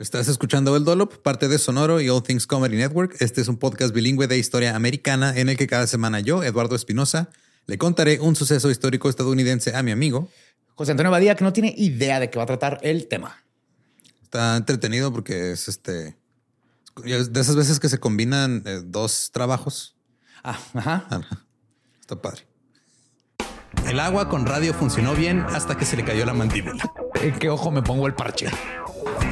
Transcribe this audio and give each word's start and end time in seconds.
Estás 0.00 0.28
escuchando 0.28 0.74
El 0.76 0.84
Dolop, 0.84 1.18
parte 1.18 1.46
de 1.46 1.58
Sonoro 1.58 2.00
y 2.00 2.08
All 2.08 2.22
Things 2.22 2.46
Comedy 2.46 2.78
Network. 2.78 3.16
Este 3.20 3.42
es 3.42 3.48
un 3.48 3.58
podcast 3.58 3.92
bilingüe 3.92 4.26
de 4.28 4.38
historia 4.38 4.74
americana 4.74 5.36
en 5.36 5.50
el 5.50 5.58
que 5.58 5.66
cada 5.66 5.86
semana 5.86 6.20
yo, 6.20 6.42
Eduardo 6.42 6.74
Espinosa, 6.74 7.28
le 7.66 7.76
contaré 7.76 8.18
un 8.18 8.34
suceso 8.34 8.70
histórico 8.70 9.10
estadounidense 9.10 9.76
a 9.76 9.82
mi 9.82 9.90
amigo 9.90 10.30
José 10.74 10.92
Antonio 10.92 11.10
Badía, 11.10 11.34
que 11.34 11.44
no 11.44 11.52
tiene 11.52 11.74
idea 11.76 12.18
de 12.18 12.30
qué 12.30 12.38
va 12.38 12.44
a 12.44 12.46
tratar 12.46 12.78
el 12.80 13.08
tema. 13.08 13.44
Está 14.22 14.56
entretenido 14.56 15.12
porque 15.12 15.52
es 15.52 15.68
este 15.68 16.16
de 17.04 17.40
esas 17.40 17.56
veces 17.56 17.78
que 17.78 17.90
se 17.90 18.00
combinan 18.00 18.62
eh, 18.64 18.80
dos 18.82 19.30
trabajos. 19.30 19.96
Ah, 20.42 20.58
ajá. 20.72 21.24
Está 22.00 22.22
padre. 22.22 22.46
El 23.86 24.00
agua 24.00 24.30
con 24.30 24.46
radio 24.46 24.72
funcionó 24.72 25.14
bien 25.14 25.40
hasta 25.40 25.76
que 25.76 25.84
se 25.84 25.98
le 25.98 26.04
cayó 26.04 26.24
la 26.24 26.32
mandíbula. 26.32 26.90
¿En 27.20 27.38
qué 27.38 27.50
ojo 27.50 27.70
me 27.70 27.82
pongo 27.82 28.06
el 28.06 28.14
parche? 28.14 28.48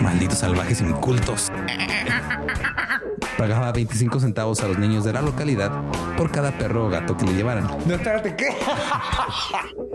Malditos 0.02 0.38
salvajes 0.38 0.80
incultos. 0.80 1.50
Pagaba 3.38 3.70
25 3.72 4.20
centavos 4.20 4.60
a 4.60 4.68
los 4.68 4.78
niños 4.78 5.04
de 5.04 5.12
la 5.12 5.22
localidad 5.22 5.70
por 6.16 6.30
cada 6.30 6.56
perro 6.58 6.86
o 6.86 6.88
gato 6.88 7.16
que 7.16 7.24
le 7.24 7.34
llevaran. 7.34 7.68
No, 7.86 7.94
espérate, 7.94 8.34
¿qué? 8.34 8.56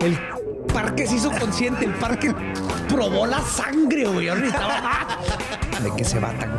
El 0.00 0.18
parque 0.72 1.06
se 1.06 1.16
hizo 1.16 1.30
consciente, 1.30 1.84
el 1.84 1.94
parque 1.94 2.34
probó 2.88 3.26
la 3.26 3.40
sangre, 3.40 4.06
güey. 4.06 4.26
¿De 4.26 5.92
qué 5.96 6.04
se 6.04 6.18
va 6.18 6.30
tan? 6.32 6.58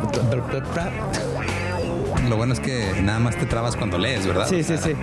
Lo 2.28 2.36
bueno 2.36 2.54
es 2.54 2.60
que 2.60 2.92
nada 3.02 3.18
más 3.18 3.36
te 3.36 3.46
trabas 3.46 3.76
cuando 3.76 3.98
lees, 3.98 4.26
¿verdad? 4.26 4.48
Sí, 4.48 4.62
sí, 4.62 4.76
sí. 4.78 4.94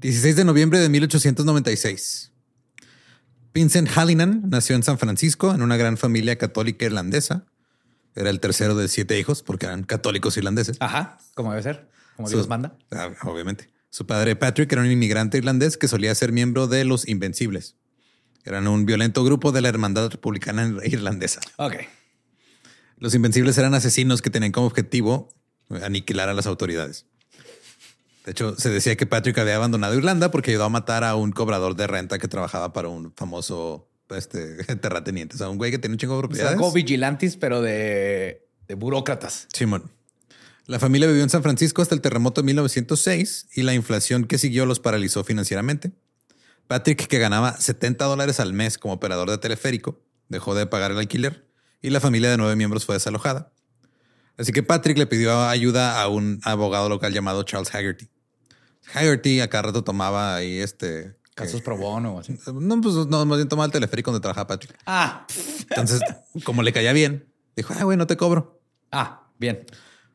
...16 0.00 0.34
de 0.34 0.44
noviembre 0.46 0.78
de 0.78 0.88
1896... 0.88 2.29
Vincent 3.52 3.88
Hallinan 3.88 4.42
nació 4.48 4.76
en 4.76 4.82
San 4.82 4.98
Francisco 4.98 5.52
en 5.54 5.62
una 5.62 5.76
gran 5.76 5.96
familia 5.96 6.36
católica 6.38 6.84
irlandesa. 6.86 7.46
Era 8.14 8.30
el 8.30 8.40
tercero 8.40 8.74
de 8.74 8.88
siete 8.88 9.18
hijos 9.18 9.42
porque 9.42 9.66
eran 9.66 9.82
católicos 9.82 10.36
irlandeses. 10.36 10.76
Ajá, 10.80 11.18
como 11.34 11.50
debe 11.50 11.62
ser, 11.62 11.88
como 12.16 12.28
Dios 12.28 12.48
manda. 12.48 12.76
Ah, 12.92 13.10
obviamente. 13.22 13.70
Su 13.90 14.06
padre 14.06 14.36
Patrick 14.36 14.70
era 14.72 14.82
un 14.82 14.90
inmigrante 14.90 15.38
irlandés 15.38 15.76
que 15.76 15.88
solía 15.88 16.14
ser 16.14 16.30
miembro 16.30 16.68
de 16.68 16.84
los 16.84 17.08
Invencibles. 17.08 17.76
Eran 18.44 18.68
un 18.68 18.86
violento 18.86 19.24
grupo 19.24 19.52
de 19.52 19.60
la 19.60 19.68
Hermandad 19.68 20.10
Republicana 20.10 20.72
Irlandesa. 20.84 21.40
Ok. 21.56 21.74
Los 22.98 23.14
Invencibles 23.14 23.58
eran 23.58 23.74
asesinos 23.74 24.22
que 24.22 24.30
tenían 24.30 24.52
como 24.52 24.66
objetivo 24.66 25.28
aniquilar 25.82 26.28
a 26.28 26.34
las 26.34 26.46
autoridades. 26.46 27.06
De 28.24 28.32
hecho, 28.32 28.54
se 28.56 28.68
decía 28.68 28.96
que 28.96 29.06
Patrick 29.06 29.38
había 29.38 29.56
abandonado 29.56 29.94
Irlanda 29.94 30.30
porque 30.30 30.50
ayudó 30.50 30.64
a 30.64 30.68
matar 30.68 31.04
a 31.04 31.14
un 31.14 31.32
cobrador 31.32 31.74
de 31.74 31.86
renta 31.86 32.18
que 32.18 32.28
trabajaba 32.28 32.72
para 32.72 32.88
un 32.88 33.12
famoso 33.14 33.88
este, 34.10 34.64
terrateniente. 34.76 35.36
O 35.36 35.38
sea, 35.38 35.48
un 35.48 35.58
güey 35.58 35.70
que 35.70 35.78
tiene 35.78 35.94
un 35.94 35.98
chingo 35.98 36.16
de 36.16 36.20
propiedades. 36.20 36.56
como 36.56 36.72
vigilantes, 36.72 37.36
pero 37.36 37.62
de, 37.62 38.46
de 38.68 38.74
burócratas. 38.74 39.46
Simón. 39.52 39.90
La 40.66 40.78
familia 40.78 41.08
vivió 41.08 41.22
en 41.22 41.30
San 41.30 41.42
Francisco 41.42 41.82
hasta 41.82 41.94
el 41.94 42.00
terremoto 42.00 42.42
de 42.42 42.46
1906 42.46 43.48
y 43.54 43.62
la 43.62 43.74
inflación 43.74 44.24
que 44.24 44.38
siguió 44.38 44.66
los 44.66 44.78
paralizó 44.78 45.24
financieramente. 45.24 45.90
Patrick, 46.68 47.08
que 47.08 47.18
ganaba 47.18 47.56
70 47.58 48.04
dólares 48.04 48.38
al 48.38 48.52
mes 48.52 48.78
como 48.78 48.94
operador 48.94 49.28
de 49.28 49.38
teleférico, 49.38 50.00
dejó 50.28 50.54
de 50.54 50.66
pagar 50.66 50.92
el 50.92 50.98
alquiler 50.98 51.48
y 51.82 51.90
la 51.90 51.98
familia 51.98 52.30
de 52.30 52.36
nueve 52.36 52.54
miembros 52.54 52.84
fue 52.84 52.94
desalojada. 52.94 53.52
Así 54.40 54.52
que 54.52 54.62
Patrick 54.62 54.96
le 54.96 55.06
pidió 55.06 55.42
ayuda 55.42 56.00
a 56.00 56.08
un 56.08 56.40
abogado 56.44 56.88
local 56.88 57.12
llamado 57.12 57.42
Charles 57.42 57.74
Haggerty. 57.74 58.08
Haggerty 58.94 59.40
a 59.40 59.50
cada 59.50 59.64
rato 59.64 59.84
tomaba 59.84 60.36
ahí 60.36 60.60
este... 60.60 61.14
Casos 61.34 61.60
pro 61.60 61.76
bono 61.76 62.14
o 62.14 62.20
así. 62.20 62.38
No, 62.46 62.80
pues 62.80 62.94
no, 63.06 63.26
más 63.26 63.36
bien 63.38 63.48
tomaba 63.48 63.66
el 63.66 63.72
teleférico 63.72 64.10
donde 64.10 64.22
trabajaba 64.22 64.46
Patrick. 64.46 64.78
Ah. 64.86 65.26
Entonces, 65.68 66.00
como 66.44 66.62
le 66.62 66.72
caía 66.72 66.94
bien, 66.94 67.30
dijo, 67.54 67.74
ah, 67.78 67.84
güey, 67.84 67.98
no 67.98 68.06
te 68.06 68.16
cobro. 68.16 68.62
Ah, 68.90 69.28
bien. 69.38 69.66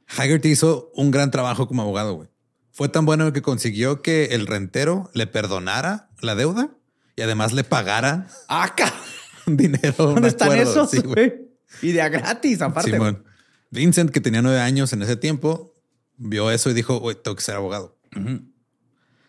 Haggerty 0.07 0.49
hizo 0.49 0.91
un 0.95 1.11
gran 1.11 1.29
trabajo 1.29 1.67
como 1.67 1.83
abogado, 1.83 2.15
güey. 2.15 2.29
Fue 2.71 2.89
tan 2.89 3.05
bueno 3.05 3.31
que 3.31 3.43
consiguió 3.43 4.01
que 4.01 4.25
el 4.31 4.47
rentero 4.47 5.11
le 5.13 5.27
perdonara 5.27 6.09
la 6.19 6.33
deuda 6.33 6.71
y 7.15 7.21
además 7.21 7.53
le 7.53 7.63
pagara 7.63 8.27
acá 8.47 8.91
dinero. 9.45 9.93
¿Dónde 9.97 10.29
están 10.29 10.57
esos? 10.57 10.89
Sí, 10.89 10.99
güey. 10.99 11.47
Y 11.83 11.91
de 11.91 12.01
a 12.01 12.09
gratis, 12.09 12.61
aparte. 12.61 12.91
Simón. 12.91 13.23
Vincent, 13.75 14.09
que 14.11 14.21
tenía 14.21 14.41
nueve 14.41 14.59
años 14.59 14.93
en 14.93 15.01
ese 15.03 15.15
tiempo, 15.15 15.73
vio 16.17 16.49
eso 16.49 16.69
y 16.69 16.73
dijo, 16.73 16.99
güey, 16.99 17.15
tengo 17.21 17.35
que 17.35 17.43
ser 17.43 17.55
abogado. 17.55 17.97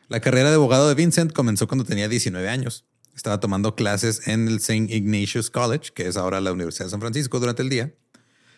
La 0.09 0.21
carrera 0.21 0.49
de 0.51 0.55
abogado 0.55 0.89
de 0.89 0.95
Vincent 0.95 1.33
comenzó 1.33 1.67
cuando 1.67 1.85
tenía 1.85 2.09
19 2.09 2.49
años. 2.49 2.87
Estaba 3.15 3.41
tomando 3.41 3.75
clases 3.75 4.29
en 4.29 4.47
el 4.47 4.57
St. 4.57 4.95
Ignatius 4.95 5.51
College, 5.51 5.93
que 5.95 6.07
es 6.07 6.17
ahora 6.17 6.41
la 6.41 6.53
Universidad 6.53 6.87
de 6.87 6.91
San 6.91 7.01
Francisco, 7.01 7.41
durante 7.41 7.63
el 7.63 7.69
día. 7.69 7.95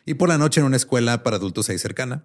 y 0.05 0.15
por 0.15 0.29
la 0.29 0.39
noche 0.39 0.61
en 0.61 0.67
una 0.67 0.77
escuela 0.77 1.23
para 1.23 1.37
adultos 1.37 1.69
ahí 1.69 1.79
cercana. 1.79 2.25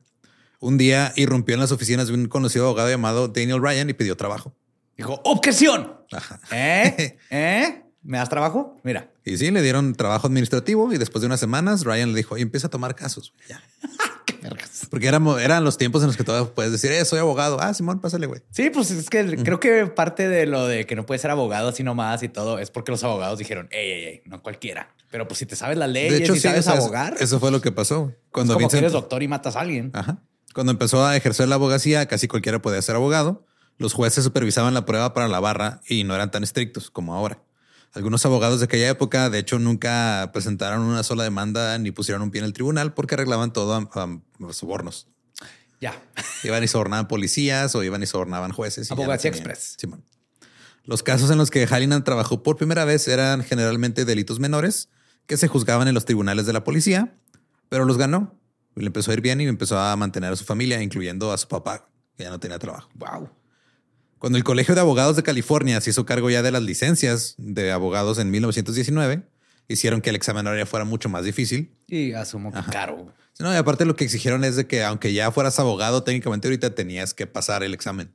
Un 0.60 0.77
día 0.77 1.12
irrumpió 1.18 1.56
en 1.56 1.60
las 1.60 1.71
oficinas 1.74 2.07
de 2.07 2.13
un 2.13 2.27
conocido 2.27 2.65
abogado 2.65 2.89
llamado 2.89 3.27
Daniel 3.27 3.62
Ryan 3.62 3.89
y 3.89 3.94
pidió 3.94 4.15
trabajo. 4.15 4.56
Dijo, 4.95 5.19
objeción. 5.25 5.94
Ajá. 6.12 6.39
¿Eh? 6.51 7.18
¿Eh? 7.30 7.83
¿Me 8.01 8.18
das 8.18 8.30
trabajo? 8.30 8.77
Mira. 8.83 9.12
Y 9.25 9.38
sí, 9.38 9.52
le 9.52 9.62
dieron 9.62 9.94
trabajo 9.96 10.28
administrativo 10.28 10.92
y 10.94 10.98
después 10.98 11.22
de 11.22 11.28
unas 11.28 11.40
semanas 11.40 11.84
Ryan 11.86 12.12
le 12.12 12.18
dijo, 12.18 12.38
y 12.38 12.42
empieza 12.42 12.68
a 12.68 12.70
tomar 12.70 12.96
casos. 12.96 13.34
Ya. 13.50 13.62
Porque 14.90 15.08
éramos- 15.08 15.40
eran 15.42 15.64
los 15.64 15.78
tiempos 15.78 16.02
en 16.02 16.08
los 16.08 16.18
que 16.18 16.24
todavía 16.24 16.54
puedes 16.54 16.72
decir, 16.72 16.92
eh, 16.92 17.04
soy 17.06 17.20
abogado. 17.20 17.60
Ah, 17.62 17.74
Simón, 17.74 18.00
pásale, 18.02 18.28
güey. 18.28 18.42
Sí, 18.52 18.70
pues 18.70 18.92
es 18.92 19.10
que 19.10 19.38
creo 19.38 19.60
que 19.60 19.86
parte 19.88 20.28
de 20.28 20.46
lo 20.46 20.68
de 20.68 20.86
que 20.86 20.96
no 20.96 21.06
puedes 21.06 21.22
ser 21.22 21.31
abogado 21.31 21.70
así 21.70 21.84
nomás 21.84 22.22
y 22.24 22.30
todo 22.30 22.60
es 22.60 22.70
porque 22.70 22.92
los 22.92 23.04
abogados 23.04 23.40
dijeron, 23.40 23.70
ey, 23.72 23.90
ey, 23.92 24.04
ey, 24.06 24.22
no 24.25 24.42
cualquiera. 24.44 24.94
Pero 25.10 25.28
pues 25.28 25.38
si 25.40 25.46
te 25.46 25.56
sabes 25.56 25.78
la 25.78 25.88
ley 25.88 26.22
y 26.22 26.25
sí, 26.25 26.40
sabes 26.40 26.68
abogar, 26.68 27.16
Eso 27.20 27.40
fue 27.40 27.52
lo 27.52 27.62
que 27.62 27.72
pasó. 27.72 28.02
güey. 28.02 28.12
es 28.12 28.18
Cuando 28.31 28.54
como 28.56 28.68
que 28.68 28.78
eres 28.78 28.92
doctor 28.92 29.24
y 29.24 29.28
matas 29.28 29.56
a 29.56 29.62
alguien. 29.62 29.92
Ajá. 29.94 30.18
Cuando 30.54 30.72
empezó 30.72 31.06
a 31.06 31.16
ejercer 31.16 31.48
la 31.48 31.56
abogacía, 31.56 32.06
casi 32.08 32.28
cualquiera 32.28 32.62
podía 32.62 32.81
ser 32.81 32.96
abogado. 32.96 33.46
Los 33.78 33.94
jueces 33.94 34.24
supervisaban 34.24 34.74
la 34.74 34.86
prueba 34.86 35.14
para 35.14 35.28
la 35.28 35.40
barra 35.40 35.81
y 35.88 36.04
no 36.04 36.14
eran 36.14 36.30
tan 36.31 36.44
estrictos 36.44 36.92
como 36.92 37.16
ahora. 37.16 37.40
Algunos 37.94 38.25
abogados 38.25 38.60
de 38.60 38.66
aquella 38.66 38.90
época, 38.90 39.30
de 39.30 39.40
hecho, 39.40 39.60
nunca 39.60 40.31
presentaron 40.34 40.81
una 40.81 41.04
sola 41.04 41.24
demanda 41.24 41.78
ni 41.78 41.92
pusieron 41.92 42.24
un 42.24 42.31
pie 42.31 42.40
en 42.40 42.45
el 42.45 42.54
tribunal 42.54 42.94
porque 42.94 43.13
arreglaban 43.13 43.54
todo 43.54 43.74
a, 43.75 43.90
a 43.94 44.54
sobornos. 44.54 45.07
Ya. 45.80 46.01
Iban 46.44 46.63
y 46.63 46.68
sobornaban 46.68 47.07
policías 47.07 47.75
o 47.75 47.84
iban 47.84 48.01
y 48.01 48.07
sobornaban 48.07 48.51
jueces. 48.51 48.88
y 48.88 48.90
ya 48.90 48.95
no 48.95 49.01
Abogacía 49.04 49.30
Express. 49.30 49.75
Simón. 49.78 50.04
Los 50.86 51.04
casos 51.04 51.30
en 51.30 51.38
los 51.38 51.50
que 51.51 51.68
Hallinan 51.68 52.04
trabajó 52.04 52.42
por 52.42 52.57
primera 52.57 52.84
vez 52.84 53.07
eran 53.07 53.44
generalmente 53.44 54.06
delitos 54.06 54.39
menores 54.39 54.89
que 55.28 55.38
se 55.38 55.48
juzgaban 55.48 55.88
en 55.88 55.94
los 55.94 56.06
tribunales 56.06 56.46
de 56.46 56.54
la 56.54 56.63
policía, 56.63 57.16
pero 57.69 57.86
los 57.86 57.98
ganó. 57.98 58.38
Le 58.75 58.88
empezó 58.88 59.12
a 59.12 59.13
ir 59.13 59.22
bien 59.22 59.39
y 59.39 59.46
empezó 59.46 59.78
a 59.78 59.96
mantener 59.96 60.34
a 60.34 60.36
su 60.36 60.44
familia, 60.46 60.81
incluyendo 60.81 61.31
a 61.31 61.38
su 61.38 61.48
papá, 61.48 61.88
que 62.18 62.24
ya 62.24 62.30
no 62.31 62.39
tenía 62.39 62.60
trabajo. 62.60 62.89
Wow. 62.96 63.30
Cuando 64.24 64.38
el 64.38 64.46
Colegio 64.46 64.74
de 64.74 64.80
Abogados 64.80 65.18
de 65.18 65.24
California 65.24 65.81
se 65.81 65.90
hizo 65.90 66.06
cargo 66.06 66.30
ya 66.30 66.42
de 66.42 66.50
las 66.50 66.64
licencias 66.64 67.36
de 67.38 67.74
abogados 67.74 68.20
en 68.20 68.31
1919, 68.31 69.22
hicieron 69.68 70.00
que 70.00 70.12
el 70.12 70.16
examen 70.16 70.48
ahora 70.48 70.60
ya 70.60 70.66
fuera 70.66 70.86
mucho 70.86 71.10
más 71.10 71.25
difícil. 71.25 71.75
Y 71.90 72.14
asumo 72.14 72.54
que 72.54 72.62
caro. 72.72 73.12
No, 73.40 73.52
y 73.54 73.58
aparte 73.58 73.84
lo 73.84 73.98
que 73.98 74.06
exigieron 74.06 74.46
es 74.46 74.56
de 74.56 74.66
que 74.66 74.81
aunque 74.81 75.12
ya 75.12 75.30
fueras 75.34 75.60
abogado, 75.60 76.04
técnicamente 76.04 76.48
ahorita 76.48 76.74
tenías 76.74 77.14
que 77.14 77.28
pasar 77.28 77.64
el 77.64 77.74
examen. 77.74 78.14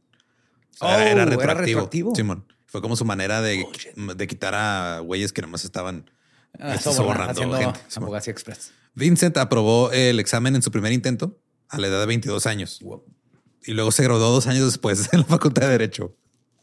O 0.81 0.87
sea, 0.89 0.97
Oh, 0.97 0.99
era, 0.99 1.11
era 1.11 1.25
retroactivo. 1.27 2.15
Simón. 2.15 2.47
Fue 2.65 2.81
como 2.81 2.97
su 2.97 3.05
manera 3.05 3.43
de, 3.43 3.67
Oh, 4.09 4.15
de 4.15 4.27
quitar 4.27 4.55
a 4.55 5.01
güeyes 5.01 5.35
que 5.35 5.43
nomás 5.43 5.67
estaban 5.67 6.11
Ah, 6.59 6.75
este, 6.75 6.91
sobornando 6.91 7.55
gente. 7.55 7.81
Abogacía 7.97 8.31
express. 8.33 8.73
Vincent 8.95 9.37
aprobó 9.37 9.93
el 9.93 10.21
examen 10.21 10.57
en 10.57 10.63
su 10.63 10.71
primer 10.71 10.93
intento 10.93 11.39
a 11.69 11.77
la 11.79 11.89
edad 11.89 12.01
de 12.01 12.07
22 12.07 12.47
años 12.47 12.79
Wow. 12.81 13.05
Y 13.65 13.73
luego 13.73 13.91
se 13.93 14.03
graduó 14.03 14.31
dos 14.31 14.47
años 14.47 14.65
después 14.67 15.09
en 15.13 15.21
la 15.21 15.27
Facultad 15.27 15.63
de 15.63 15.69
Derecho. 15.69 16.15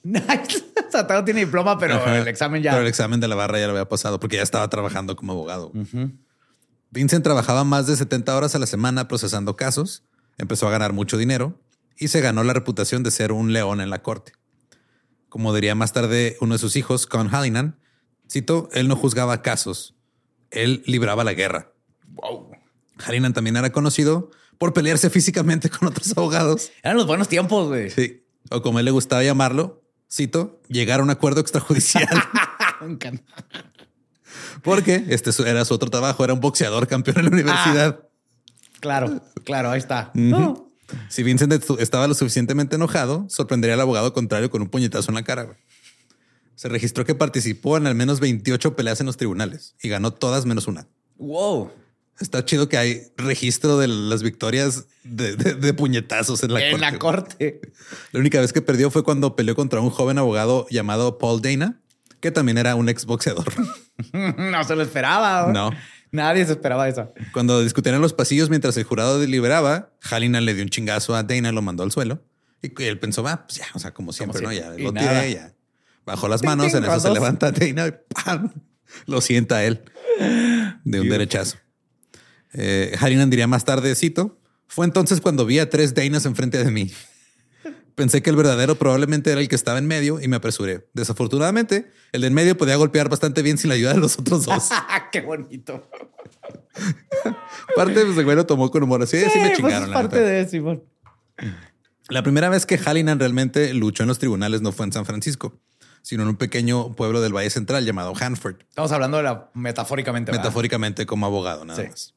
Nice. 0.04 0.24
o 0.88 0.92
sea, 0.92 1.04
todavía 1.08 1.26
tiene 1.26 1.40
diploma, 1.42 1.78
pero 1.78 1.96
Ajá. 1.96 2.18
el 2.18 2.28
examen 2.28 2.62
ya. 2.62 2.72
Pero 2.72 2.84
el 2.84 2.88
examen 2.88 3.20
de 3.20 3.28
la 3.28 3.36
barra 3.36 3.60
ya 3.60 3.66
lo 3.66 3.72
había 3.72 3.90
pasado 3.90 4.20
porque 4.20 4.38
ya 4.38 4.44
estaba 4.44 4.70
trabajando 4.70 5.16
como 5.16 5.34
abogado. 5.34 5.72
Vincent 6.92 7.24
trabajaba 7.24 7.64
más 7.64 7.88
de 7.88 7.96
70 7.96 8.36
horas 8.36 8.56
a 8.56 8.60
la 8.60 8.68
semana 8.68 9.08
procesando 9.08 9.56
casos, 9.56 10.04
empezó 10.38 10.68
a 10.68 10.72
ganar 10.72 10.94
mucho 10.94 11.18
dinero 11.18 11.60
y 11.98 12.10
se 12.10 12.22
ganó 12.22 12.44
la 12.44 12.54
reputación 12.54 13.04
de 13.04 13.12
ser 13.12 13.32
un 13.32 13.52
león 13.52 13.82
en 13.82 13.90
la 13.90 14.02
corte. 14.02 14.34
Como 15.28 15.54
diría 15.54 15.76
más 15.76 15.92
tarde 15.92 16.38
uno 16.40 16.54
de 16.54 16.60
sus 16.60 16.76
hijos, 16.76 17.08
Con 17.08 17.28
Hallinan, 17.28 17.80
cito, 18.30 18.70
él 18.74 18.88
no 18.88 18.96
juzgaba 18.96 19.42
casos, 19.42 19.96
él 20.52 20.84
libraba 20.86 21.24
la 21.24 21.34
guerra. 21.34 21.74
Wow. 22.08 22.52
Hallinan 23.00 23.34
también 23.34 23.58
era 23.58 23.72
conocido 23.72 24.32
por 24.57 24.74
pelearse 24.74 25.10
físicamente 25.10 25.69
con 25.72 25.88
otros 25.88 26.12
abogados. 26.18 26.72
Eran 26.84 26.98
los 26.98 27.07
buenos 27.07 27.28
tiempos, 27.28 27.68
güey. 27.68 27.90
Sí. 27.90 28.24
O 28.50 28.62
como 28.62 28.80
él 28.80 28.86
le 28.86 28.92
gustaba 28.92 29.24
llamarlo, 29.24 29.84
cito, 30.12 30.62
llegar 30.68 31.00
a 31.00 31.04
un 31.04 31.10
acuerdo 31.10 31.42
extrajudicial. 31.42 32.07
Me 32.81 32.94
encanta. 32.94 33.24
Porque 34.62 35.06
este 35.10 35.31
era 35.50 35.66
su 35.66 35.74
otro 35.74 35.90
trabajo, 35.90 36.24
era 36.24 36.34
un 36.34 36.40
boxeador 36.40 36.88
campeón 36.88 37.18
en 37.19 37.25
la 37.25 37.31
universidad. 37.31 38.00
Claro, 38.80 39.22
claro, 39.44 39.72
ahí 39.72 39.80
está. 39.80 40.12
No. 40.13 40.72
Si 41.10 41.24
Vincent 41.24 41.54
estaba 41.80 42.08
lo 42.08 42.13
suficientemente 42.13 42.75
enojado, 42.75 43.25
sorprendería 43.30 43.74
al 43.74 43.81
abogado 43.81 44.13
contrario 44.13 44.51
con 44.51 44.62
un 44.62 44.69
puñetazo 44.69 45.10
en 45.10 45.16
la 45.16 45.24
cara. 45.24 45.44
güey. 45.44 45.58
Se 46.56 46.69
registró 46.69 47.06
que 47.06 47.16
participó 47.16 47.78
en 47.78 47.88
al 47.88 47.96
menos 47.96 48.19
28 48.19 48.75
peleas 48.75 49.00
en 49.00 49.08
los 49.08 49.18
tribunales 49.18 49.75
y 49.81 49.90
ganó 49.90 50.13
todas 50.13 50.46
menos 50.46 50.68
una. 50.68 50.88
Wow. 51.18 51.72
Está 52.20 52.46
chido 52.46 52.70
que 52.70 52.78
hay 52.78 53.04
registro 53.18 53.78
de 53.78 53.88
las 53.90 54.24
victorias 54.24 54.86
de, 55.04 55.36
de- 55.36 55.56
de 55.56 55.74
puñetazos 55.74 56.44
en 56.44 56.54
la 56.54 56.62
en 56.66 56.72
corte. 56.72 56.86
la 56.92 56.98
corte. 57.00 57.62
La 58.14 58.20
única 58.22 58.40
vez 58.40 58.54
que 58.54 58.62
perdió 58.62 58.90
fue 58.90 59.04
cuando 59.04 59.36
peleó 59.36 59.56
contra 59.56 59.82
un 59.82 59.90
joven 59.90 60.18
abogado 60.18 60.66
llamado 60.70 61.18
Paul 61.18 61.42
Dana, 61.42 61.82
que 62.22 62.32
también 62.32 62.58
era 62.58 62.76
un 62.76 62.88
ex 62.88 63.06
boxeador. 63.06 63.46
no 64.14 64.64
se 64.64 64.76
lo 64.76 64.82
esperaba. 64.84 65.52
No. 65.52 65.72
Nadie 66.12 66.46
se 66.46 66.54
esperaba 66.54 66.88
eso. 66.88 67.12
Cuando 67.34 67.62
discutían 67.62 67.96
en 67.96 68.02
los 68.02 68.14
pasillos 68.14 68.50
mientras 68.50 68.78
el 68.78 68.86
jurado 68.86 69.20
deliberaba, 69.20 69.90
Hallinan 70.02 70.46
le 70.46 70.54
dio 70.54 70.64
un 70.64 70.70
chingazo 70.70 71.14
a 71.16 71.24
Dana, 71.24 71.52
lo 71.52 71.62
mandó 71.62 71.84
al 71.84 71.92
suelo. 71.92 72.24
Y 72.62 72.72
él 72.84 72.98
pensó, 73.00 73.22
va, 73.24 73.46
pues 73.46 73.58
ya, 73.60 73.66
o 73.74 73.80
sea, 73.80 73.94
como 73.94 74.14
siempre, 74.14 74.42
¿no? 74.42 74.50
siempre. 74.52 74.74
Ya 74.76 74.80
Y 74.80 74.84
lo 74.86 74.94
nada. 74.94 75.20
tiré, 75.22 75.34
ya. 75.34 75.54
Bajó 76.06 76.30
las 76.30 76.44
manos, 76.44 76.74
en 76.74 76.86
eso 76.86 77.00
se 77.02 77.12
levanta 77.12 77.52
Dana 77.52 77.88
y 77.88 77.94
¡pam! 78.14 78.54
lo 79.08 79.20
sienta 79.20 79.64
él 79.66 79.84
de 80.86 81.02
un 81.02 81.10
derechazo. 81.10 81.58
Eh, 82.57 82.96
Hallinan 83.00 83.30
diría 83.30 83.48
más 83.48 83.66
tarde, 83.66 83.94
cito, 83.96 84.40
fue 84.68 84.86
entonces 84.86 85.19
cuando 85.22 85.46
vi 85.46 85.60
a 85.60 85.69
tres 85.69 85.94
Danas 85.94 86.25
enfrente 86.25 86.63
de 86.63 86.72
mí. 86.72 86.92
Pensé 87.96 88.22
que 88.22 88.30
el 88.30 88.36
verdadero 88.36 88.75
probablemente 88.75 89.31
era 89.31 89.40
el 89.40 89.48
que 89.48 89.56
estaba 89.56 89.78
en 89.78 89.88
medio 89.88 90.19
y 90.22 90.28
me 90.28 90.36
apresuré. 90.38 90.88
Desafortunadamente, 90.94 91.90
el 92.12 92.22
de 92.22 92.28
en 92.28 92.34
medio 92.34 92.57
podía 92.57 92.75
golpear 92.75 93.07
bastante 93.10 93.42
bien 93.42 93.57
sin 93.57 93.69
la 93.69 93.75
ayuda 93.75 93.94
de 93.94 94.00
los 94.00 94.19
otros 94.19 94.46
dos. 94.46 94.69
Qué 95.13 95.22
bonito. 95.22 95.90
Aparte, 97.74 98.06
pues 98.06 98.18
el 98.18 98.24
güey 98.25 98.36
lo 98.36 98.46
tomó 98.46 98.69
con 98.72 98.84
humor. 98.84 99.01
Así, 99.01 99.18
sí, 99.19 99.40
me 99.40 99.48
pues, 99.48 99.58
chingaron. 99.58 99.84
es 99.84 99.90
la 99.90 99.94
parte 99.94 100.18
neta. 100.18 100.30
de 100.30 100.48
Simón. 100.50 100.84
La 102.10 102.22
primera 102.24 102.50
vez 102.50 102.66
que 102.66 102.78
Hallinan 102.78 103.19
realmente 103.19 103.74
luchó 103.74 104.04
en 104.04 104.10
los 104.10 104.19
tribunales 104.19 104.62
no 104.62 104.72
fue 104.72 104.86
en 104.86 104.92
San 104.94 105.06
Francisco, 105.06 105.60
sino 106.01 106.24
en 106.24 106.30
un 106.30 106.36
pequeño 106.36 106.96
pueblo 106.96 107.22
del 107.22 107.34
Valle 107.36 107.50
Central 107.50 107.86
llamado 107.86 108.13
Hanford, 108.19 108.58
Estamos 108.69 108.92
hablando 108.92 109.18
de 109.18 109.24
la 109.24 109.50
metafóricamente. 109.54 110.31
¿verdad? 110.31 110.44
metafóricamente 110.44 111.06
como 111.06 111.25
abogado 111.25 111.66
nada 111.66 111.81
Sí. 111.81 111.88
más. 111.90 112.15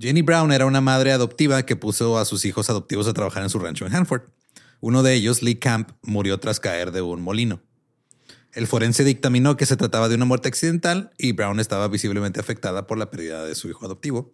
Jenny 0.00 0.22
Brown 0.22 0.50
era 0.50 0.64
una 0.66 0.80
madre 0.80 1.12
adoptiva 1.12 1.64
que 1.66 1.76
puso 1.76 2.18
a 2.18 2.24
sus 2.24 2.44
hijos 2.46 2.70
adoptivos 2.70 3.06
a 3.06 3.12
trabajar 3.12 3.42
en 3.42 3.50
su 3.50 3.58
rancho 3.58 3.86
en 3.86 3.94
Hanford. 3.94 4.22
Uno 4.80 5.02
de 5.02 5.12
ellos, 5.14 5.42
Lee 5.42 5.56
Camp, 5.56 5.90
murió 6.02 6.38
tras 6.40 6.58
caer 6.58 6.90
de 6.90 7.02
un 7.02 7.20
molino. 7.20 7.60
El 8.54 8.66
forense 8.66 9.04
dictaminó 9.04 9.56
que 9.56 9.66
se 9.66 9.76
trataba 9.76 10.08
de 10.08 10.14
una 10.14 10.24
muerte 10.24 10.48
accidental 10.48 11.12
y 11.18 11.32
Brown 11.32 11.60
estaba 11.60 11.86
visiblemente 11.88 12.40
afectada 12.40 12.86
por 12.86 12.96
la 12.98 13.10
pérdida 13.10 13.44
de 13.44 13.54
su 13.54 13.68
hijo 13.68 13.84
adoptivo. 13.84 14.32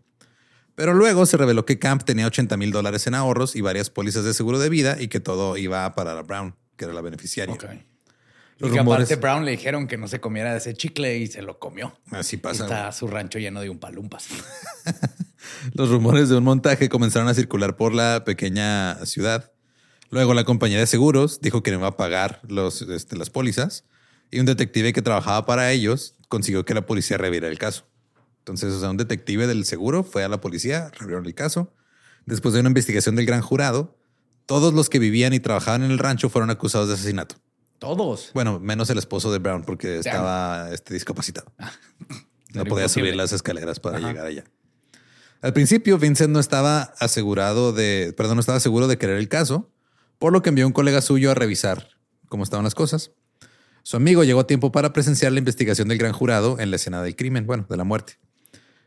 Pero 0.77 0.95
luego 0.95 1.27
se 1.27 1.37
reveló 1.37 1.67
que 1.67 1.79
Camp 1.79 2.05
tenía 2.05 2.27
80 2.27 2.57
mil 2.57 2.71
dólares 2.71 3.07
en 3.07 3.15
ahorros 3.15 3.57
y 3.57 3.61
varias 3.61 3.91
pólizas 3.91 4.25
de 4.25 4.35
seguro 4.35 4.59
de 4.59 4.69
vida 4.69 4.97
y 5.01 5.09
que 5.09 5.21
todo 5.21 5.57
iba 5.57 5.85
a 5.85 5.95
parar 5.95 6.17
a 6.17 6.23
Brown, 6.23 6.55
que 6.77 6.85
era 6.85 6.95
la 6.95 7.01
beneficiaria. 7.01 7.55
Ok. 7.55 7.65
Los 8.59 8.71
y 8.71 8.75
que 8.75 8.79
rumores- 8.81 9.07
aparte 9.07 9.17
Brown 9.17 9.45
le 9.45 9.51
dijeron 9.51 9.87
que 9.87 9.99
no 9.99 10.07
se 10.07 10.21
comiera 10.21 10.53
de 10.53 10.59
ese 10.59 10.75
chicle 10.75 11.19
y 11.19 11.27
se 11.27 11.43
lo 11.43 11.59
comió. 11.59 11.99
Así 12.11 12.37
Y 12.37 12.39
pasa. 12.39 12.65
está 12.65 12.93
su 12.93 13.07
rancho 13.09 13.39
lleno 13.39 13.61
de 13.61 13.69
umpalumpas. 13.69 14.29
Los 15.75 15.91
rumores 15.91 16.29
de 16.29 16.37
un 16.37 16.45
montaje 16.45 16.89
comenzaron 16.89 17.29
a 17.29 17.35
circular 17.35 17.77
por 17.77 17.95
la 17.95 18.25
pequeña 18.25 18.97
ciudad. 19.07 19.53
Luego 20.11 20.35
la 20.35 20.45
compañía 20.45 20.79
de 20.79 20.87
seguros 20.87 21.41
dijo 21.41 21.63
que 21.63 21.71
no 21.73 21.79
iba 21.79 21.89
a 21.89 21.97
pagar 21.97 22.41
los, 22.49 22.83
este, 22.83 23.17
las 23.17 23.31
pólizas 23.31 23.85
y 24.31 24.39
un 24.41 24.47
detective 24.47 24.93
que 24.93 25.03
trabajaba 25.03 25.47
para 25.47 25.73
ellos 25.73 26.15
consiguió 26.29 26.65
que 26.65 26.75
la 26.75 26.87
policía 26.87 27.19
reviera 27.19 27.49
el 27.49 27.59
caso. 27.59 27.87
Entonces, 28.39 28.73
o 28.75 28.81
sea, 28.81 28.91
un 28.91 28.97
detective 28.97 29.47
del 29.49 29.65
seguro 29.65 30.05
fue 30.05 30.23
a 30.23 30.29
la 30.29 30.41
policía, 30.41 30.91
revieron 30.99 31.27
el 31.27 31.35
caso. 31.35 31.73
Después 32.27 32.55
de 32.55 32.61
una 32.61 32.69
investigación 32.69 33.17
del 33.17 33.27
gran 33.27 33.41
jurado, 33.41 33.97
todos 34.47 34.73
los 34.75 34.89
que 34.89 34.99
vivían 35.01 35.33
y 35.33 35.41
trabajaban 35.41 35.83
en 35.83 35.91
el 35.91 35.99
rancho 35.99 36.29
fueron 36.29 36.51
acusados 36.51 36.87
de 36.89 36.95
asesinato. 36.95 37.37
Todos. 37.81 38.31
Bueno, 38.33 38.59
menos 38.61 38.89
el 38.91 38.99
esposo 38.99 39.33
de 39.33 39.39
Brown 39.39 39.63
porque 39.65 39.99
estaba 39.99 40.71
este, 40.73 40.95
discapacitado. 40.95 41.53
No 42.55 42.63
Era 42.63 42.69
podía 42.71 42.85
imposible. 42.85 42.89
subir 43.11 43.17
las 43.17 43.33
escaleras 43.33 43.81
para 43.81 43.99
Ajá. 43.99 44.09
llegar 44.09 44.27
allá. 44.27 44.45
Al 45.43 45.53
principio, 45.53 45.99
Vincent 45.99 46.33
no 46.33 46.41
estaba 46.41 46.95
asegurado 46.99 47.73
de, 47.73 48.15
perdón, 48.17 48.37
no 48.37 48.41
estaba 48.41 48.61
seguro 48.61 48.89
de 48.89 48.99
querer 48.99 49.17
el 49.17 49.29
caso, 49.29 49.71
por 50.19 50.33
lo 50.33 50.43
que 50.43 50.49
envió 50.49 50.67
un 50.67 50.73
colega 50.73 51.01
suyo 51.01 51.31
a 51.31 51.35
revisar 51.35 51.89
cómo 52.29 52.43
estaban 52.43 52.65
las 52.65 52.75
cosas. 52.75 53.13
Su 53.83 53.97
amigo 53.97 54.25
llegó 54.25 54.41
a 54.41 54.47
tiempo 54.47 54.73
para 54.73 54.93
presenciar 54.93 55.33
la 55.33 55.39
investigación 55.39 55.89
del 55.89 55.99
gran 55.99 56.13
jurado 56.13 56.59
en 56.59 56.71
la 56.71 56.77
escena 56.77 57.03
del 57.03 57.15
crimen, 57.15 57.47
bueno, 57.47 57.67
de 57.69 57.77
la 57.77 57.85
muerte. 57.85 58.15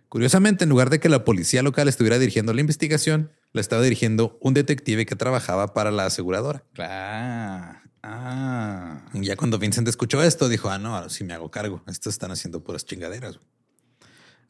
Curiosamente, 0.10 0.64
en 0.64 0.70
lugar 0.72 0.90
de 0.90 1.00
que 1.00 1.08
la 1.08 1.24
policía 1.24 1.62
local 1.62 1.88
estuviera 1.88 2.18
dirigiendo 2.18 2.52
la 2.52 2.62
investigación, 2.62 3.32
la 3.54 3.62
estaba 3.62 3.82
dirigiendo 3.82 4.38
un 4.42 4.56
detective 4.56 5.06
que 5.06 5.16
trabajaba 5.16 5.74
para 5.74 5.92
la 5.92 6.08
aseguradora. 6.08 6.64
Claro. 6.74 7.80
Ah. 8.02 9.06
Y 9.14 9.24
ya 9.26 9.36
cuando 9.36 9.60
Vincent 9.60 9.88
escuchó 9.88 10.24
esto, 10.24 10.50
dijo, 10.50 10.70
ah, 10.70 10.80
no, 10.80 10.96
ahora 10.96 11.10
sí 11.10 11.24
me 11.24 11.34
hago 11.34 11.52
cargo. 11.52 11.84
Estos 11.88 12.14
están 12.14 12.32
haciendo 12.32 12.64
puras 12.64 12.86
chingaderas. 12.86 13.40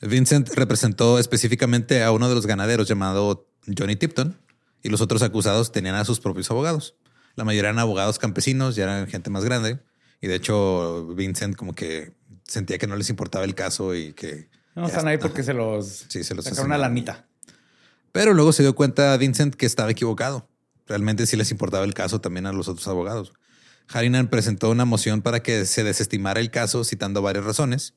Vincent 0.02 0.50
representó 0.56 1.20
específicamente 1.20 2.04
a 2.04 2.12
uno 2.12 2.30
de 2.30 2.36
los 2.36 2.46
ganaderos 2.46 2.88
llamado 2.88 3.48
Johnny 3.78 3.96
Tipton 3.96 4.38
y 4.82 4.90
los 4.90 5.02
otros 5.02 5.22
acusados 5.22 5.72
tenían 5.72 5.96
a 5.96 6.06
sus 6.06 6.20
propios 6.20 6.50
abogados. 6.52 6.96
La 7.36 7.44
mayoría 7.44 7.70
eran 7.70 7.80
abogados 7.80 8.20
campesinos, 8.20 8.76
ya 8.76 8.84
eran 8.84 9.08
gente 9.08 9.30
más 9.30 9.44
grande. 9.44 9.80
Y 10.22 10.28
de 10.28 10.36
hecho, 10.36 11.08
Vincent 11.16 11.56
como 11.56 11.74
que 11.74 12.14
sentía 12.46 12.78
que 12.78 12.88
no 12.88 12.96
les 12.96 13.10
importaba 13.10 13.46
el 13.46 13.56
caso 13.56 13.96
y 13.96 14.14
que... 14.14 14.50
No 14.76 14.88
están 14.88 15.08
ahí 15.08 15.18
porque 15.18 15.44
se 15.44 15.54
los... 15.54 16.06
Sí, 16.08 16.24
se 16.24 16.36
los 16.36 16.46
sacaron 16.46 16.68
una 16.68 16.78
lanita. 16.78 17.28
Pero 18.12 18.34
luego 18.34 18.52
se 18.54 18.64
dio 18.64 18.76
cuenta 18.76 19.16
Vincent 19.18 19.56
que 19.56 19.66
estaba 19.66 19.92
equivocado. 19.92 20.50
Realmente 20.88 21.28
sí 21.28 21.38
les 21.38 21.52
importaba 21.52 21.86
el 21.86 21.94
caso 21.94 22.22
también 22.22 22.46
a 22.46 22.54
los 22.54 22.68
otros 22.68 22.88
abogados. 22.88 23.34
Harinan 23.88 24.28
presentó 24.28 24.70
una 24.70 24.86
moción 24.86 25.22
para 25.22 25.42
que 25.42 25.66
se 25.66 25.84
desestimara 25.84 26.40
el 26.40 26.52
caso 26.52 26.84
citando 26.84 27.22
varias 27.22 27.46
razones, 27.46 27.96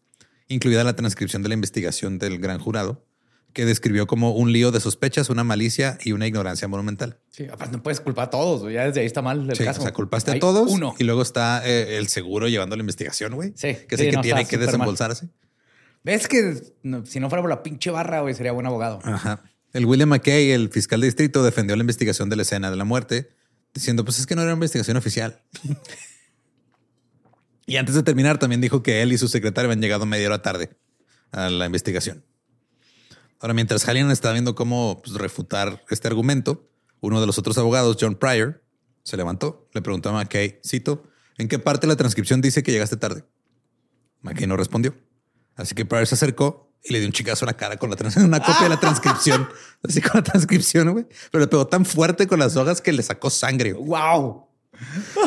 incluida 0.52 0.84
la 0.84 0.94
transcripción 0.96 1.42
de 1.42 1.48
la 1.48 1.54
investigación 1.54 2.18
del 2.18 2.38
gran 2.38 2.58
jurado, 2.58 3.04
que 3.52 3.64
describió 3.66 4.06
como 4.06 4.32
un 4.34 4.52
lío 4.52 4.70
de 4.70 4.80
sospechas, 4.80 5.28
una 5.28 5.44
malicia 5.44 5.98
y 6.04 6.12
una 6.12 6.26
ignorancia 6.26 6.68
monumental. 6.68 7.18
Sí, 7.30 7.46
aparte 7.52 7.76
no 7.76 7.82
puedes 7.82 8.00
culpar 8.00 8.28
a 8.28 8.30
todos, 8.30 8.72
ya 8.72 8.84
desde 8.86 9.00
ahí 9.00 9.06
está 9.06 9.20
mal 9.20 9.48
el 9.50 9.56
Sí, 9.56 9.64
caso. 9.64 9.80
o 9.80 9.82
sea, 9.82 9.92
culpaste 9.92 10.30
Hay 10.30 10.38
a 10.38 10.40
todos 10.40 10.70
Uno. 10.70 10.94
y 10.98 11.04
luego 11.04 11.20
está 11.22 11.62
eh, 11.66 11.98
el 11.98 12.08
seguro 12.08 12.48
llevando 12.48 12.76
la 12.76 12.80
investigación, 12.80 13.34
güey. 13.34 13.50
Sí, 13.56 13.74
que 13.88 13.94
es 13.94 14.00
sí, 14.00 14.06
el 14.06 14.10
que 14.12 14.16
no, 14.16 14.22
tiene 14.22 14.40
que 14.40 14.46
súper 14.56 14.58
mal. 14.60 14.66
desembolsarse. 14.68 15.28
¿Ves 16.04 16.28
que 16.28 16.62
no, 16.82 17.04
si 17.06 17.20
no 17.20 17.28
fuera 17.28 17.42
por 17.42 17.50
la 17.50 17.62
pinche 17.62 17.90
barra, 17.90 18.20
güey, 18.22 18.34
sería 18.34 18.52
buen 18.52 18.66
abogado? 18.66 19.00
Ajá. 19.04 19.42
El 19.74 19.86
William 19.86 20.08
McKay, 20.08 20.50
el 20.50 20.68
fiscal 20.70 21.00
de 21.00 21.06
distrito, 21.06 21.42
defendió 21.44 21.76
la 21.76 21.80
investigación 21.82 22.28
de 22.30 22.36
la 22.36 22.42
escena 22.42 22.70
de 22.70 22.76
la 22.76 22.84
muerte, 22.84 23.30
diciendo, 23.74 24.04
pues 24.04 24.18
es 24.18 24.26
que 24.26 24.34
no 24.34 24.42
era 24.42 24.50
una 24.50 24.56
investigación 24.56 24.96
oficial. 24.96 25.42
y 27.66 27.76
antes 27.76 27.94
de 27.94 28.02
terminar, 28.02 28.38
también 28.38 28.60
dijo 28.60 28.82
que 28.82 29.02
él 29.02 29.12
y 29.12 29.18
su 29.18 29.28
secretario 29.28 29.70
habían 29.70 29.80
llegado 29.80 30.06
media 30.06 30.26
hora 30.28 30.42
tarde 30.42 30.76
a 31.30 31.48
la 31.50 31.66
investigación. 31.66 32.24
Ahora, 33.40 33.54
mientras 33.54 33.84
Hallinan 33.84 34.10
estaba 34.10 34.34
viendo 34.34 34.54
cómo 34.54 35.00
pues, 35.02 35.16
refutar 35.16 35.84
este 35.90 36.08
argumento, 36.08 36.68
uno 37.00 37.20
de 37.20 37.26
los 37.26 37.38
otros 37.38 37.58
abogados, 37.58 37.96
John 38.00 38.14
Pryor, 38.14 38.62
se 39.02 39.16
levantó, 39.16 39.68
le 39.72 39.82
preguntó 39.82 40.10
a 40.10 40.12
McKay, 40.12 40.60
cito, 40.64 41.04
¿en 41.38 41.48
qué 41.48 41.58
parte 41.58 41.86
de 41.86 41.92
la 41.92 41.96
transcripción 41.96 42.40
dice 42.40 42.62
que 42.62 42.70
llegaste 42.70 42.96
tarde? 42.96 43.24
McKay 44.20 44.46
no 44.46 44.56
respondió. 44.56 44.94
Así 45.56 45.74
que 45.74 45.84
Pryor 45.84 46.06
se 46.06 46.14
acercó 46.14 46.72
y 46.84 46.92
le 46.92 47.00
dio 47.00 47.08
un 47.08 47.12
chicazo 47.12 47.44
a 47.44 47.46
la 47.46 47.56
cara 47.56 47.76
con 47.76 47.90
la 47.90 47.96
una 48.24 48.40
copia 48.40 48.62
de 48.62 48.68
la 48.68 48.80
transcripción. 48.80 49.48
Así 49.82 50.00
con 50.00 50.12
la 50.14 50.22
transcripción, 50.22 50.90
güey. 50.92 51.06
Pero 51.30 51.42
le 51.42 51.48
pegó 51.48 51.66
tan 51.66 51.84
fuerte 51.84 52.26
con 52.26 52.38
las 52.38 52.56
hojas 52.56 52.80
que 52.80 52.92
le 52.92 53.02
sacó 53.02 53.30
sangre. 53.30 53.72
¡Wow! 53.72 54.48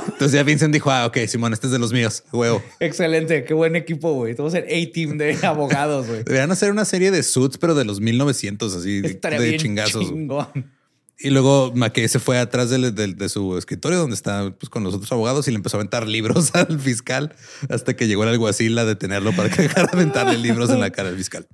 Entonces 0.07 0.31
ya 0.33 0.43
Vincent 0.43 0.73
dijo, 0.73 0.91
ah, 0.91 1.05
ok, 1.05 1.17
Simón, 1.27 1.53
este 1.53 1.67
es 1.67 1.71
de 1.71 1.79
los 1.79 1.93
míos, 1.93 2.23
huevo. 2.31 2.61
Excelente, 2.79 3.43
qué 3.45 3.53
buen 3.53 3.75
equipo, 3.75 4.13
güey. 4.13 4.35
Somos 4.35 4.53
el 4.53 4.63
A-team 4.63 5.17
de 5.17 5.37
abogados, 5.43 6.07
güey. 6.07 6.23
Deberían 6.23 6.51
hacer 6.51 6.71
una 6.71 6.85
serie 6.85 7.11
de 7.11 7.23
suits, 7.23 7.57
pero 7.57 7.75
de 7.75 7.85
los 7.85 7.99
1900, 8.01 8.73
así 8.75 9.01
de, 9.01 9.07
Estaría 9.09 9.39
de 9.39 9.47
bien 9.49 9.59
chingazos. 9.59 10.05
chingón. 10.07 10.73
Y 11.17 11.29
luego 11.29 11.71
McKay 11.73 12.09
se 12.09 12.19
fue 12.19 12.37
atrás 12.37 12.69
del- 12.69 12.93
de, 12.93 13.29
su 13.29 13.57
escritorio 13.57 13.99
donde 13.99 14.15
está 14.15 14.53
pues, 14.59 14.69
con 14.69 14.83
los 14.83 14.93
otros 14.93 15.09
abogados 15.13 15.47
y 15.47 15.51
le 15.51 15.55
empezó 15.57 15.77
a 15.77 15.79
aventar 15.79 16.05
libros 16.07 16.51
al 16.55 16.77
fiscal 16.79 17.33
hasta 17.69 17.95
que 17.95 18.07
llegó 18.07 18.23
el 18.23 18.29
alguacil 18.29 18.77
a 18.77 18.83
detenerlo 18.83 19.31
para 19.33 19.49
que 19.49 19.61
dejara 19.61 19.87
de 19.87 19.97
aventarle 19.97 20.37
libros 20.37 20.69
en 20.71 20.81
la 20.81 20.89
cara 20.89 21.07
al 21.09 21.15
fiscal. 21.17 21.47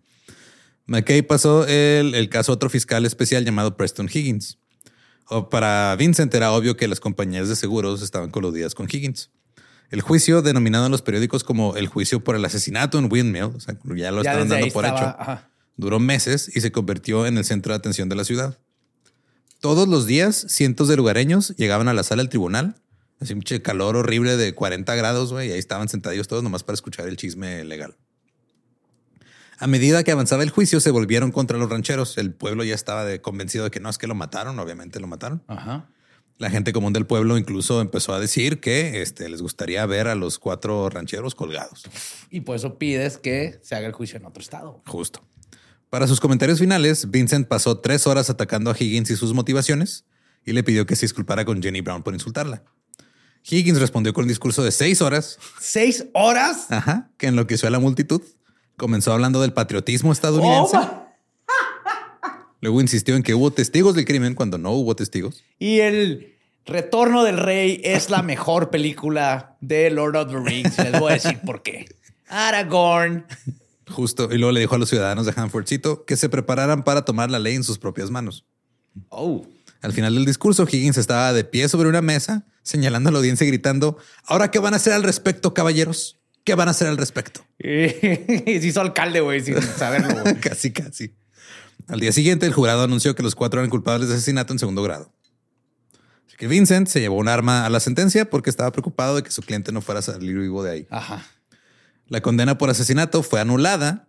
McKay 0.88 1.22
pasó 1.22 1.68
el, 1.68 2.16
el 2.16 2.28
caso 2.30 2.52
a 2.52 2.56
otro 2.56 2.72
fiscal 2.72 3.06
especial 3.06 3.46
llamado 3.46 3.78
Preston 3.78 4.10
Higgins. 4.12 4.58
Para 5.50 5.96
Vincent 5.98 6.34
era 6.36 6.52
obvio 6.52 6.76
que 6.78 6.88
las 6.88 7.00
compañías 7.00 7.48
de 7.48 7.56
seguros 7.56 8.02
estaban 8.02 8.32
coludidas 8.32 8.76
con 8.76 8.88
Higgins. 8.92 9.30
El 9.90 10.02
juicio, 10.02 10.42
denominado 10.42 10.86
en 10.86 10.92
los 10.92 11.02
periódicos 11.02 11.44
como 11.44 11.76
el 11.76 11.88
juicio 11.88 12.24
por 12.24 12.36
el 12.36 12.44
asesinato 12.46 12.98
en 12.98 13.12
Windmill, 13.12 13.44
o 13.44 13.60
sea, 13.60 13.76
ya 13.96 14.12
lo 14.12 14.24
Ya 14.24 14.32
estaban 14.32 14.48
dando 14.50 14.68
por 14.74 14.86
estaba, 14.86 15.00
hecho, 15.00 15.16
ajá. 15.20 15.50
Duró 15.78 16.00
meses 16.00 16.50
y 16.56 16.62
se 16.62 16.72
convirtió 16.72 17.26
en 17.26 17.38
el 17.38 17.46
centro 17.46 17.74
de 17.74 17.78
atención 17.78 18.08
de 18.10 18.16
la 18.16 18.24
ciudad. 18.24 18.58
Todos 19.60 19.88
los 19.88 20.06
días, 20.06 20.46
cientos 20.50 20.88
de 20.88 20.96
lugareños 20.98 21.56
llegaban 21.58 21.88
a 21.88 21.94
la 21.94 22.04
sala 22.04 22.24
del 22.24 22.30
tribunal. 22.30 22.76
Así 23.20 23.34
un 23.34 23.42
che- 23.44 23.62
calor 23.62 23.96
horrible 23.96 24.36
de 24.38 24.56
40 24.56 24.96
grados, 24.96 25.32
güey, 25.32 25.50
y 25.50 25.52
ahí 25.52 25.60
estaban 25.60 25.88
sentadillos 25.90 26.28
todos 26.28 26.42
nomás 26.44 26.64
para 26.64 26.74
escuchar 26.74 27.08
el 27.08 27.18
chisme 27.18 27.64
legal. 27.66 27.96
A 29.62 29.68
medida 29.68 30.04
que 30.04 30.12
avanzaba 30.12 30.44
el 30.44 30.50
juicio, 30.50 30.80
se 30.80 30.92
volvieron 30.92 31.32
contra 31.32 31.58
los 31.58 31.70
rancheros. 31.70 32.18
El 32.18 32.34
pueblo 32.34 32.64
ya 32.64 32.76
estaba 32.76 33.06
de- 33.06 33.22
convencido 33.22 33.64
de 33.66 33.72
que 33.72 33.80
no 33.80 33.90
es 33.90 33.98
que 33.98 34.08
lo 34.08 34.16
mataron, 34.16 34.60
obviamente 34.60 35.00
lo 35.00 35.08
mataron. 35.08 35.44
Ajá. 35.48 35.88
La 36.40 36.50
gente 36.50 36.74
común 36.74 36.92
del 36.94 37.06
pueblo 37.06 37.38
incluso 37.38 37.80
empezó 37.82 38.14
a 38.14 38.20
decir 38.20 38.60
que 38.60 39.04
este, 39.04 39.30
les 39.30 39.44
gustaría 39.44 39.86
ver 39.86 40.08
a 40.08 40.16
los 40.16 40.40
cuatro 40.40 40.90
rancheros 40.90 41.36
colgados. 41.36 41.84
Y 42.32 42.42
por 42.42 42.56
eso 42.56 42.80
pides 42.80 43.20
que 43.20 43.60
se 43.62 43.76
haga 43.76 43.86
el 43.86 43.94
juicio 43.94 44.18
en 44.18 44.26
otro 44.26 44.42
estado. 44.42 44.82
Justo. 44.88 45.22
Para 45.92 46.08
sus 46.08 46.20
comentarios 46.20 46.58
finales, 46.58 47.12
Vincent 47.12 47.48
pasó 47.48 47.78
tres 47.80 48.08
horas 48.08 48.30
atacando 48.32 48.72
a 48.72 48.76
Higgins 48.78 49.12
y 49.12 49.16
sus 49.16 49.34
motivaciones 49.36 50.06
y 50.44 50.54
le 50.54 50.64
pidió 50.64 50.88
que 50.88 50.96
se 50.96 51.06
disculpara 51.06 51.46
con 51.46 51.62
Jenny 51.62 51.82
Brown 51.82 52.02
por 52.02 52.16
insultarla. 52.16 52.64
Higgins 53.48 53.80
respondió 53.80 54.14
con 54.14 54.24
un 54.24 54.28
discurso 54.30 54.64
de 54.64 54.72
seis 54.72 55.02
horas, 55.04 55.38
¿Seis 55.60 56.06
horas? 56.14 56.72
ajá, 56.72 57.12
que 57.18 57.28
enloqueció 57.28 57.68
a 57.68 57.72
la 57.72 57.80
multitud. 57.80 58.22
Comenzó 58.82 59.14
hablando 59.14 59.40
del 59.40 59.54
patriotismo 59.54 60.12
estadounidense. 60.12 60.76
Oh, 60.76 61.08
Luego 62.62 62.82
insistió 62.82 63.16
en 63.16 63.22
que 63.22 63.36
hubo 63.36 63.52
testigos 63.52 63.94
del 63.94 64.06
crimen 64.06 64.34
cuando 64.34 64.58
no 64.58 64.72
hubo 64.72 64.96
testigos. 64.96 65.44
y 65.60 65.82
el 65.82 66.36
Retorno 66.66 67.24
del 67.24 67.38
Rey 67.38 67.80
es 67.84 68.10
la 68.10 68.24
mejor 68.24 68.72
película 68.72 69.56
de 69.62 69.92
Lord 69.92 70.16
of 70.16 70.32
the 70.32 70.40
Rings. 70.40 70.76
Les 70.80 71.00
voy 71.00 71.12
a 71.12 71.14
decir 71.14 71.40
por 71.46 71.62
qué. 71.62 71.86
Aragorn. 72.28 73.28
Justo. 73.88 74.30
Y 74.32 74.40
luego 74.40 74.52
le 74.52 74.62
dijo 74.62 74.74
a 74.74 74.80
los 74.80 74.90
ciudadanos 74.90 75.28
de 75.28 75.34
Hanfordcito 75.36 76.04
que 76.06 76.18
se 76.18 76.28
prepararan 76.28 76.84
para 76.84 77.06
tomar 77.06 77.30
la 77.30 77.38
ley 77.38 77.54
en 77.54 77.64
sus 77.64 77.78
propias 77.78 78.10
manos. 78.10 78.46
Oh. 79.10 79.46
Al 79.84 79.94
final 79.94 80.16
del 80.16 80.26
discurso, 80.26 80.64
Higgins 80.64 80.98
estaba 80.98 81.34
de 81.34 81.44
pie 81.44 81.70
sobre 81.70 81.88
una 81.88 82.02
mesa, 82.02 82.48
señalando 82.64 83.10
a 83.10 83.12
la 83.12 83.20
audiencia 83.20 83.46
y 83.46 83.50
gritando, 83.50 83.98
¿ahora 84.26 84.50
qué 84.50 84.58
van 84.58 84.74
a 84.74 84.78
hacer 84.78 84.94
al 84.94 85.04
respecto, 85.04 85.54
caballeros? 85.54 86.21
¿Qué 86.44 86.56
van 86.56 86.68
a 86.68 86.72
hacer 86.72 86.88
al 86.88 86.98
respecto? 86.98 87.46
Y 87.60 87.90
se 88.60 88.68
hizo 88.68 88.82
alcalde, 88.82 89.22
güey, 89.22 89.42
sin 89.42 89.62
saberlo, 89.62 90.24
casi, 90.42 90.72
casi. 90.72 91.14
Al 91.88 92.00
día 92.00 92.12
siguiente, 92.12 92.46
el 92.46 92.54
jurado 92.54 92.84
anunció 92.84 93.16
que 93.16 93.24
los 93.24 93.36
cuatro 93.36 93.60
eran 93.60 93.70
culpables 93.70 94.10
de 94.10 94.16
asesinato 94.16 94.54
en 94.54 94.60
segundo 94.60 94.82
grado. 94.82 95.14
Así 96.28 96.38
que 96.38 96.48
Vincent 96.48 96.88
se 96.88 97.00
llevó 97.00 97.18
un 97.18 97.28
arma 97.28 97.66
a 97.66 97.70
la 97.70 97.80
sentencia 97.80 98.30
porque 98.30 98.50
estaba 98.50 98.72
preocupado 98.72 99.18
de 99.18 99.24
que 99.24 99.32
su 99.32 99.42
cliente 99.42 99.72
no 99.72 99.82
fuera 99.82 100.00
a 100.00 100.04
salir 100.04 100.38
vivo 100.38 100.64
de 100.64 100.72
ahí. 100.72 100.88
Ajá. 100.90 101.26
La 102.08 102.22
condena 102.22 102.58
por 102.58 102.70
asesinato 102.70 103.24
fue 103.24 103.40
anulada 103.40 104.08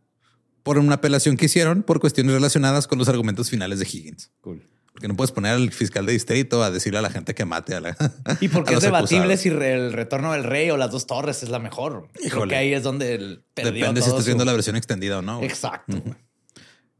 por 0.63 0.79
una 0.79 0.95
apelación 0.95 1.37
que 1.37 1.47
hicieron 1.47 1.83
por 1.83 2.01
cuestiones 2.01 2.33
relacionadas 2.35 2.87
con 2.87 2.99
los 2.99 3.09
argumentos 3.09 3.51
finales 3.51 3.79
de 3.79 3.87
Higgins. 3.87 4.31
Cool. 4.41 4.63
Porque 4.93 5.09
no 5.09 5.17
puedes 5.17 5.33
poner 5.33 5.53
al 5.53 5.71
fiscal 5.73 6.05
de 6.07 6.13
distrito 6.13 6.63
a 6.63 6.71
decirle 6.71 6.99
a 6.99 7.03
la 7.03 7.11
gente 7.11 7.35
que 7.35 7.45
mate 7.47 7.75
a 7.75 7.81
la. 7.81 7.97
Y 8.41 8.49
porque 8.49 8.75
a 8.75 8.77
es 8.77 8.83
debatible 8.83 9.35
acusados. 9.35 9.41
si 9.41 9.49
el 9.49 9.93
retorno 9.93 10.33
del 10.33 10.45
rey 10.45 10.71
o 10.71 10.77
las 10.77 10.91
dos 10.91 11.07
torres 11.07 11.43
es 11.43 11.49
la 11.49 11.59
mejor. 11.59 12.09
Creo 12.13 12.27
Híjole. 12.27 12.51
que 12.51 12.57
ahí 12.57 12.75
es 12.75 12.83
donde 12.83 13.15
el 13.15 13.45
Depende 13.55 14.03
si 14.03 14.09
estás 14.09 14.23
su- 14.23 14.27
viendo 14.27 14.45
la 14.45 14.53
versión 14.53 14.77
extendida 14.77 15.19
o 15.19 15.23
no. 15.23 15.39
güey. 15.39 15.49
Exacto. 15.49 16.03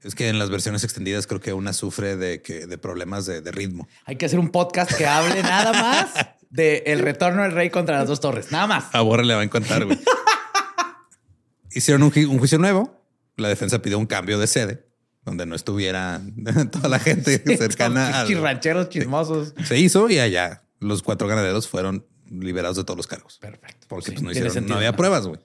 Es 0.03 0.15
que 0.17 0.29
en 0.31 0.39
las 0.39 0.51
versiones 0.51 0.83
extendidas 0.85 1.27
creo 1.29 1.41
que 1.41 1.53
una 1.53 1.73
sufre 1.73 2.17
de, 2.17 2.43
que, 2.43 2.67
de 2.67 2.77
problemas 2.79 3.25
de, 3.27 3.41
de 3.41 3.53
ritmo. 3.53 3.87
Hay 4.05 4.17
que 4.17 4.27
hacer 4.27 4.39
un 4.41 4.51
podcast 4.51 4.91
que 4.97 5.07
hable 5.07 5.43
nada 5.43 5.73
más 5.73 6.11
de 6.51 6.83
el 6.87 6.99
retorno 6.99 7.43
del 7.43 7.53
rey 7.53 7.71
contra 7.71 7.99
las 7.99 8.09
dos 8.09 8.21
torres. 8.21 8.51
Nada 8.51 8.67
más. 8.67 8.85
A 8.95 9.01
Borre 9.03 9.25
le 9.25 9.35
va 9.35 9.43
a 9.43 9.45
encantar. 9.45 9.85
güey. 9.85 10.01
Hicieron 11.71 12.03
un, 12.03 12.11
ju- 12.11 12.27
un 12.29 12.39
juicio 12.39 12.59
nuevo. 12.59 13.01
La 13.37 13.49
defensa 13.49 13.81
pidió 13.81 13.99
un 13.99 14.07
cambio 14.07 14.39
de 14.39 14.47
sede 14.47 14.87
donde 15.25 15.47
no 15.47 15.55
estuviera 15.55 16.21
toda 16.73 16.89
la 16.89 16.99
gente 16.99 17.39
cercana. 17.57 18.25
Chirrancheros 18.27 18.89
chismosos. 18.89 19.55
Se 19.65 19.79
hizo 19.79 20.09
y 20.09 20.19
allá 20.19 20.65
los 20.81 21.03
cuatro 21.03 21.29
ganaderos 21.29 21.69
fueron 21.69 22.07
liberados 22.31 22.77
de 22.77 22.85
todos 22.85 22.97
los 22.97 23.07
cargos. 23.07 23.39
Perfecto. 23.39 23.87
Porque 23.89 24.07
Sí, 24.07 24.13
pues, 24.13 24.23
no, 24.23 24.31
hicieron, 24.31 24.67
no 24.67 24.77
había 24.77 24.95
pruebas, 24.95 25.27
güey. 25.27 25.41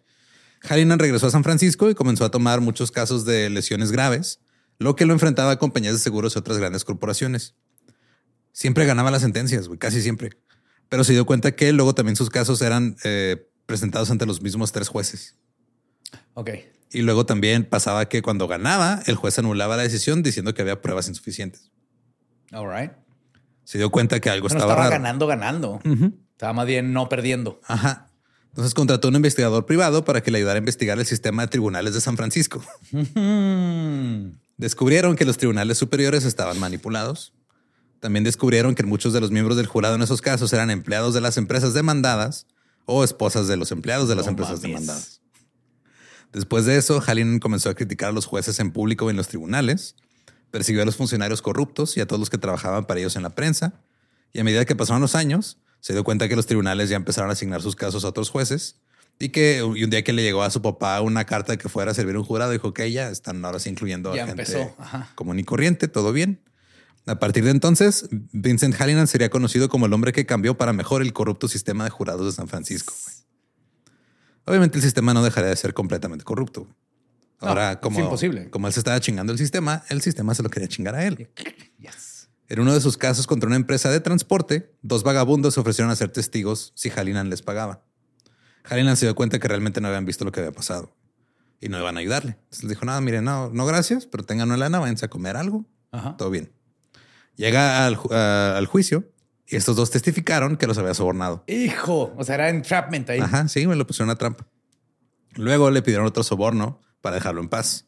Hallinan 0.61 0.99
regresó 0.99 1.27
a 1.27 1.31
San 1.31 1.43
Francisco 1.43 1.89
y 1.89 1.95
comenzó 1.95 2.25
a 2.25 2.31
tomar 2.31 2.61
muchos 2.61 2.91
casos 2.91 3.25
de 3.25 3.49
lesiones 3.49 3.91
graves, 3.91 4.39
lo 4.79 4.95
que 4.95 5.05
lo 5.05 5.13
enfrentaba 5.13 5.51
a 5.51 5.59
compañías 5.59 5.93
de 5.93 5.99
seguros 5.99 6.35
y 6.35 6.39
otras 6.39 6.57
grandes 6.57 6.83
corporaciones. 6.83 7.55
Siempre 8.51 8.85
ganaba 8.85 9.11
las 9.11 9.21
sentencias, 9.21 9.67
güey, 9.67 9.77
casi 9.77 10.01
siempre. 10.01 10.31
Pero 10.89 11.03
se 11.03 11.13
dio 11.13 11.25
cuenta 11.25 11.55
que 11.55 11.71
luego 11.73 11.93
también 11.93 12.15
sus 12.15 12.29
casos 12.29 12.61
eran 12.61 12.95
eh, 13.03 13.47
presentados 13.65 14.09
ante 14.09 14.25
los 14.25 14.41
mismos 14.41 14.71
tres 14.71 14.87
jueces. 14.87 15.35
Ok. 16.33 16.51
Y 16.91 17.01
luego 17.01 17.25
también 17.25 17.65
pasaba 17.65 18.07
que 18.07 18.21
cuando 18.21 18.47
ganaba, 18.47 19.01
el 19.07 19.15
juez 19.15 19.37
anulaba 19.39 19.75
la 19.77 19.83
decisión 19.83 20.23
diciendo 20.23 20.53
que 20.53 20.61
había 20.61 20.81
pruebas 20.81 21.07
insuficientes. 21.09 21.69
All 22.53 22.67
right. 22.69 22.91
Se 23.65 23.77
dio 23.77 23.89
cuenta 23.91 24.19
que 24.21 24.29
algo 24.29 24.47
Bueno, 24.47 24.59
estaba, 24.59 24.73
estaba 24.73 24.89
raro. 24.89 25.01
ganando, 25.03 25.27
ganando. 25.27 25.81
Estaba 26.31 26.53
más 26.53 26.65
bien 26.67 26.93
no 26.93 27.09
perdiendo. 27.09 27.59
Ajá. 27.67 28.09
Entonces 28.49 28.73
contrató 28.73 29.07
a 29.07 29.09
un 29.09 29.15
investigador 29.17 29.65
privado 29.65 30.05
para 30.05 30.23
que 30.23 30.31
le 30.31 30.37
ayudara 30.37 30.55
a 30.57 30.59
investigar 30.59 30.97
el 30.97 31.05
sistema 31.05 31.43
de 31.43 31.49
tribunales 31.49 31.93
de 31.93 32.01
San 32.01 32.15
Francisco. 32.15 32.63
Descubrieron 34.57 35.15
que 35.15 35.25
los 35.25 35.37
tribunales 35.37 35.77
superiores 35.77 36.23
estaban 36.25 36.59
manipulados. 36.59 37.33
También 37.99 38.23
descubrieron 38.23 38.75
que 38.75 38.83
muchos 38.83 39.13
de 39.13 39.21
los 39.21 39.31
miembros 39.31 39.57
del 39.57 39.67
jurado 39.67 39.95
en 39.95 40.01
esos 40.01 40.21
casos 40.21 40.53
eran 40.53 40.69
empleados 40.69 41.13
de 41.13 41.21
las 41.21 41.37
empresas 41.37 41.73
demandadas 41.73 42.47
o 42.85 43.03
esposas 43.03 43.47
de 43.47 43.57
los 43.57 43.71
empleados 43.71 44.07
de 44.07 44.15
las 44.15 44.25
No 44.25 44.31
empresas 44.31 44.55
mames. 44.55 44.61
demandadas. 44.71 45.16
Después 46.33 46.65
de 46.65 46.77
eso, 46.77 47.01
Hallinan 47.01 47.39
comenzó 47.39 47.69
a 47.69 47.73
criticar 47.73 48.09
a 48.09 48.11
los 48.11 48.25
jueces 48.25 48.59
en 48.59 48.71
público 48.71 49.07
y 49.07 49.11
en 49.11 49.17
los 49.17 49.27
tribunales, 49.27 49.95
persiguió 50.51 50.81
a 50.81 50.85
los 50.85 50.95
funcionarios 50.95 51.41
corruptos 51.41 51.97
y 51.97 52.01
a 52.01 52.07
todos 52.07 52.19
los 52.19 52.29
que 52.29 52.37
trabajaban 52.37 52.85
para 52.85 52.99
ellos 52.99 53.15
en 53.15 53.23
la 53.23 53.31
prensa, 53.31 53.81
y 54.33 54.39
a 54.39 54.43
medida 54.43 54.65
que 54.65 54.75
pasaron 54.75 55.01
los 55.01 55.15
años, 55.15 55.57
se 55.79 55.93
dio 55.93 56.03
cuenta 56.03 56.27
que 56.27 56.35
los 56.35 56.45
tribunales 56.45 56.89
ya 56.89 56.95
empezaron 56.95 57.29
a 57.29 57.33
asignar 57.33 57.61
sus 57.61 57.75
casos 57.75 58.03
a 58.03 58.09
otros 58.09 58.29
jueces 58.29 58.75
y 59.19 59.29
que 59.29 59.63
y 59.75 59.83
un 59.83 59.89
día 59.89 60.03
que 60.03 60.13
le 60.13 60.21
llegó 60.21 60.43
a 60.43 60.49
su 60.49 60.61
papá 60.61 61.01
una 61.01 61.25
carta 61.25 61.53
de 61.53 61.57
que 61.57 61.69
fuera 61.69 61.91
a 61.91 61.93
servir 61.93 62.17
un 62.17 62.23
jurado, 62.23 62.51
dijo 62.51 62.73
que 62.73 62.91
ya 62.91 63.09
están 63.09 63.43
ahora 63.43 63.59
sí 63.59 63.69
incluyendo 63.69 64.13
Ya 64.15 64.23
a 64.23 64.27
gente 64.27 64.73
común 65.15 65.39
y 65.39 65.43
corriente, 65.43 65.87
todo 65.87 66.13
bien. 66.13 66.41
A 67.05 67.19
partir 67.19 67.45
de 67.45 67.51
entonces, 67.51 68.09
Vincent 68.11 68.75
Hallinan 68.75 69.07
sería 69.07 69.29
conocido 69.29 69.69
como 69.69 69.85
el 69.85 69.93
hombre 69.93 70.11
que 70.11 70.25
cambió 70.25 70.57
para 70.57 70.73
mejor 70.73 71.01
el 71.01 71.13
corrupto 71.13 71.47
sistema 71.47 71.85
de 71.85 71.89
jurados 71.89 72.25
de 72.25 72.31
San 72.33 72.49
Francisco. 72.49 72.93
güey. 73.05 73.16
Obviamente 74.47 74.77
el 74.77 74.83
sistema 74.83 75.13
no 75.13 75.23
dejaría 75.23 75.49
de 75.49 75.55
ser 75.55 75.73
completamente 75.73 76.23
corrupto. 76.23 76.67
No, 77.41 77.49
Ahora, 77.49 77.73
es 77.73 77.77
como, 77.77 77.99
imposible. 77.99 78.49
como 78.49 78.65
él 78.65 78.73
se 78.73 78.79
estaba 78.79 78.99
chingando 78.99 79.31
el 79.31 79.37
sistema, 79.37 79.83
el 79.89 80.01
sistema 80.01 80.33
se 80.33 80.41
lo 80.41 80.49
quería 80.49 80.67
chingar 80.67 80.95
a 80.95 81.05
él. 81.05 81.29
Yes. 81.77 82.29
En 82.47 82.61
uno 82.61 82.73
de 82.73 82.81
sus 82.81 82.97
casos 82.97 83.27
contra 83.27 83.45
una 83.45 83.57
empresa 83.57 83.91
de 83.91 83.99
transporte, 83.99 84.73
dos 84.81 85.03
vagabundos 85.03 85.53
se 85.53 85.59
ofrecieron 85.59 85.91
a 85.91 85.95
ser 85.95 86.09
testigos 86.09 86.71
si 86.75 86.89
Hallinan 86.89 87.29
les 87.29 87.41
pagaba. 87.41 87.83
Hallinan 88.63 88.97
se 88.97 89.05
dio 89.05 89.15
cuenta 89.15 89.37
que 89.37 89.47
realmente 89.47 89.81
no 89.81 89.89
habían 89.89 90.05
visto 90.05 90.25
lo 90.25 90.31
que 90.31 90.39
había 90.39 90.53
pasado 90.53 90.95
y 91.59 91.69
no 91.69 91.77
iban 91.77 91.97
a 91.97 91.99
ayudarle. 91.99 92.31
Entonces 92.31 92.63
les 92.63 92.69
dijo, 92.69 92.85
nada, 92.85 93.01
miren, 93.01 93.25
no, 93.25 93.49
no 93.49 93.65
gracias, 93.65 94.05
pero 94.05 94.23
tengan 94.23 94.47
una 94.47 94.57
lana, 94.57 94.79
váyanse 94.79 95.05
a 95.05 95.09
comer 95.09 95.35
algo. 95.35 95.65
Ajá. 95.91 96.15
Todo 96.17 96.29
bien. 96.29 96.51
Llega 97.35 97.85
al, 97.85 98.65
juicio 98.65 99.11
estos 99.55 99.75
dos 99.75 99.91
testificaron 99.91 100.57
que 100.57 100.67
los 100.67 100.77
había 100.77 100.93
sobornado. 100.93 101.43
Hijo, 101.47 102.13
o 102.17 102.23
sea, 102.23 102.35
era 102.35 102.49
entrapment 102.49 103.09
ahí. 103.09 103.19
Ajá, 103.19 103.47
sí, 103.47 103.65
me 103.65 103.75
lo 103.75 103.87
pusieron 103.87 104.09
a 104.09 104.15
trampa. 104.15 104.45
Luego 105.35 105.71
le 105.71 105.81
pidieron 105.81 106.05
otro 106.05 106.23
soborno 106.23 106.81
para 107.01 107.15
dejarlo 107.15 107.41
en 107.41 107.47
paz. 107.47 107.87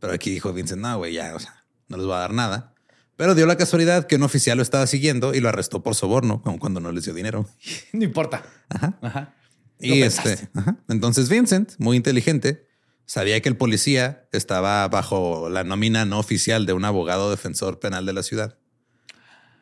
Pero 0.00 0.12
aquí 0.12 0.30
dijo 0.30 0.52
Vincent, 0.52 0.82
no, 0.82 0.98
güey, 0.98 1.14
ya, 1.14 1.34
o 1.34 1.38
sea, 1.38 1.64
no 1.88 1.96
les 1.96 2.06
va 2.06 2.18
a 2.18 2.20
dar 2.20 2.34
nada. 2.34 2.74
Pero 3.16 3.34
dio 3.34 3.46
la 3.46 3.56
casualidad 3.56 4.06
que 4.06 4.16
un 4.16 4.22
oficial 4.22 4.58
lo 4.58 4.62
estaba 4.62 4.86
siguiendo 4.86 5.34
y 5.34 5.40
lo 5.40 5.48
arrestó 5.48 5.82
por 5.82 5.94
soborno, 5.94 6.42
como 6.42 6.58
cuando 6.58 6.80
no 6.80 6.92
les 6.92 7.04
dio 7.04 7.14
dinero. 7.14 7.48
No 7.92 8.04
importa. 8.04 8.44
Ajá. 8.68 8.98
Ajá. 9.02 9.34
Y 9.80 10.02
este, 10.02 10.48
ajá. 10.54 10.76
entonces 10.88 11.28
Vincent, 11.28 11.72
muy 11.78 11.96
inteligente, 11.96 12.66
sabía 13.06 13.40
que 13.40 13.48
el 13.48 13.56
policía 13.56 14.28
estaba 14.32 14.86
bajo 14.88 15.48
la 15.48 15.64
nómina 15.64 16.04
no 16.04 16.18
oficial 16.18 16.66
de 16.66 16.72
un 16.72 16.84
abogado 16.84 17.30
defensor 17.30 17.78
penal 17.78 18.04
de 18.04 18.12
la 18.12 18.22
ciudad. 18.22 18.58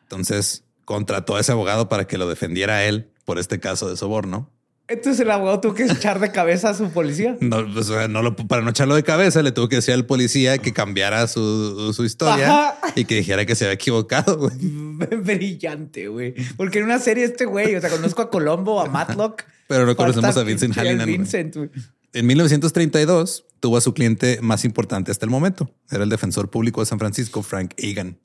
Entonces 0.03 0.66
contrató 0.87 1.35
a 1.35 1.41
ese 1.41 1.51
abogado 1.51 1.89
para 1.89 2.07
que 2.07 2.17
lo 2.17 2.29
defendiera 2.29 2.75
a 2.75 2.85
él 2.85 3.11
por 3.25 3.39
este 3.39 3.59
caso 3.59 3.89
de 3.89 3.97
soborno. 3.97 4.49
Entonces 4.87 5.19
el 5.19 5.29
abogado 5.29 5.59
tuvo 5.59 5.73
que 5.73 5.83
echar 5.83 6.21
de 6.21 6.31
cabeza 6.31 6.69
a 6.69 6.73
su 6.73 6.89
policía. 6.91 7.35
No, 7.41 7.57
o 7.57 7.83
sea, 7.83 8.07
no 8.07 8.21
lo, 8.21 8.37
para 8.37 8.61
no 8.61 8.69
echarlo 8.69 8.95
de 8.95 9.03
cabeza, 9.03 9.41
le 9.43 9.51
tuvo 9.51 9.67
que 9.67 9.75
decir 9.75 9.93
al 9.93 10.05
policía 10.05 10.59
que 10.59 10.71
cambiara 10.71 11.27
su, 11.27 11.91
su 11.93 12.05
historia 12.05 12.69
Ajá. 12.69 12.93
y 12.95 13.03
que 13.03 13.15
dijera 13.15 13.45
que 13.45 13.53
se 13.55 13.65
había 13.65 13.73
equivocado. 13.73 14.37
güey. 14.37 14.55
Brillante, 15.23 16.07
güey. 16.07 16.35
Porque 16.55 16.79
en 16.79 16.85
una 16.85 16.99
serie 16.99 17.25
este 17.25 17.43
güey, 17.43 17.75
o 17.75 17.81
sea, 17.81 17.89
conozco 17.89 18.21
a 18.21 18.29
Colombo, 18.29 18.79
a 18.79 18.85
Matlock. 18.85 19.43
Pero 19.67 19.85
no 19.85 19.93
conocemos 19.97 20.37
a 20.37 20.43
Vincent 20.43 20.73
Hallinan, 20.73 21.05
güey. 21.05 21.17
Vincent, 21.17 21.53
güey. 21.57 21.69
En 22.13 22.25
1932 22.27 23.43
tuvo 23.59 23.75
a 23.75 23.81
su 23.81 23.93
cliente 23.93 24.39
más 24.41 24.63
importante 24.63 25.11
hasta 25.11 25.25
el 25.25 25.31
momento. 25.31 25.69
Era 25.91 26.05
el 26.05 26.09
defensor 26.09 26.49
público 26.49 26.79
de 26.79 26.85
San 26.85 26.97
Francisco, 26.97 27.43
Frank 27.43 27.73
Egan. 27.75 28.17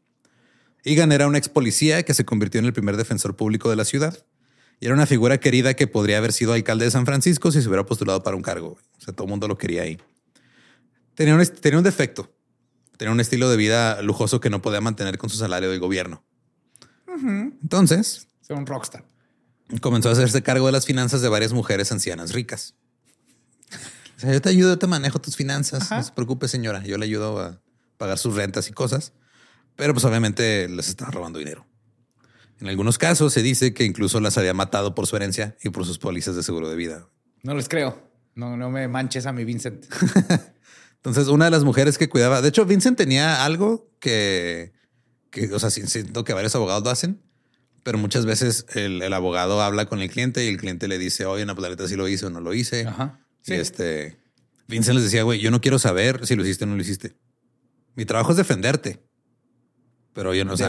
Egan 0.85 1.13
era 1.13 1.27
un 1.27 1.37
ex 1.37 1.49
policía 1.49 2.03
que 2.03 2.15
se 2.15 2.25
convirtió 2.25 2.59
en 2.59 2.67
el 2.67 2.73
primer 2.73 2.97
defensor 2.97 3.37
público 3.37 3.71
de 3.71 3.77
la 3.77 3.85
ciudad. 3.85 4.25
Y 4.81 4.87
era 4.87 4.95
una 4.95 5.07
figura 5.07 5.39
querida 5.39 5.75
que 5.75 5.87
podría 5.87 6.19
haber 6.19 6.33
sido 6.33 6.53
alcalde 6.55 6.87
de 6.87 6.91
San 6.91 7.07
Francisco 7.07 7.53
si 7.53 7.63
se 7.63 7.69
hubiera 7.69 7.87
postulado 7.87 8.23
para 8.25 8.37
un 8.37 8.43
cargo. 8.43 8.79
O 8.99 9.01
sea, 9.01 9.15
todo 9.15 9.27
el 9.27 9.31
mundo 9.31 9.47
lo 9.47 9.57
quería 9.57 9.83
ahí. 9.83 9.99
Tenía 11.15 11.35
un, 11.35 11.41
est- 11.41 11.61
tenía 11.61 11.79
un 11.79 11.85
defecto. 11.85 12.35
Tenía 12.97 13.13
un 13.13 13.21
estilo 13.21 13.49
de 13.49 13.57
vida 13.57 14.03
lujoso 14.03 14.41
que 14.41 14.51
no 14.51 14.61
podía 14.61 14.81
mantener 14.81 15.19
con 15.19 15.31
su 15.31 15.37
salario 15.37 15.71
del 15.71 15.79
gobierno. 15.79 16.25
Entonces, 17.63 18.27
Es 18.43 18.51
un 18.51 18.67
rockstar. 18.67 19.05
comenzó 19.81 20.09
a 20.09 20.13
hacerse 20.13 20.43
cargo 20.43 20.67
de 20.67 20.73
las 20.73 20.87
finanzas 20.87 21.23
de 21.23 21.29
varias 21.29 21.53
mujeres 21.53 21.93
ancianas 21.93 22.33
ricas. 22.33 22.75
O 24.17 24.21
sea, 24.21 24.33
yo 24.33 24.41
te 24.43 24.49
ayudo, 24.49 24.71
yo 24.71 24.79
te 24.79 24.87
manejo 24.87 25.21
tus 25.21 25.37
finanzas. 25.37 25.83
Ajá. 25.85 25.99
No 25.99 26.03
se 26.03 26.13
preocupe, 26.13 26.49
señora. 26.49 26.83
Yo 26.85 26.99
le 26.99 27.05
ayudo 27.07 27.39
a 27.41 27.61
pagar 27.99 28.19
sus 28.19 28.35
rentas 28.35 28.69
y 28.69 28.73
cosas. 28.73 29.13
Pero 29.77 29.93
pues 29.95 30.05
obviamente 30.05 30.69
les 30.69 30.89
estaba 30.89 31.11
robando 31.11 31.39
dinero. 31.39 31.67
En 32.61 32.69
algunos 32.69 32.99
casos 32.99 33.33
se 33.33 33.43
dice 33.43 33.75
que 33.75 33.85
incluso 33.85 34.21
las 34.21 34.39
había 34.39 34.55
matado 34.55 34.95
por 34.95 35.07
su 35.07 35.17
herencia 35.17 35.57
y 35.63 35.71
por 35.71 35.85
sus 35.85 35.99
pólizas 35.99 36.37
de 36.37 36.43
seguro 36.43 36.69
de 36.69 36.77
vida. 36.77 37.09
No 37.43 37.55
les 37.55 37.69
creo. 37.69 38.01
No, 38.35 38.57
no 38.57 38.71
me 38.71 38.87
manches 38.89 39.27
a 39.27 39.33
mi 39.33 39.45
Vincent. 39.45 39.85
Entonces, 40.97 41.27
una 41.27 41.47
de 41.47 41.51
las 41.51 41.65
mujeres 41.65 41.99
que 41.99 42.09
cuidaba, 42.09 42.41
de 42.41 42.49
hecho, 42.49 42.65
Vincent 42.65 42.97
tenía 42.97 43.45
algo 43.45 43.91
que, 43.99 44.73
que 45.31 45.53
o 45.53 45.59
sea, 45.59 45.71
siento 45.71 46.23
que 46.23 46.33
varios 46.33 46.55
abogados 46.55 46.85
lo 46.85 46.91
hacen, 46.91 47.21
pero 47.83 47.99
muchas 47.99 48.25
veces 48.25 48.67
el, 48.75 49.03
el 49.03 49.13
abogado 49.13 49.61
habla 49.61 49.87
con 49.87 50.01
el 50.01 50.09
cliente 50.09 50.45
y 50.45 50.49
el 50.49 50.59
cliente 50.59 50.87
le 50.87 50.99
dice, 50.99 51.27
oye, 51.27 51.45
no, 51.45 51.57
pues 51.57 51.63
la 51.65 51.71
neta 51.71 51.89
sí 51.89 51.97
lo 51.97 52.07
hice 52.07 52.27
o 52.27 52.31
no 52.31 52.41
lo 52.41 52.55
hice. 52.55 52.87
Ajá. 52.87 53.19
Y 53.45 53.55
este, 53.55 54.19
Vincent 54.69 54.95
les 54.95 55.05
decía, 55.05 55.25
güey, 55.25 55.41
yo 55.41 55.51
no 55.51 55.61
quiero 55.61 55.81
saber 55.81 56.25
si 56.27 56.37
lo 56.37 56.45
hiciste 56.45 56.65
o 56.65 56.69
no 56.69 56.77
lo 56.77 56.83
hiciste. 56.83 57.17
Mi 57.97 58.05
trabajo 58.05 58.31
es 58.31 58.37
defenderte. 58.37 59.03
Pero 60.15 60.35
yo 60.35 60.45
no 60.45 60.57
sé, 60.59 60.65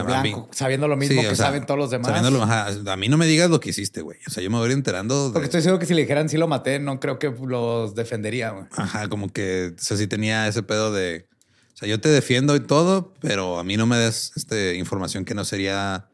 sabiendo 0.52 0.88
lo 0.88 0.96
mismo 0.96 1.20
Sí, 1.20 1.28
que 1.28 1.36
sea, 1.36 1.46
saben 1.46 1.66
todos 1.66 1.78
los 1.78 1.90
demás. 1.90 2.06
sabiéndolo, 2.08 2.42
ajá, 2.42 2.68
a 2.90 2.96
mí 2.96 3.08
no 3.08 3.18
me 3.18 3.26
digas 3.26 3.50
lo 3.50 3.60
que 3.60 3.70
hiciste, 3.70 4.00
güey. 4.00 4.18
O 4.26 4.30
sea, 4.30 4.42
yo 4.42 4.50
me 4.50 4.56
voy 4.56 4.64
a 4.68 4.70
ir 4.70 4.72
enterando. 4.76 5.26
de- 5.28 5.32
Porque 5.34 5.44
estoy 5.46 5.60
seguro 5.60 5.78
que 5.78 5.84
si 5.86 5.92
le 5.92 6.00
dijeran 6.02 6.30
sí 6.30 6.38
lo 6.38 6.48
maté, 6.48 6.78
no 6.78 6.98
creo 6.98 7.18
que 7.18 7.30
los 7.46 7.94
defendería. 7.94 8.50
güey. 8.52 8.64
Ajá, 8.74 9.08
como 9.08 9.30
que, 9.30 9.74
o 9.76 9.82
sea, 9.82 9.98
sí 9.98 10.06
tenía 10.06 10.48
ese 10.48 10.62
pedo 10.62 10.92
de, 10.92 11.26
o 11.74 11.76
sea, 11.76 11.86
yo 11.88 12.00
te 12.00 12.08
defiendo 12.08 12.56
y 12.56 12.60
todo, 12.60 13.12
pero 13.20 13.58
a 13.58 13.64
mí 13.64 13.76
no 13.76 13.84
me 13.86 13.98
des 13.98 14.32
este, 14.34 14.76
información 14.76 15.26
que 15.26 15.34
no 15.34 15.44
sería, 15.44 16.08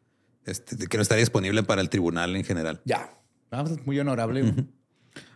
este, 0.44 0.88
que 0.88 0.96
no 0.96 1.02
estaría 1.02 1.20
disponible 1.22 1.62
para 1.62 1.82
el 1.82 1.88
tribunal 1.88 2.34
en 2.34 2.42
general. 2.44 2.80
Ya. 2.84 3.10
Ah, 3.52 3.62
pues, 3.64 3.86
muy 3.86 3.98
honorable. 4.00 4.54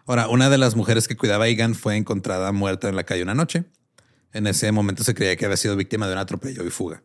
Ahora, 0.07 0.29
una 0.29 0.51
de 0.51 0.59
las 0.59 0.75
mujeres 0.75 1.07
que 1.07 1.17
cuidaba 1.17 1.45
a 1.45 1.49
Egan 1.49 1.75
fue 1.77 1.97
encontrada 1.97 2.51
muerta 2.51 2.89
en 2.89 2.97
la 2.97 3.05
calle 3.05 3.23
una 3.23 3.35
noche. 3.35 3.65
En 4.33 4.47
ese 4.49 4.73
momento 4.73 5.05
se 5.05 5.15
creía 5.15 5.37
que 5.37 5.45
había 5.45 5.57
sido 5.57 5.77
víctima 5.77 6.07
de 6.09 6.13
un 6.15 6.19
atropello 6.19 6.65
y 6.67 6.71
fuga. 6.71 7.05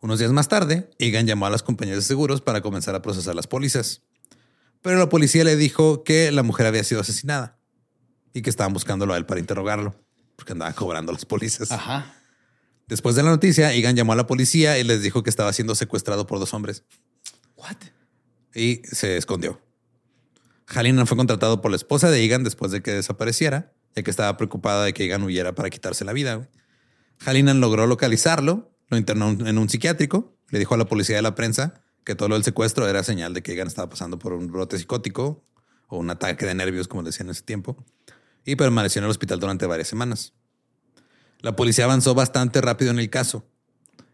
Unos 0.00 0.18
días 0.18 0.32
más 0.32 0.48
tarde, 0.48 0.88
Egan 0.98 1.26
llamó 1.26 1.46
a 1.46 1.50
las 1.50 1.62
compañías 1.62 1.96
de 1.96 2.02
seguros 2.02 2.40
para 2.40 2.62
comenzar 2.62 2.94
a 2.94 3.02
procesar 3.02 3.34
las 3.34 3.46
pólizas. 3.46 4.02
Pero 4.80 4.98
la 4.98 5.08
policía 5.10 5.44
le 5.44 5.56
dijo 5.56 6.04
que 6.04 6.32
la 6.32 6.42
mujer 6.42 6.66
había 6.66 6.84
sido 6.84 7.02
asesinada 7.02 7.58
y 8.32 8.40
que 8.40 8.48
estaban 8.48 8.72
buscándolo 8.72 9.12
a 9.12 9.18
él 9.18 9.26
para 9.26 9.40
interrogarlo, 9.40 9.94
porque 10.36 10.52
andaba 10.52 10.72
cobrando 10.72 11.12
las 11.12 11.26
pólizas. 11.26 11.70
Ajá. 11.70 12.14
Después 12.88 13.14
de 13.14 13.22
la 13.22 13.30
noticia, 13.30 13.72
Egan 13.72 13.94
llamó 13.94 14.14
a 14.14 14.16
la 14.16 14.26
policía 14.26 14.78
y 14.78 14.84
les 14.84 15.02
dijo 15.02 15.22
que 15.22 15.30
estaba 15.30 15.52
siendo 15.52 15.74
secuestrado 15.74 16.26
por 16.26 16.38
dos 16.38 16.54
hombres 16.54 16.82
What? 17.56 17.76
y 18.54 18.80
se 18.84 19.16
escondió. 19.16 19.60
Hallinan 20.66 21.06
fue 21.06 21.16
contratado 21.16 21.60
por 21.60 21.70
la 21.70 21.76
esposa 21.76 22.10
de 22.10 22.24
Egan 22.24 22.42
después 22.42 22.72
de 22.72 22.82
que 22.82 22.92
desapareciera, 22.92 23.74
ya 23.94 24.02
que 24.02 24.10
estaba 24.10 24.36
preocupada 24.36 24.84
de 24.84 24.94
que 24.94 25.04
Egan 25.04 25.22
huyera 25.22 25.54
para 25.54 25.68
quitarse 25.68 26.04
la 26.04 26.12
vida. 26.12 26.48
Hallinan 27.18 27.60
logró 27.60 27.86
localizarlo, 27.86 28.72
lo 28.90 28.98
internó 28.98 29.30
en 29.30 29.56
un 29.56 29.68
psiquiátrico, 29.68 30.36
le 30.50 30.58
dijo 30.58 30.74
a 30.74 30.78
la 30.78 30.84
policía 30.84 31.16
de 31.16 31.22
la 31.22 31.34
prensa 31.34 31.82
que 32.04 32.14
todo 32.14 32.28
lo 32.28 32.34
del 32.34 32.44
secuestro 32.44 32.88
era 32.88 33.02
señal 33.02 33.32
de 33.32 33.42
que 33.42 33.52
Egan 33.52 33.68
estaba 33.68 33.88
pasando 33.88 34.18
por 34.18 34.32
un 34.32 34.50
brote 34.50 34.76
psicótico 34.78 35.44
o 35.86 35.98
un 35.98 36.10
ataque 36.10 36.44
de 36.44 36.54
nervios, 36.54 36.88
como 36.88 37.02
decían 37.02 37.28
en 37.28 37.32
ese 37.32 37.42
tiempo, 37.42 37.84
y 38.44 38.56
permaneció 38.56 39.00
en 39.00 39.04
el 39.04 39.10
hospital 39.10 39.38
durante 39.40 39.66
varias 39.66 39.88
semanas. 39.88 40.32
La 41.40 41.56
policía 41.56 41.84
avanzó 41.84 42.14
bastante 42.14 42.60
rápido 42.60 42.90
en 42.90 42.98
el 42.98 43.10
caso. 43.10 43.46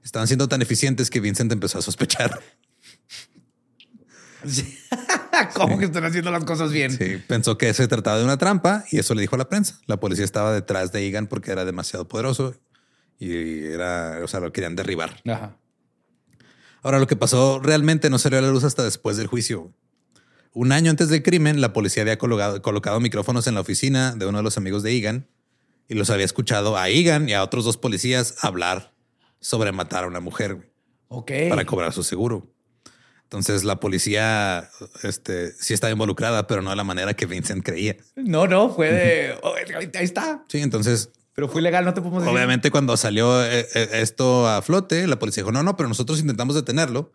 Estaban 0.04 0.28
siendo 0.28 0.48
tan 0.48 0.62
eficientes 0.62 1.10
que 1.10 1.20
Vincent 1.20 1.50
empezó 1.50 1.78
a 1.78 1.82
sospechar. 1.82 2.40
¿Cómo 5.54 5.78
que 5.78 5.86
están 5.86 6.04
haciendo 6.04 6.30
las 6.30 6.44
cosas 6.44 6.72
bien? 6.72 6.90
Sí, 6.90 7.22
pensó 7.26 7.58
que 7.58 7.72
se 7.74 7.88
trataba 7.88 8.18
de 8.18 8.24
una 8.24 8.36
trampa 8.36 8.84
y 8.90 8.98
eso 8.98 9.14
le 9.14 9.20
dijo 9.22 9.34
a 9.34 9.38
la 9.38 9.48
prensa. 9.48 9.80
La 9.86 9.98
policía 9.98 10.24
estaba 10.24 10.52
detrás 10.52 10.92
de 10.92 11.06
Egan 11.06 11.26
porque 11.26 11.50
era 11.50 11.64
demasiado 11.64 12.08
poderoso 12.08 12.54
y 13.18 13.64
era, 13.66 14.20
o 14.22 14.28
sea, 14.28 14.40
lo 14.40 14.52
querían 14.52 14.76
derribar. 14.76 15.22
Ajá. 15.26 15.56
Ahora, 16.82 16.98
lo 16.98 17.06
que 17.06 17.16
pasó 17.16 17.58
realmente 17.60 18.10
no 18.10 18.18
salió 18.18 18.38
a 18.38 18.42
la 18.42 18.48
luz 18.48 18.64
hasta 18.64 18.84
después 18.84 19.16
del 19.16 19.26
juicio. 19.26 19.72
Un 20.52 20.72
año 20.72 20.90
antes 20.90 21.08
del 21.08 21.22
crimen, 21.22 21.60
la 21.60 21.72
policía 21.72 22.02
había 22.02 22.16
colocado, 22.16 22.62
colocado 22.62 23.00
micrófonos 23.00 23.46
en 23.46 23.54
la 23.54 23.60
oficina 23.60 24.14
de 24.14 24.26
uno 24.26 24.38
de 24.38 24.44
los 24.44 24.56
amigos 24.56 24.82
de 24.82 24.96
Egan 24.96 25.28
y 25.88 25.94
los 25.94 26.10
había 26.10 26.24
escuchado 26.24 26.76
a 26.76 26.88
Egan 26.88 27.28
y 27.28 27.34
a 27.34 27.42
otros 27.42 27.64
dos 27.64 27.76
policías 27.76 28.36
hablar 28.40 28.94
sobre 29.40 29.72
matar 29.72 30.04
a 30.04 30.06
una 30.06 30.20
mujer 30.20 30.72
para 31.48 31.64
cobrar 31.64 31.92
su 31.92 32.02
seguro. 32.02 32.52
Entonces 33.24 33.64
la 33.64 33.80
policía 33.80 34.70
este, 35.02 35.52
sí 35.52 35.74
estaba 35.74 35.90
involucrada, 35.90 36.46
pero 36.46 36.62
no 36.62 36.70
de 36.70 36.76
la 36.76 36.84
manera 36.84 37.14
que 37.14 37.26
Vincent 37.26 37.64
creía. 37.64 37.96
No, 38.14 38.46
no, 38.46 38.70
fue 38.70 38.92
de. 38.92 39.38
oh, 39.42 39.54
ahí 39.56 39.90
está. 40.04 40.44
Sí, 40.48 40.58
entonces 40.58 41.10
Pero 41.36 41.48
fue 41.48 41.60
ilegal, 41.60 41.84
no 41.84 41.92
te 41.92 42.00
podemos 42.00 42.22
decir. 42.22 42.34
Obviamente 42.34 42.70
cuando 42.70 42.96
salió 42.96 43.44
eh, 43.44 43.68
eh, 43.74 43.88
esto 43.92 44.48
a 44.48 44.62
flote, 44.62 45.06
la 45.06 45.18
policía 45.18 45.42
dijo, 45.42 45.52
no, 45.52 45.62
no, 45.62 45.76
pero 45.76 45.86
nosotros 45.86 46.18
intentamos 46.18 46.56
detenerlo, 46.56 47.12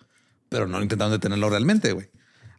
pero 0.48 0.68
no 0.68 0.80
intentamos 0.80 1.12
detenerlo 1.12 1.50
realmente, 1.50 1.92
güey. 1.92 2.12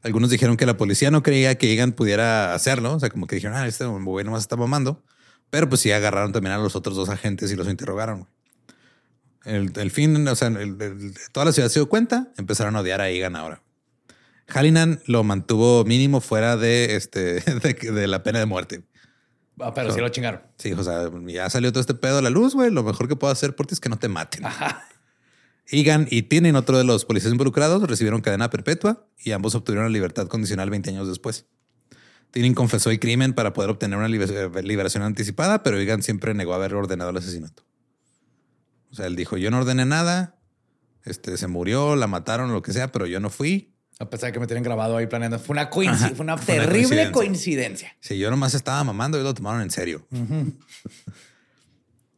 Algunos 0.02 0.30
dijeron 0.30 0.56
que 0.56 0.66
la 0.66 0.76
policía 0.76 1.12
no 1.12 1.22
creía 1.22 1.54
que 1.54 1.72
Egan 1.72 1.92
pudiera 1.92 2.52
hacerlo, 2.52 2.94
o 2.94 2.98
sea, 2.98 3.10
como 3.10 3.28
que 3.28 3.36
dijeron, 3.36 3.56
ah, 3.56 3.68
este 3.68 3.84
güey 3.84 4.24
nomás 4.24 4.42
está 4.42 4.56
mamando, 4.56 5.04
Pero 5.50 5.68
pues 5.68 5.80
sí 5.80 5.92
agarraron 5.92 6.32
también 6.32 6.52
a 6.52 6.58
los 6.58 6.74
otros 6.74 6.96
dos 6.96 7.08
agentes 7.08 7.52
y 7.52 7.54
los 7.54 7.68
interrogaron. 7.68 8.26
El, 9.44 9.72
el, 9.76 9.90
fin, 9.92 10.26
o 10.26 10.34
sea, 10.34 10.50
toda 11.30 11.46
la 11.46 11.52
ciudad 11.52 11.68
se 11.68 11.78
dio 11.78 11.88
cuenta, 11.88 12.32
empezaron 12.38 12.74
a 12.74 12.80
odiar 12.80 13.00
a 13.00 13.08
Egan 13.08 13.36
ahora. 13.36 13.62
Hallinan 14.48 15.00
lo 15.06 15.22
mantuvo 15.22 15.84
mínimo 15.84 16.20
fuera 16.20 16.56
de, 16.56 16.96
este, 16.96 17.40
de 17.40 18.06
la 18.08 18.24
pena 18.24 18.40
de 18.40 18.46
muerte. 18.46 18.82
Ah, 19.60 19.72
pero 19.74 19.90
so, 19.90 19.94
sí 19.94 20.00
lo 20.00 20.08
chingaron. 20.08 20.42
Sí, 20.58 20.72
o 20.72 20.82
sea, 20.82 21.10
ya 21.26 21.50
salió 21.50 21.72
todo 21.72 21.80
este 21.80 21.94
pedo 21.94 22.18
a 22.18 22.22
la 22.22 22.30
luz, 22.30 22.54
güey. 22.54 22.70
Lo 22.70 22.82
mejor 22.82 23.08
que 23.08 23.16
puedo 23.16 23.32
hacer 23.32 23.54
por 23.54 23.66
ti 23.66 23.74
es 23.74 23.80
que 23.80 23.88
no 23.88 23.98
te 23.98 24.08
maten. 24.08 24.44
Ajá. 24.44 24.84
Egan 25.66 26.06
y 26.10 26.22
Tienen, 26.22 26.56
otro 26.56 26.76
de 26.76 26.84
los 26.84 27.04
policías 27.04 27.32
involucrados, 27.32 27.82
recibieron 27.88 28.20
cadena 28.20 28.50
perpetua 28.50 29.06
y 29.18 29.32
ambos 29.32 29.54
obtuvieron 29.54 29.84
la 29.84 29.90
libertad 29.90 30.26
condicional 30.26 30.70
20 30.70 30.90
años 30.90 31.08
después. 31.08 31.46
Tienen 32.30 32.54
confesó 32.54 32.90
el 32.90 32.98
crimen 32.98 33.34
para 33.34 33.52
poder 33.52 33.70
obtener 33.70 33.98
una 33.98 34.08
liberación 34.08 35.02
anticipada, 35.02 35.62
pero 35.62 35.78
Egan 35.78 36.02
siempre 36.02 36.34
negó 36.34 36.54
haber 36.54 36.74
ordenado 36.74 37.10
el 37.10 37.16
asesinato. 37.18 37.64
O 38.90 38.94
sea, 38.94 39.06
él 39.06 39.16
dijo, 39.16 39.36
yo 39.36 39.50
no 39.50 39.58
ordené 39.58 39.84
nada, 39.84 40.38
este, 41.04 41.36
se 41.36 41.46
murió, 41.46 41.96
la 41.96 42.06
mataron, 42.06 42.52
lo 42.52 42.62
que 42.62 42.72
sea, 42.72 42.90
pero 42.92 43.06
yo 43.06 43.20
no 43.20 43.30
fui. 43.30 43.71
A 43.98 44.10
pesar 44.10 44.28
de 44.28 44.32
que 44.32 44.40
me 44.40 44.46
tienen 44.46 44.64
grabado 44.64 44.96
ahí 44.96 45.06
planeando. 45.06 45.38
Fue 45.38 45.54
una, 45.54 45.70
coincidencia, 45.70 46.16
fue 46.16 46.24
una 46.24 46.36
fue 46.36 46.56
terrible 46.56 47.02
una 47.02 47.12
coincidencia. 47.12 47.12
coincidencia. 47.12 47.96
Sí, 48.00 48.18
yo 48.18 48.30
nomás 48.30 48.54
estaba 48.54 48.82
mamando 48.82 49.18
y 49.18 49.22
lo 49.22 49.32
tomaron 49.32 49.62
en 49.62 49.70
serio. 49.70 50.06
Uh 50.10 50.16
-huh. 50.16 50.52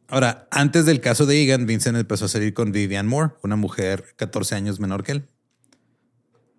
Ahora, 0.07 0.47
antes 0.51 0.85
del 0.85 1.01
caso 1.01 1.25
de 1.25 1.41
Egan, 1.41 1.65
Vincent 1.65 1.97
empezó 1.97 2.25
a 2.25 2.27
salir 2.27 2.53
con 2.53 2.71
Vivian 2.71 3.07
Moore, 3.07 3.33
una 3.43 3.55
mujer 3.55 4.05
14 4.17 4.55
años 4.55 4.79
menor 4.79 5.03
que 5.03 5.13
él. 5.13 5.27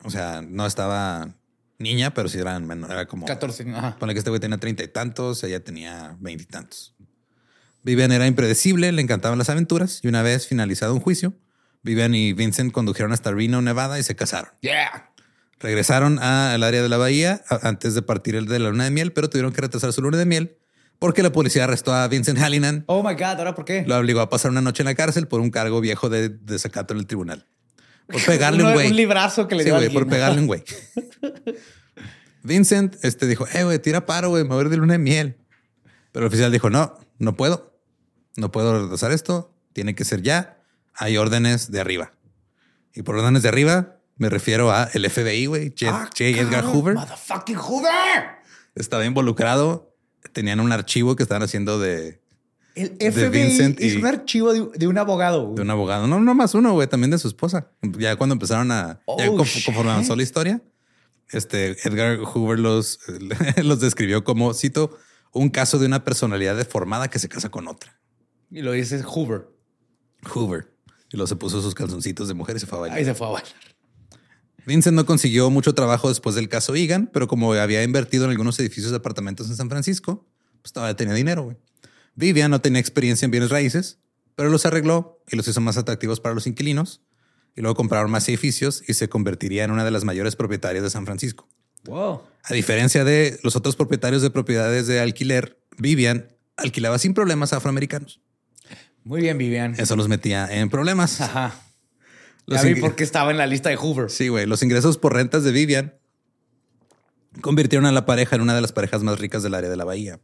O 0.03 0.11
sea, 0.11 0.43
no 0.43 0.67
estaba 0.67 1.35
niña, 1.79 2.13
pero 2.13 2.29
sí 2.29 2.39
eran 2.39 2.67
menor. 2.67 2.91
Era 2.91 3.07
como 3.07 3.27
14. 3.27 3.71
Ajá. 3.73 3.97
Ponle 3.99 4.15
que 4.15 4.19
este 4.19 4.31
güey 4.31 4.41
tenía 4.41 4.59
treinta 4.59 4.83
y 4.83 4.89
tantos, 4.89 5.43
ella 5.45 5.63
tenía 5.63 6.17
veintitantos. 6.21 6.95
Vivian 7.83 8.11
era 8.11 8.27
impredecible, 8.27 8.91
le 8.91 9.01
encantaban 9.01 9.39
las 9.39 9.49
aventuras 9.49 10.01
y 10.03 10.09
una 10.09 10.23
vez 10.23 10.49
finalizado 10.49 10.93
un 10.93 11.01
juicio, 11.01 11.35
Vivian 11.87 12.15
y 12.17 12.33
Vincent 12.33 12.73
condujeron 12.73 13.13
hasta 13.13 13.31
Reno, 13.31 13.63
Nevada 13.63 13.99
y 13.99 14.03
se 14.03 14.17
casaron. 14.17 14.51
Yeah. 14.61 15.13
Regresaron 15.61 16.19
al 16.19 16.63
área 16.63 16.83
de 16.83 16.89
la 16.89 16.97
bahía 16.97 17.43
antes 17.63 17.95
de 17.95 18.03
partir 18.03 18.35
el 18.35 18.47
de 18.47 18.59
la 18.59 18.71
luna 18.71 18.85
de 18.85 18.91
miel, 18.91 19.13
pero 19.13 19.31
tuvieron 19.31 19.53
que 19.53 19.61
retrasar 19.63 19.93
su 19.93 20.03
luna 20.03 20.19
de 20.19 20.27
miel 20.27 20.59
porque 20.99 21.23
la 21.23 21.31
policía 21.31 21.65
arrestó 21.65 21.95
a 21.95 22.09
Vincent 22.09 22.39
Hallinan. 22.39 22.85
Oh 22.87 23.03
my 23.03 23.15
God, 23.15 23.39
¿ahora 23.39 23.55
por 23.55 23.65
qué? 23.65 23.85
Lo 23.87 23.97
obligó 23.97 24.21
a 24.21 24.29
pasar 24.29 24.51
una 24.51 24.61
noche 24.61 24.83
en 24.83 24.87
la 24.87 24.95
cárcel 24.95 25.29
por 25.29 25.41
un 25.41 25.51
cargo 25.51 25.81
viejo 25.81 26.09
de 26.09 26.29
desacato 26.29 26.93
en 26.93 27.01
el 27.01 27.07
tribunal. 27.07 27.47
Por 28.09 28.23
pegarle 28.27 28.63
un, 28.63 28.71
un 28.71 28.75
güey. 28.75 28.89
Un 28.89 28.97
librazo 28.97 29.47
que 29.47 29.55
le 29.55 29.63
sí, 29.63 29.71
dio 29.71 29.77
güey, 29.77 29.89
por 29.91 30.09
pegarle 30.09 30.41
un 30.41 30.47
güey. 30.49 30.65
Vincent 32.43 32.97
este, 33.03 33.27
dijo, 33.27 33.47
eh, 33.53 33.65
güey, 33.65 33.79
tira 33.79 34.07
paro, 34.07 34.31
güey, 34.31 34.43
me 34.43 34.51
voy 34.51 34.59
a 34.59 34.63
ir 34.63 34.71
de 34.71 34.77
luna 34.77 34.95
de 34.95 34.99
miel. 34.99 35.37
Pero 36.11 36.27
el 36.27 36.29
oficial 36.29 36.51
dijo, 36.51 36.69
no, 36.69 36.99
no 37.19 37.37
puedo. 37.37 37.79
No 38.37 38.51
puedo 38.51 38.83
retrasar 38.83 39.13
esto. 39.13 39.55
Tiene 39.73 39.95
que 39.95 40.05
ser 40.05 40.23
ya. 40.23 40.56
Hay 40.99 41.17
órdenes 41.17 41.71
de 41.71 41.81
arriba. 41.81 42.13
Y 42.95 43.03
por 43.03 43.17
órdenes 43.17 43.43
de 43.43 43.49
arriba 43.49 43.99
me 44.17 44.31
refiero 44.31 44.71
a 44.73 44.85
el 44.95 45.09
FBI, 45.11 45.47
güey. 45.47 45.69
J. 45.79 45.91
Ah, 45.91 46.05
J. 46.07 46.25
Edgar 46.41 46.65
Hoover. 46.65 46.95
Motherfucking 46.95 47.57
Hoover. 47.57 48.37
Estaba 48.75 49.05
involucrado. 49.05 49.95
Tenían 50.33 50.61
un 50.61 50.73
archivo 50.73 51.15
que 51.17 51.23
estaban 51.23 51.43
haciendo 51.43 51.79
de, 51.79 52.21
El 52.75 52.97
de 52.99 53.11
FBI 53.13 53.29
Vincent 53.31 53.81
es 53.81 53.95
un 53.97 54.07
archivo 54.07 54.53
de, 54.53 54.67
de 54.79 54.87
un 54.87 54.99
abogado. 54.99 55.45
güey. 55.45 55.57
de 55.57 55.63
un 55.63 55.71
abogado. 55.71 56.07
No, 56.07 56.19
no 56.21 56.35
más 56.35 56.55
uno, 56.55 56.73
güey, 56.73 56.89
también 56.89 57.11
de 57.11 57.19
su 57.19 57.29
esposa. 57.29 57.71
Ya 57.83 58.17
cuando 58.17 58.33
empezaron 58.35 58.71
a, 58.73 59.01
ya 59.19 59.31
Oh, 59.31 59.45
shit. 59.45 59.65
conforme 59.67 59.91
avanzó 59.93 60.17
la 60.17 60.23
historia, 60.23 60.63
este 61.31 61.77
Edgar 61.87 62.19
Hoover 62.19 62.59
los, 62.59 62.99
los 63.63 63.81
describió 63.81 64.25
como, 64.25 64.53
cito, 64.55 64.99
un 65.33 65.51
caso 65.51 65.79
de 65.79 65.87
una 65.87 66.03
personalidad 66.05 66.57
deformada 66.57 67.09
que 67.09 67.19
se 67.19 67.29
casa 67.29 67.51
con 67.51 67.69
otra. 67.69 68.01
Y 68.51 68.63
lo 68.63 68.73
dice 68.73 69.03
Hoover. 69.03 69.49
Hoover. 70.35 70.73
Y 71.13 71.17
luego 71.17 71.27
se 71.27 71.37
puso 71.37 71.63
sus 71.63 71.75
calzoncitos 71.75 72.29
de 72.29 72.35
mujer 72.35 72.57
y 72.57 72.61
se 72.61 72.67
fue 72.67 72.79
a 72.79 72.81
bailar. 72.83 72.99
Ahí 72.99 73.05
se 73.05 73.15
fue 73.15 73.27
a 73.27 73.31
bailar. 73.31 73.53
Vincent 74.67 74.97
no 74.97 75.07
consiguió 75.07 75.49
mucho 75.49 75.75
trabajo 75.75 76.09
después 76.09 76.35
del 76.35 76.49
caso 76.49 76.75
Egan, 76.75 77.09
pero 77.13 77.29
como 77.29 77.53
había 77.53 77.85
invertido 77.85 78.25
en 78.25 78.31
algunos 78.33 78.59
edificios 78.59 78.91
de 78.91 78.97
apartamentos 78.97 79.49
en 79.49 79.57
San 79.57 79.71
Francisco, 79.71 80.27
pues 80.61 80.73
todavía 80.73 80.97
tenía 80.97 81.15
dinero. 81.15 81.45
güey. 81.45 81.57
Vivian 82.17 82.51
no 82.51 82.61
tenía 82.61 82.81
experiencia 82.81 83.25
en 83.25 83.31
bienes 83.31 83.51
raíces, 83.51 84.01
pero 84.35 84.49
los 84.49 84.67
arregló 84.67 85.23
y 85.29 85.37
los 85.37 85.47
hizo 85.47 85.61
más 85.61 85.77
atractivos 85.77 86.19
para 86.19 86.35
los 86.35 86.47
inquilinos. 86.47 87.03
Y 87.55 87.61
luego 87.63 87.77
compraron 87.77 88.11
más 88.11 88.29
edificios 88.29 88.83
y 88.87 88.95
se 88.95 89.09
convertiría 89.09 89.65
en 89.65 89.71
una 89.71 89.85
de 89.85 89.91
las 89.91 90.05
mayores 90.05 90.37
propietarias 90.37 90.83
de 90.83 90.91
San 90.91 91.07
Francisco. 91.07 91.49
Wow. 91.85 92.23
A 92.43 92.53
diferencia 92.53 93.05
de 93.05 93.39
los 93.43 93.57
otros 93.57 93.77
propietarios 93.77 94.21
de 94.21 94.31
propiedades 94.31 94.87
de 94.89 95.01
alquiler, 95.01 95.59
Vivian 95.79 96.29
alquilaba 96.57 96.99
sin 96.99 97.15
problemas 97.15 97.53
a 97.53 97.59
afroamericanos. 97.59 98.21
Muy 99.07 99.21
bien, 99.21 99.39
Vivian. 99.39 99.75
Eso 99.79 99.95
los 99.95 100.09
metía 100.09 100.49
en 100.51 100.69
problemas. 100.69 101.21
Ajá. 101.21 101.55
Los 102.45 102.61
ya 102.61 102.67
vi 102.69 102.75
ingre- 102.75 102.81
por 102.81 102.97
qué 102.97 103.05
estaba 103.05 103.31
en 103.31 103.39
la 103.39 103.47
lista 103.47 103.69
de 103.69 103.77
Hoover. 103.77 104.11
Sí, 104.11 104.27
güey. 104.29 104.47
Los 104.47 104.65
ingresos 104.65 104.99
por 104.99 105.15
rentas 105.15 105.45
de 105.45 105.53
Vivian 105.53 105.95
convirtieron 107.41 107.87
a 107.87 107.93
la 107.93 108.05
pareja 108.05 108.35
en 108.37 108.43
una 108.43 108.55
de 108.55 108.61
las 108.61 108.73
parejas 108.73 109.03
más 109.05 109.19
ricas 109.21 109.43
del 109.45 109.55
área 109.55 109.71
de 109.71 109.77
la 109.77 109.85
bahía. 109.85 110.21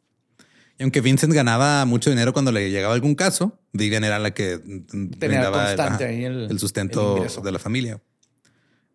Y 0.79 0.83
aunque 0.83 1.01
Vincent 1.01 1.33
ganaba 1.33 1.85
mucho 1.85 2.11
dinero 2.11 2.33
cuando 2.33 2.51
le 2.51 2.71
llegaba 2.71 2.95
algún 2.95 3.15
caso, 3.15 3.61
Vivian 3.73 4.03
era 4.05 4.19
la 4.19 4.33
que 4.33 4.59
mm, 4.59 5.11
brindaba 5.19 5.71
el, 5.71 5.77
constante 5.77 6.05
ajá, 6.05 6.13
ahí 6.13 6.25
el- 6.25 6.49
el 6.51 6.59
sustento 6.59 7.25
el 7.25 7.43
de 7.45 7.53
la 7.53 7.59
familia. 7.61 8.01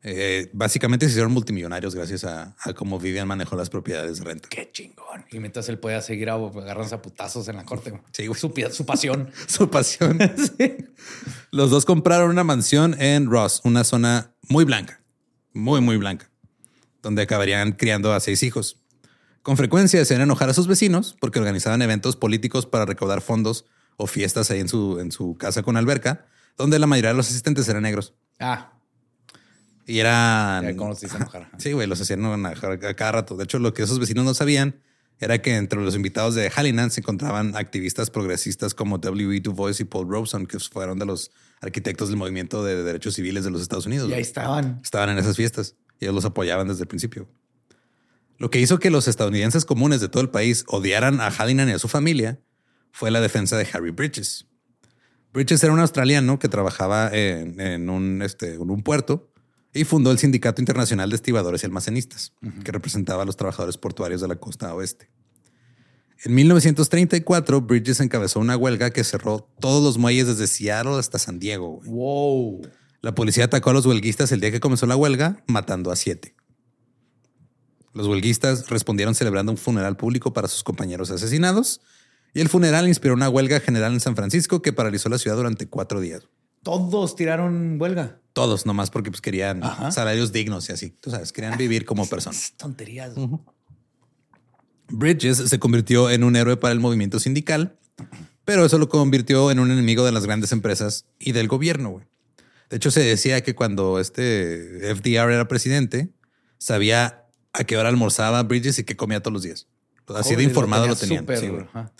Eh, 0.03 0.49
básicamente 0.53 1.05
se 1.07 1.11
hicieron 1.11 1.31
multimillonarios 1.33 1.95
gracias 1.95 2.23
a, 2.23 2.55
a 2.59 2.73
cómo 2.73 2.99
Vivian 2.99 3.27
manejó 3.27 3.55
las 3.55 3.69
propiedades 3.69 4.19
de 4.19 4.25
renta. 4.25 4.47
Qué 4.49 4.69
chingón. 4.71 5.25
Y 5.31 5.39
mientras 5.39 5.67
él 5.69 5.79
pueda 5.79 6.01
seguir 6.01 6.29
agarrándose 6.29 6.95
a 6.95 7.01
putazos 7.01 7.47
en 7.47 7.55
la 7.57 7.65
corte. 7.65 7.89
güey. 7.89 8.01
Sí, 8.13 8.27
güey. 8.27 8.39
Su, 8.39 8.53
pi- 8.53 8.71
su 8.71 8.85
pasión. 8.85 9.31
Su 9.47 9.69
pasión. 9.69 10.19
Los 11.51 11.69
dos 11.71 11.85
compraron 11.85 12.29
una 12.29 12.43
mansión 12.43 12.95
en 13.01 13.29
Ross, 13.29 13.61
una 13.63 13.83
zona 13.83 14.33
muy 14.49 14.65
blanca, 14.65 15.01
muy, 15.53 15.81
muy 15.81 15.97
blanca, 15.97 16.29
donde 17.01 17.23
acabarían 17.23 17.71
criando 17.73 18.13
a 18.13 18.19
seis 18.19 18.43
hijos. 18.43 18.83
Con 19.41 19.57
frecuencia 19.57 20.01
hacían 20.01 20.21
enojar 20.21 20.49
a 20.49 20.53
sus 20.53 20.67
vecinos 20.67 21.15
porque 21.19 21.39
organizaban 21.39 21.81
eventos 21.81 22.15
políticos 22.17 22.65
para 22.65 22.85
recaudar 22.85 23.21
fondos 23.21 23.65
o 23.95 24.05
fiestas 24.07 24.51
ahí 24.51 24.59
en 24.59 24.67
su, 24.69 24.99
en 24.99 25.11
su 25.11 25.37
casa 25.37 25.63
con 25.63 25.77
alberca, 25.77 26.27
donde 26.57 26.79
la 26.79 26.87
mayoría 26.87 27.11
de 27.11 27.17
los 27.17 27.29
asistentes 27.29 27.67
eran 27.69 27.83
negros. 27.83 28.13
Ah, 28.39 28.73
Y 29.87 29.99
eran... 29.99 30.65
ya, 30.65 30.75
¿cómo 30.75 30.89
los 30.89 31.01
enojar? 31.01 31.49
Sí, 31.57 31.71
güey, 31.71 31.87
los 31.87 31.99
hacían 32.01 32.19
enojar 32.19 32.71
a 32.73 32.93
cada 32.93 33.11
rato. 33.13 33.37
De 33.37 33.45
hecho, 33.45 33.57
lo 33.57 33.73
que 33.73 33.83
esos 33.83 33.99
vecinos 33.99 34.25
no 34.25 34.33
sabían 34.33 34.81
era 35.19 35.41
que 35.41 35.55
entre 35.55 35.81
los 35.81 35.95
invitados 35.95 36.35
de 36.35 36.49
Hallinan 36.49 36.91
se 36.91 36.99
encontraban 36.99 37.55
activistas 37.55 38.09
progresistas 38.09 38.75
como 38.75 38.97
W.E. 38.97 39.39
Du 39.39 39.53
Bois 39.53 39.79
y 39.79 39.85
Paul 39.85 40.09
Robeson, 40.09 40.45
que 40.45 40.59
fueron 40.59 40.99
de 40.99 41.05
los 41.05 41.31
arquitectos 41.61 42.09
del 42.09 42.17
movimiento 42.17 42.65
de 42.65 42.83
derechos 42.83 43.15
civiles 43.15 43.45
de 43.45 43.49
los 43.49 43.61
Estados 43.61 43.85
Unidos. 43.85 44.09
Y 44.09 44.13
ahí 44.13 44.21
estaban. 44.21 44.81
Estaban 44.83 45.09
en 45.09 45.17
esas 45.19 45.37
fiestas 45.37 45.75
y 45.99 46.05
ellos 46.05 46.15
los 46.15 46.25
apoyaban 46.25 46.67
desde 46.67 46.81
el 46.81 46.87
principio. 46.87 47.27
Lo 48.37 48.51
que 48.51 48.59
hizo 48.59 48.79
que 48.79 48.91
los 48.91 49.07
estadounidenses 49.07 49.63
comunes 49.63 50.01
de 50.01 50.09
todo 50.09 50.21
el 50.21 50.29
país 50.29 50.65
odiaran 50.67 51.21
a 51.21 51.31
Hallinan 51.31 51.69
y 51.69 51.71
a 51.71 51.79
su 51.79 51.87
familia 51.87 52.39
fue 52.91 53.09
la 53.09 53.21
defensa 53.21 53.57
de 53.57 53.67
Harry 53.71 53.91
Bridges. 53.91 54.47
Bridges 55.33 55.63
era 55.63 55.71
un 55.71 55.79
australiano 55.79 56.39
que 56.39 56.49
trabajaba 56.49 57.09
en, 57.13 57.59
en 57.61 57.89
un, 57.89 58.21
este, 58.21 58.55
en 58.55 58.69
un 58.69 58.83
puerto 58.83 59.31
y 59.73 59.83
fundó 59.83 60.11
el 60.11 60.17
Sindicato 60.17 60.61
Internacional 60.61 61.09
de 61.09 61.15
Estibadores 61.15 61.63
y 61.63 61.65
Almacenistas, 61.65 62.33
que 62.63 62.71
representaba 62.71 63.23
a 63.23 63.25
los 63.25 63.37
trabajadores 63.37 63.77
portuarios 63.77 64.21
de 64.21 64.27
la 64.27 64.35
costa 64.37 64.73
oeste. 64.73 65.09
En 66.23 66.33
1934, 66.33 67.61
Bridges 67.61 67.99
encabezó 67.99 68.39
una 68.39 68.57
huelga 68.57 68.89
que 68.89 69.03
cerró 69.03 69.47
todos 69.59 69.83
los 69.83 69.97
muelles 69.97 70.27
desde 70.27 70.47
Seattle 70.47 70.97
hasta 70.97 71.19
San 71.19 71.37
Diego. 71.39 71.77
güey. 71.77 71.89
Wow. 71.89 72.61
La 73.01 73.13
policía 73.13 73.45
atacó 73.45 73.69
a 73.69 73.73
los 73.73 73.85
huelguistas 73.85 74.31
el 74.31 74.41
día 74.41 74.51
que 74.51 74.59
comenzó 74.59 74.87
la 74.87 74.95
huelga, 74.95 75.43
matando 75.47 75.91
a 75.91 75.95
siete. 75.95 76.35
Los 77.93 78.07
huelguistas 78.07 78.69
respondieron 78.69 79.15
celebrando 79.15 79.51
un 79.51 79.57
funeral 79.57 79.95
público 79.95 80.33
para 80.33 80.47
sus 80.47 80.63
compañeros 80.63 81.11
asesinados 81.11 81.81
y 82.33 82.41
el 82.41 82.49
funeral 82.49 82.87
inspiró 82.87 83.13
una 83.13 83.29
huelga 83.29 83.59
general 83.59 83.93
en 83.93 83.99
San 83.99 84.15
Francisco 84.15 84.61
que 84.61 84.73
paralizó 84.73 85.09
la 85.09 85.17
ciudad 85.17 85.37
durante 85.37 85.67
cuatro 85.67 85.99
días. 85.99 86.27
Todos 86.67 87.15
tiraron 87.15 87.77
huelga. 87.79 88.19
Todos, 88.33 88.65
nomás 88.65 88.89
porque 88.89 89.09
pues, 89.09 89.21
querían 89.21 89.63
Ajá. 89.63 89.89
salarios 89.89 90.33
dignos 90.33 90.67
y 90.67 90.73
así. 90.73 90.89
Tú 90.89 91.09
sabes, 91.11 91.31
querían 91.31 91.57
vivir 91.57 91.85
como 91.85 92.05
personas. 92.09 92.51
Tonterías. 92.57 93.13
Bridges 94.89 95.37
se 95.37 95.59
convirtió 95.59 96.09
en 96.09 96.25
un 96.25 96.35
héroe 96.35 96.57
para 96.57 96.73
el 96.73 96.81
movimiento 96.81 97.21
sindical, 97.21 97.77
pero 98.43 98.65
eso 98.65 98.77
lo 98.79 98.89
convirtió 98.89 99.49
en 99.49 99.59
un 99.59 99.71
enemigo 99.71 100.03
de 100.05 100.11
las 100.11 100.25
grandes 100.25 100.51
empresas 100.51 101.05
y 101.19 101.31
del 101.31 101.47
gobierno. 101.47 102.01
De 102.69 102.75
hecho, 102.75 102.91
se 102.91 102.99
decía 102.99 103.39
que 103.41 103.55
cuando 103.55 104.01
este 104.01 104.93
FDR 104.93 105.31
era 105.31 105.47
presidente, 105.47 106.09
sabía 106.57 107.23
a 107.53 107.63
qué 107.63 107.77
hora 107.77 107.87
almorzaba 107.87 108.43
Bridges 108.43 108.77
y 108.79 108.83
qué 108.83 108.97
comía 108.97 109.21
todos 109.21 109.31
los 109.33 109.43
días. 109.43 109.67
Así 110.07 110.35
de 110.35 110.43
informado 110.43 110.85
lo, 110.85 110.97
tenía 110.97 111.25
tenían. 111.25 111.39
súper, 111.39 111.67
Sí. 111.87 111.91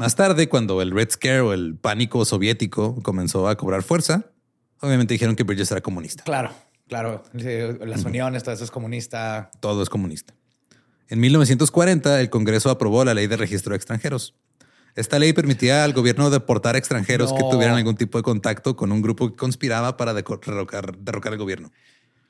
Más 0.00 0.16
tarde, 0.16 0.48
cuando 0.48 0.80
el 0.80 0.92
Red 0.92 1.10
Scare 1.10 1.40
o 1.40 1.52
el 1.52 1.76
pánico 1.76 2.24
soviético 2.24 3.02
comenzó 3.02 3.48
a 3.48 3.56
cobrar 3.58 3.82
fuerza, 3.82 4.24
obviamente 4.80 5.12
dijeron 5.12 5.36
que 5.36 5.42
Bridges 5.42 5.70
era 5.72 5.82
comunista. 5.82 6.24
Claro, 6.24 6.52
claro. 6.88 7.22
Las 7.34 8.06
uniones, 8.06 8.42
todo 8.42 8.54
eso 8.54 8.64
es 8.64 8.70
comunista. 8.70 9.50
Todo 9.60 9.82
es 9.82 9.90
comunista. 9.90 10.32
En 11.10 11.20
1940, 11.20 12.18
el 12.18 12.30
Congreso 12.30 12.70
aprobó 12.70 13.04
la 13.04 13.12
ley 13.12 13.26
de 13.26 13.36
registro 13.36 13.72
de 13.72 13.76
extranjeros. 13.76 14.34
Esta 14.94 15.18
ley 15.18 15.34
permitía 15.34 15.84
al 15.84 15.92
gobierno 15.92 16.30
deportar 16.30 16.76
extranjeros 16.76 17.34
que 17.34 17.42
tuvieran 17.50 17.76
algún 17.76 17.96
tipo 17.96 18.16
de 18.16 18.22
contacto 18.22 18.76
con 18.76 18.92
un 18.92 19.02
grupo 19.02 19.28
que 19.28 19.36
conspiraba 19.36 19.98
para 19.98 20.14
derrocar, 20.14 20.96
derrocar 20.96 21.32
al 21.32 21.38
gobierno. 21.38 21.72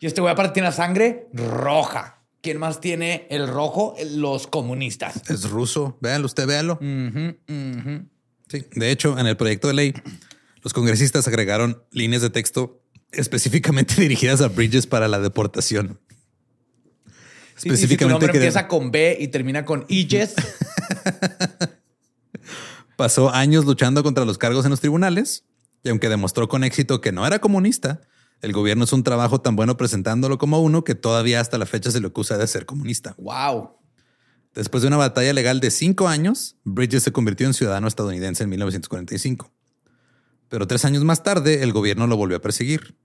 Y 0.00 0.06
este 0.06 0.20
güey 0.20 0.32
aparte 0.32 0.54
tiene 0.54 0.70
la 0.70 0.72
sangre 0.72 1.28
roja. 1.32 2.19
¿Quién 2.42 2.58
más 2.58 2.80
tiene 2.80 3.26
el 3.30 3.48
rojo? 3.48 3.94
Los 4.12 4.46
comunistas. 4.46 5.28
Es 5.28 5.50
ruso. 5.50 5.98
Véanlo, 6.00 6.26
usted 6.26 6.46
ujú. 6.80 7.36
Sí. 8.48 8.64
De 8.74 8.90
hecho, 8.90 9.18
en 9.18 9.26
el 9.26 9.36
proyecto 9.36 9.68
de 9.68 9.74
ley, 9.74 9.94
los 10.62 10.72
congresistas 10.72 11.28
agregaron 11.28 11.82
líneas 11.92 12.22
de 12.22 12.30
texto 12.30 12.82
específicamente 13.12 13.94
dirigidas 14.00 14.40
a 14.40 14.48
Bridges 14.48 14.86
para 14.86 15.06
la 15.08 15.20
deportación. 15.20 16.00
Sí, 17.56 17.68
y 17.68 17.76
si 17.76 17.86
querían- 18.32 18.36
empieza 18.36 18.68
con 18.68 18.90
B 18.90 19.18
y 19.20 19.28
termina 19.28 19.64
con 19.66 19.84
Iges. 19.88 20.34
pasó 22.96 23.30
años 23.34 23.64
luchando 23.64 24.02
contra 24.02 24.24
los 24.24 24.38
cargos 24.38 24.64
en 24.64 24.70
los 24.70 24.80
tribunales 24.80 25.44
y 25.82 25.88
aunque 25.88 26.08
demostró 26.08 26.48
con 26.48 26.64
éxito 26.64 27.00
que 27.00 27.12
no 27.12 27.26
era 27.26 27.38
comunista, 27.38 28.00
el 28.42 28.52
gobierno 28.52 28.84
hizo 28.84 28.96
un 28.96 29.02
trabajo 29.02 29.40
tan 29.40 29.56
bueno 29.56 29.76
presentándolo 29.76 30.38
como 30.38 30.60
uno 30.60 30.84
que 30.84 30.94
todavía 30.94 31.40
hasta 31.40 31.58
la 31.58 31.66
fecha 31.66 31.90
se 31.90 32.00
le 32.00 32.08
acusa 32.08 32.38
de 32.38 32.46
ser 32.46 32.66
comunista. 32.66 33.14
wow. 33.18 33.80
Después 34.54 34.82
de 34.82 34.88
una 34.88 34.96
batalla 34.96 35.32
legal 35.32 35.60
de 35.60 35.70
cinco 35.70 36.08
años, 36.08 36.56
Bridges 36.64 37.04
se 37.04 37.12
convirtió 37.12 37.46
en 37.46 37.54
ciudadano 37.54 37.86
estadounidense 37.86 38.42
en 38.42 38.50
1945. 38.50 39.52
Pero 40.48 40.66
tres 40.66 40.84
años 40.84 41.04
más 41.04 41.22
tarde, 41.22 41.62
el 41.62 41.72
gobierno 41.72 42.08
lo 42.08 42.16
volvió 42.16 42.36
a 42.36 42.40
perseguir, 42.40 42.96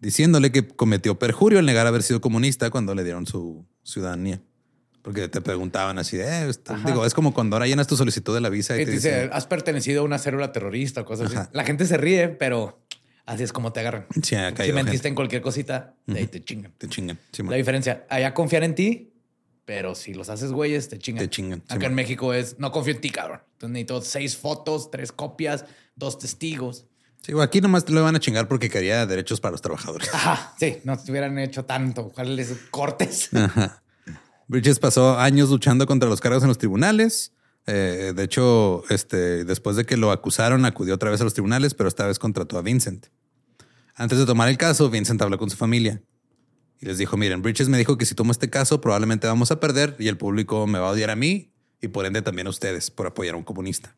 diciéndole 0.00 0.52
que 0.52 0.68
cometió 0.68 1.18
perjurio 1.18 1.58
al 1.58 1.66
negar 1.66 1.88
haber 1.88 2.04
sido 2.04 2.20
comunista 2.20 2.70
cuando 2.70 2.94
le 2.94 3.02
dieron 3.02 3.26
su 3.26 3.66
ciudadanía. 3.82 4.40
Porque 5.02 5.28
te 5.28 5.40
preguntaban 5.42 5.98
así 5.98 6.16
de, 6.16 6.48
eh, 6.48 6.52
digo, 6.86 7.04
es 7.04 7.12
como 7.12 7.34
cuando 7.34 7.56
ahora 7.56 7.66
llenas 7.66 7.86
tu 7.86 7.96
solicitud 7.96 8.32
de 8.32 8.40
la 8.40 8.48
visa 8.48 8.78
y 8.78 8.82
Y 8.82 8.84
te 8.86 8.90
dicen, 8.92 9.30
has 9.32 9.46
pertenecido 9.46 10.00
a 10.00 10.04
una 10.04 10.18
célula 10.18 10.52
terrorista 10.52 11.02
o 11.02 11.04
cosas 11.04 11.34
así. 11.34 11.48
La 11.52 11.64
gente 11.64 11.84
se 11.84 11.98
ríe, 11.98 12.28
pero 12.28 12.83
así 13.26 13.42
es 13.42 13.52
como 13.52 13.72
te 13.72 13.80
agarran. 13.80 14.06
Sí, 14.22 14.34
ha 14.34 14.50
Si 14.50 14.72
mentiste 14.72 14.90
gente. 14.90 15.08
en 15.08 15.14
cualquier 15.14 15.42
cosita, 15.42 15.94
de 16.06 16.18
ahí 16.20 16.26
te 16.26 16.42
chingan. 16.42 16.72
Te 16.78 16.88
chingan. 16.88 17.18
Sí. 17.32 17.42
La 17.42 17.56
diferencia, 17.56 18.06
allá 18.08 18.34
confían 18.34 18.62
en 18.64 18.74
ti, 18.74 19.12
pero 19.64 19.94
si 19.94 20.14
los 20.14 20.28
haces 20.28 20.52
güeyes, 20.52 20.88
te 20.88 20.98
chingan. 20.98 21.24
Te 21.24 21.30
chingan, 21.30 21.60
sí, 21.60 21.74
Acá 21.74 21.86
en. 21.86 21.94
México 21.94 22.32
es, 22.34 22.58
no 22.58 22.70
confío 22.72 22.94
en 22.94 23.00
ti, 23.00 23.10
cabrón. 23.10 23.40
Entonces 23.52 23.70
necesito 23.72 24.02
seis 24.02 24.36
fotos, 24.36 24.90
tres 24.90 25.12
copias, 25.12 25.64
dos 25.96 26.18
testigos. 26.18 26.86
Sí, 27.22 27.32
aquí 27.40 27.60
nomás 27.62 27.84
te 27.86 27.92
lo 27.92 28.02
van 28.02 28.16
a 28.16 28.20
chingar 28.20 28.48
porque 28.48 28.68
quería 28.68 29.06
derechos 29.06 29.40
para 29.40 29.52
los 29.52 29.62
trabajadores. 29.62 30.12
Ajá, 30.12 30.54
sí, 30.58 30.78
no 30.84 30.98
te 30.98 31.10
hubieran 31.10 31.38
hecho 31.38 31.64
tanto. 31.64 32.10
¿Cuáles 32.10 32.54
cortes? 32.70 33.30
Ajá. 33.34 33.82
Bridges 34.46 34.78
pasó 34.78 35.18
años 35.18 35.48
luchando 35.48 35.86
contra 35.86 36.08
los 36.08 36.20
cargos 36.20 36.42
en 36.42 36.48
los 36.48 36.58
tribunales. 36.58 37.32
Eh, 37.66 38.12
de 38.14 38.22
hecho, 38.22 38.84
este, 38.90 39.44
después 39.44 39.76
de 39.76 39.86
que 39.86 39.96
lo 39.96 40.10
acusaron, 40.10 40.64
acudió 40.64 40.94
otra 40.94 41.10
vez 41.10 41.20
a 41.20 41.24
los 41.24 41.32
tribunales, 41.34 41.74
pero 41.74 41.88
esta 41.88 42.06
vez 42.06 42.18
contrató 42.18 42.58
a 42.58 42.62
Vincent. 42.62 43.06
Antes 43.94 44.18
de 44.18 44.26
tomar 44.26 44.48
el 44.48 44.58
caso, 44.58 44.90
Vincent 44.90 45.20
habló 45.22 45.38
con 45.38 45.48
su 45.50 45.56
familia 45.56 46.02
y 46.80 46.86
les 46.86 46.98
dijo, 46.98 47.16
miren, 47.16 47.42
Bridges 47.42 47.68
me 47.68 47.78
dijo 47.78 47.96
que 47.96 48.04
si 48.06 48.14
tomo 48.14 48.32
este 48.32 48.50
caso 48.50 48.80
probablemente 48.80 49.26
vamos 49.26 49.50
a 49.50 49.60
perder 49.60 49.96
y 49.98 50.08
el 50.08 50.16
público 50.18 50.66
me 50.66 50.78
va 50.78 50.88
a 50.88 50.90
odiar 50.92 51.10
a 51.10 51.16
mí 51.16 51.52
y 51.80 51.88
por 51.88 52.04
ende 52.04 52.20
también 52.20 52.46
a 52.46 52.50
ustedes 52.50 52.90
por 52.90 53.06
apoyar 53.06 53.34
a 53.34 53.38
un 53.38 53.44
comunista. 53.44 53.96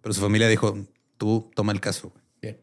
Pero 0.00 0.14
su 0.14 0.20
familia 0.20 0.48
dijo, 0.48 0.78
tú 1.18 1.50
toma 1.54 1.72
el 1.72 1.80
caso. 1.80 2.10
güey". 2.10 2.22
Bien. 2.40 2.60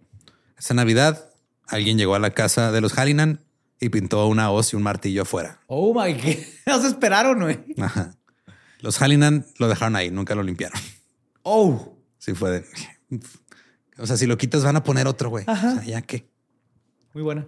Esa 0.57 0.73
Navidad, 0.73 1.29
alguien 1.67 1.97
llegó 1.97 2.15
a 2.15 2.19
la 2.19 2.31
casa 2.31 2.71
de 2.71 2.81
los 2.81 2.93
Hallinan 2.97 3.41
y 3.79 3.89
pintó 3.89 4.25
una 4.27 4.49
hoz 4.49 4.73
y 4.73 4.75
un 4.77 4.83
martillo 4.83 5.21
afuera. 5.23 5.59
Oh 5.67 5.93
my 5.93 6.13
God. 6.13 6.35
Nos 6.65 6.85
esperaron, 6.85 7.39
güey. 7.41 7.59
Ajá. 7.77 8.15
Los 8.79 9.01
Hallinan 9.01 9.45
lo 9.57 9.67
dejaron 9.67 9.95
ahí, 9.95 10.11
nunca 10.11 10.35
lo 10.35 10.43
limpiaron. 10.43 10.79
Oh, 11.43 11.97
Sí 12.17 12.33
fue 12.33 12.51
de... 12.51 12.65
O 13.97 14.05
sea, 14.05 14.17
si 14.17 14.25
lo 14.27 14.37
quitas 14.37 14.63
van 14.63 14.75
a 14.75 14.83
poner 14.83 15.07
otro, 15.07 15.29
güey. 15.29 15.45
O 15.47 15.55
sea, 15.55 15.83
ya 15.83 16.01
qué. 16.01 16.29
muy 17.13 17.23
buena. 17.23 17.45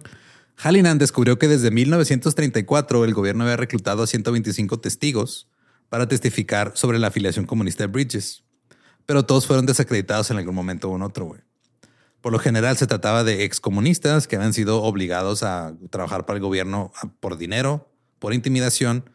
Hallinan 0.56 0.98
descubrió 0.98 1.38
que 1.38 1.48
desde 1.48 1.70
1934 1.70 3.04
el 3.04 3.14
gobierno 3.14 3.44
había 3.44 3.56
reclutado 3.56 4.02
a 4.02 4.06
125 4.06 4.80
testigos 4.80 5.48
para 5.88 6.08
testificar 6.08 6.72
sobre 6.74 6.98
la 6.98 7.08
afiliación 7.08 7.46
comunista 7.46 7.84
de 7.84 7.88
Bridges, 7.88 8.44
pero 9.06 9.24
todos 9.24 9.46
fueron 9.46 9.66
desacreditados 9.66 10.30
en 10.30 10.38
algún 10.38 10.54
momento 10.54 10.90
o 10.90 10.96
en 10.96 11.02
otro, 11.02 11.26
güey. 11.26 11.40
Por 12.20 12.32
lo 12.32 12.38
general 12.38 12.76
se 12.76 12.86
trataba 12.86 13.24
de 13.24 13.44
excomunistas 13.44 14.26
que 14.26 14.36
habían 14.36 14.52
sido 14.52 14.82
obligados 14.82 15.42
a 15.42 15.74
trabajar 15.88 16.26
para 16.26 16.36
el 16.36 16.42
gobierno 16.42 16.92
por 17.20 17.38
dinero, 17.38 17.90
por 18.18 18.34
intimidación 18.34 19.08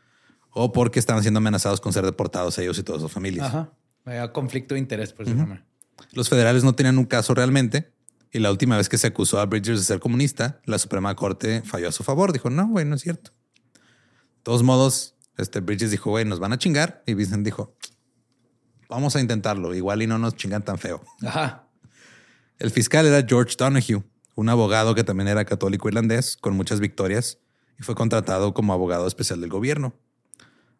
o 0.57 0.71
porque 0.71 0.99
estaban 0.99 1.21
siendo 1.21 1.39
amenazados 1.39 1.81
con 1.81 1.91
ser 1.91 2.05
deportados 2.05 2.57
ellos 2.57 2.79
y 2.79 2.83
todas 2.83 3.01
sus 3.01 3.11
familias. 3.11 3.47
Ajá. 3.47 3.73
Había 4.05 4.31
conflicto 4.31 4.73
de 4.73 4.79
interés, 4.79 5.11
por 5.11 5.27
eso 5.27 5.35
llama. 5.35 5.65
Los 6.13 6.29
federales 6.29 6.63
no 6.63 6.73
tenían 6.73 6.97
un 6.97 7.05
caso 7.05 7.33
realmente. 7.33 7.91
Y 8.31 8.39
la 8.39 8.51
última 8.51 8.77
vez 8.77 8.87
que 8.87 8.97
se 8.97 9.07
acusó 9.07 9.39
a 9.39 9.45
Bridges 9.45 9.79
de 9.79 9.83
ser 9.83 9.99
comunista, 9.99 10.61
la 10.65 10.79
Suprema 10.79 11.13
Corte 11.15 11.61
falló 11.63 11.89
a 11.89 11.91
su 11.91 12.03
favor. 12.03 12.31
Dijo, 12.31 12.49
no, 12.49 12.67
güey, 12.69 12.85
no 12.85 12.95
es 12.95 13.01
cierto. 13.01 13.31
De 13.31 14.43
todos 14.43 14.63
modos, 14.63 15.15
este 15.37 15.59
Bridges 15.59 15.91
dijo, 15.91 16.09
güey, 16.09 16.23
nos 16.23 16.39
van 16.39 16.53
a 16.53 16.57
chingar. 16.57 17.03
Y 17.05 17.15
Vincent 17.15 17.43
dijo, 17.43 17.75
vamos 18.87 19.17
a 19.17 19.19
intentarlo. 19.19 19.75
Igual 19.75 20.03
y 20.03 20.07
no 20.07 20.17
nos 20.19 20.37
chingan 20.37 20.63
tan 20.63 20.77
feo. 20.77 21.03
Ajá. 21.21 21.67
El 22.59 22.71
fiscal 22.71 23.05
era 23.05 23.25
George 23.27 23.55
Donahue, 23.57 24.05
un 24.35 24.47
abogado 24.47 24.95
que 24.95 25.03
también 25.03 25.27
era 25.27 25.43
católico 25.43 25.89
irlandés 25.89 26.37
con 26.37 26.55
muchas 26.55 26.79
victorias 26.79 27.39
y 27.77 27.83
fue 27.83 27.95
contratado 27.95 28.53
como 28.53 28.71
abogado 28.71 29.05
especial 29.05 29.41
del 29.41 29.49
gobierno. 29.49 29.93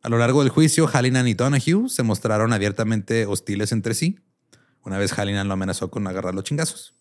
A 0.06 0.10
lo 0.10 0.20
largo 0.20 0.42
del 0.42 0.50
juicio, 0.52 0.86
Hallinan 0.88 1.28
y 1.28 1.34
Donahue 1.34 1.90
se 1.90 2.04
mostraron 2.04 2.54
abiertamente 2.54 3.26
hostiles 3.26 3.72
entre 3.72 3.96
sí. 3.96 4.20
Una 4.84 5.00
vez 5.00 5.12
Hallinan 5.18 5.48
lo 5.48 5.56
amenazó 5.56 5.90
con 5.90 6.06
agarrar 6.06 6.36
los 6.36 6.44
chingazos. 6.44 6.94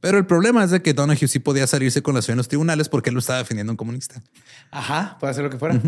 Pero 0.00 0.18
el 0.18 0.26
problema 0.26 0.64
es 0.64 0.72
de 0.72 0.82
que 0.82 0.92
Donahue 0.92 1.28
sí 1.28 1.38
podía 1.38 1.68
salirse 1.68 2.02
con 2.02 2.16
la 2.16 2.22
suya 2.22 2.32
en 2.32 2.38
los 2.38 2.48
tribunales 2.48 2.88
porque 2.88 3.10
él 3.10 3.14
lo 3.14 3.20
estaba 3.20 3.38
defendiendo 3.38 3.70
a 3.70 3.74
un 3.74 3.76
comunista. 3.76 4.20
Ajá. 4.72 5.18
Puede 5.20 5.30
hacer 5.30 5.44
lo 5.44 5.50
que 5.50 5.58
fuera. 5.58 5.80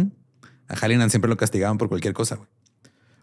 A 0.69 0.77
Hallinan 0.77 1.11
siempre 1.11 1.29
lo 1.29 1.37
castigaban 1.37 1.77
por 1.77 1.89
cualquier 1.89 2.15
cosa. 2.15 2.39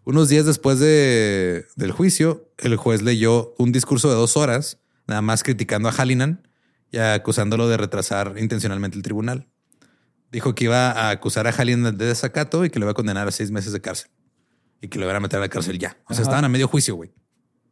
Unos 0.04 0.28
días 0.28 0.46
después 0.46 0.78
de- 0.80 1.68
del 1.78 1.94
juicio, 1.94 2.52
el 2.58 2.76
juez 2.76 3.02
leyó 3.02 3.54
un 3.58 3.72
discurso 3.72 4.10
de 4.10 4.16
dos 4.16 4.36
horas, 4.36 4.80
nada 5.08 5.22
más 5.22 5.42
criticando 5.44 5.88
a 5.88 5.94
Hallinan 5.94 6.46
y 6.92 6.98
acusándolo 6.98 7.70
de 7.70 7.78
retrasar 7.78 8.36
intencionalmente 8.40 8.98
el 8.98 9.04
tribunal. 9.04 9.48
Dijo 10.32 10.54
que 10.56 10.66
iba 10.66 10.92
a 10.92 11.10
acusar 11.10 11.48
a 11.48 11.52
Hallinan 11.52 11.98
de 11.98 12.06
desacato 12.06 12.64
y 12.66 12.70
que 12.70 12.80
le 12.80 12.84
iba 12.86 12.92
a 12.92 12.96
condenar 12.96 13.28
a 13.28 13.32
seis 13.32 13.50
meses 13.52 13.74
de 13.74 13.82
cárcel 13.82 14.12
y 14.82 14.88
que 14.88 15.00
le 15.00 15.06
iban 15.06 15.16
a 15.16 15.20
meter 15.20 15.38
a 15.40 15.42
la 15.42 15.50
cárcel 15.50 15.80
ya. 15.80 15.98
O 16.06 16.14
sea, 16.14 16.22
Ajá. 16.22 16.22
estaban 16.24 16.46
a 16.46 16.50
medio 16.50 16.68
juicio, 16.68 16.96
güey. 16.96 17.12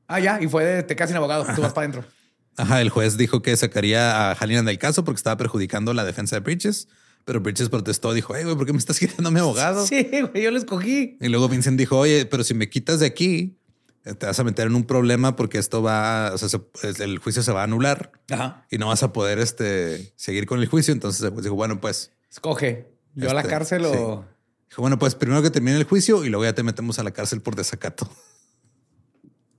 Ah, 0.08 0.20
ya. 0.20 0.42
Y 0.42 0.48
fue 0.48 0.66
de 0.66 0.84
te 0.84 0.96
casi 0.96 1.14
abogado. 1.14 1.46
Tú 1.56 1.62
vas 1.62 1.74
para 1.74 1.88
adentro. 1.88 2.06
Ajá, 2.58 2.82
el 2.82 2.90
juez 2.90 3.18
dijo 3.18 3.42
que 3.44 3.56
sacaría 3.56 4.32
a 4.32 4.36
Hallinan 4.36 4.66
del 4.66 4.80
caso 4.80 5.04
porque 5.04 5.18
estaba 5.20 5.38
perjudicando 5.38 5.94
la 5.94 6.04
defensa 6.04 6.36
de 6.38 6.40
Bridges, 6.40 6.88
pero 7.24 7.40
Bridges 7.40 7.70
protestó, 7.70 8.14
dijo, 8.14 8.34
hey, 8.36 8.44
güey, 8.46 8.56
¿por 8.56 8.66
qué 8.66 8.74
me 8.74 8.80
estás 8.80 8.98
quitando 9.00 9.30
a 9.30 9.32
mi 9.32 9.40
abogado? 9.40 9.86
Sí, 9.86 10.08
güey. 10.32 10.44
Yo 10.44 10.50
lo 10.50 10.58
escogí. 10.58 11.18
Y 11.22 11.28
luego 11.28 11.48
Vincent 11.50 11.78
dijo, 11.78 11.98
oye, 12.00 12.26
pero 12.26 12.44
si 12.44 12.56
me 12.56 12.68
quitas 12.70 13.00
de 13.00 13.06
aquí, 13.06 13.60
eh, 14.06 14.16
te 14.16 14.26
vas 14.26 14.40
a 14.40 14.44
meter 14.44 14.66
en 14.68 14.74
un 14.76 14.86
problema 14.86 15.36
porque 15.36 15.60
esto 15.60 15.84
va, 15.84 16.32
o 16.34 16.38
sea, 16.40 16.50
se- 16.50 17.04
el 17.04 17.20
juicio 17.20 17.44
se 17.44 17.52
va 17.52 17.62
a 17.62 17.64
anular 17.66 18.12
Ajá. 18.32 18.66
y 18.72 18.80
no 18.80 18.88
vas 18.88 19.04
a 19.04 19.14
poder 19.14 19.38
este, 19.38 20.12
seguir 20.16 20.48
con 20.48 20.60
el 20.60 20.66
juicio. 20.68 20.94
Entonces 20.94 21.32
dijo, 21.44 21.54
bueno, 21.54 21.80
pues, 21.80 22.12
Escoge. 22.30 22.88
Yo 23.16 23.30
a 23.30 23.34
la 23.34 23.42
Este, 23.42 23.50
cárcel 23.52 23.86
o. 23.86 24.26
dijo, 24.70 24.82
bueno, 24.82 25.00
pues 25.00 25.16
primero 25.16 25.42
que 25.42 25.50
termine 25.50 25.78
el 25.78 25.84
juicio 25.86 26.24
y 26.24 26.30
luego 26.30 26.44
ya 26.46 26.54
te 26.54 26.64
metemos 26.64 27.00
a 27.00 27.04
la 27.04 27.12
cárcel 27.12 27.42
por 27.42 27.56
desacato. 27.56 28.10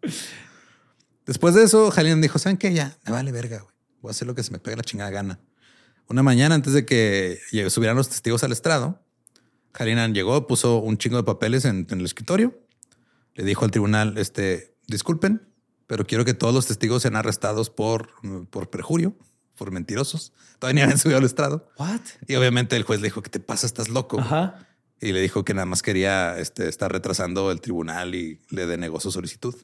Después 1.26 1.54
de 1.54 1.62
eso, 1.64 1.90
Hallinan 1.90 2.20
dijo, 2.20 2.38
¿saben 2.38 2.56
qué? 2.56 2.72
Ya, 2.72 2.96
me 3.04 3.12
vale 3.12 3.32
verga, 3.32 3.58
güey. 3.58 3.74
Voy 4.00 4.10
a 4.10 4.12
hacer 4.12 4.26
lo 4.26 4.34
que 4.34 4.42
se 4.42 4.52
me 4.52 4.58
pegue 4.58 4.76
la 4.76 4.82
chingada 4.84 5.10
gana. 5.10 5.40
Una 6.08 6.22
mañana 6.22 6.54
antes 6.54 6.72
de 6.72 6.86
que 6.86 7.38
subieran 7.68 7.96
los 7.96 8.08
testigos 8.08 8.42
al 8.44 8.52
estrado, 8.52 9.02
Hallinan 9.74 10.14
llegó, 10.14 10.46
puso 10.46 10.78
un 10.78 10.96
chingo 10.96 11.18
de 11.18 11.24
papeles 11.24 11.64
en, 11.66 11.86
en 11.90 11.98
el 12.00 12.06
escritorio. 12.06 12.58
Le 13.34 13.44
dijo 13.44 13.64
al 13.64 13.70
tribunal, 13.70 14.16
este, 14.16 14.74
disculpen, 14.86 15.46
pero 15.86 16.06
quiero 16.06 16.24
que 16.24 16.32
todos 16.32 16.54
los 16.54 16.66
testigos 16.66 17.02
sean 17.02 17.16
arrestados 17.16 17.68
por, 17.68 18.10
por 18.50 18.70
perjurio, 18.70 19.16
por 19.58 19.70
mentirosos. 19.72 20.32
Todavía 20.58 20.74
ni 20.76 20.82
habían 20.84 20.98
subido 20.98 21.18
al 21.18 21.24
estrado. 21.24 21.68
What? 21.78 22.00
Y 22.26 22.36
obviamente 22.36 22.76
el 22.76 22.84
juez 22.84 23.00
le 23.00 23.08
dijo, 23.08 23.20
¿qué 23.22 23.28
te 23.30 23.40
pasa? 23.40 23.66
Estás 23.66 23.88
loco. 23.90 24.18
Ajá. 24.20 24.66
Y 25.00 25.12
le 25.12 25.20
dijo 25.20 25.44
que 25.44 25.54
nada 25.54 25.66
más 25.66 25.82
quería 25.82 26.38
este, 26.38 26.68
estar 26.68 26.90
retrasando 26.90 27.50
el 27.50 27.60
tribunal 27.60 28.14
y 28.14 28.40
le 28.50 28.66
denegó 28.66 28.98
su 29.00 29.12
solicitud. 29.12 29.54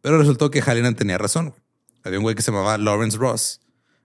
Pero 0.00 0.18
resultó 0.18 0.50
que 0.50 0.62
Hallinan 0.62 0.94
tenía 0.94 1.18
razón. 1.18 1.54
Había 2.04 2.18
un 2.18 2.22
güey 2.22 2.36
que 2.36 2.42
se 2.42 2.52
llamaba 2.52 2.78
Lawrence 2.78 3.18
Ross, 3.18 3.60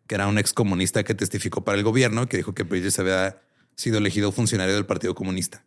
que 0.07 0.15
era 0.15 0.27
un 0.27 0.37
ex 0.39 0.51
comunista 0.53 1.03
que 1.03 1.13
testificó 1.13 1.63
para 1.63 1.77
el 1.77 1.83
gobierno, 1.83 2.27
que 2.27 2.37
dijo 2.37 2.53
que 2.53 2.63
Bridges 2.63 2.97
había 2.99 3.39
sido 3.75 3.99
elegido 3.99 4.31
funcionario 4.31 4.73
del 4.73 4.85
Partido 4.85 5.15
Comunista. 5.15 5.63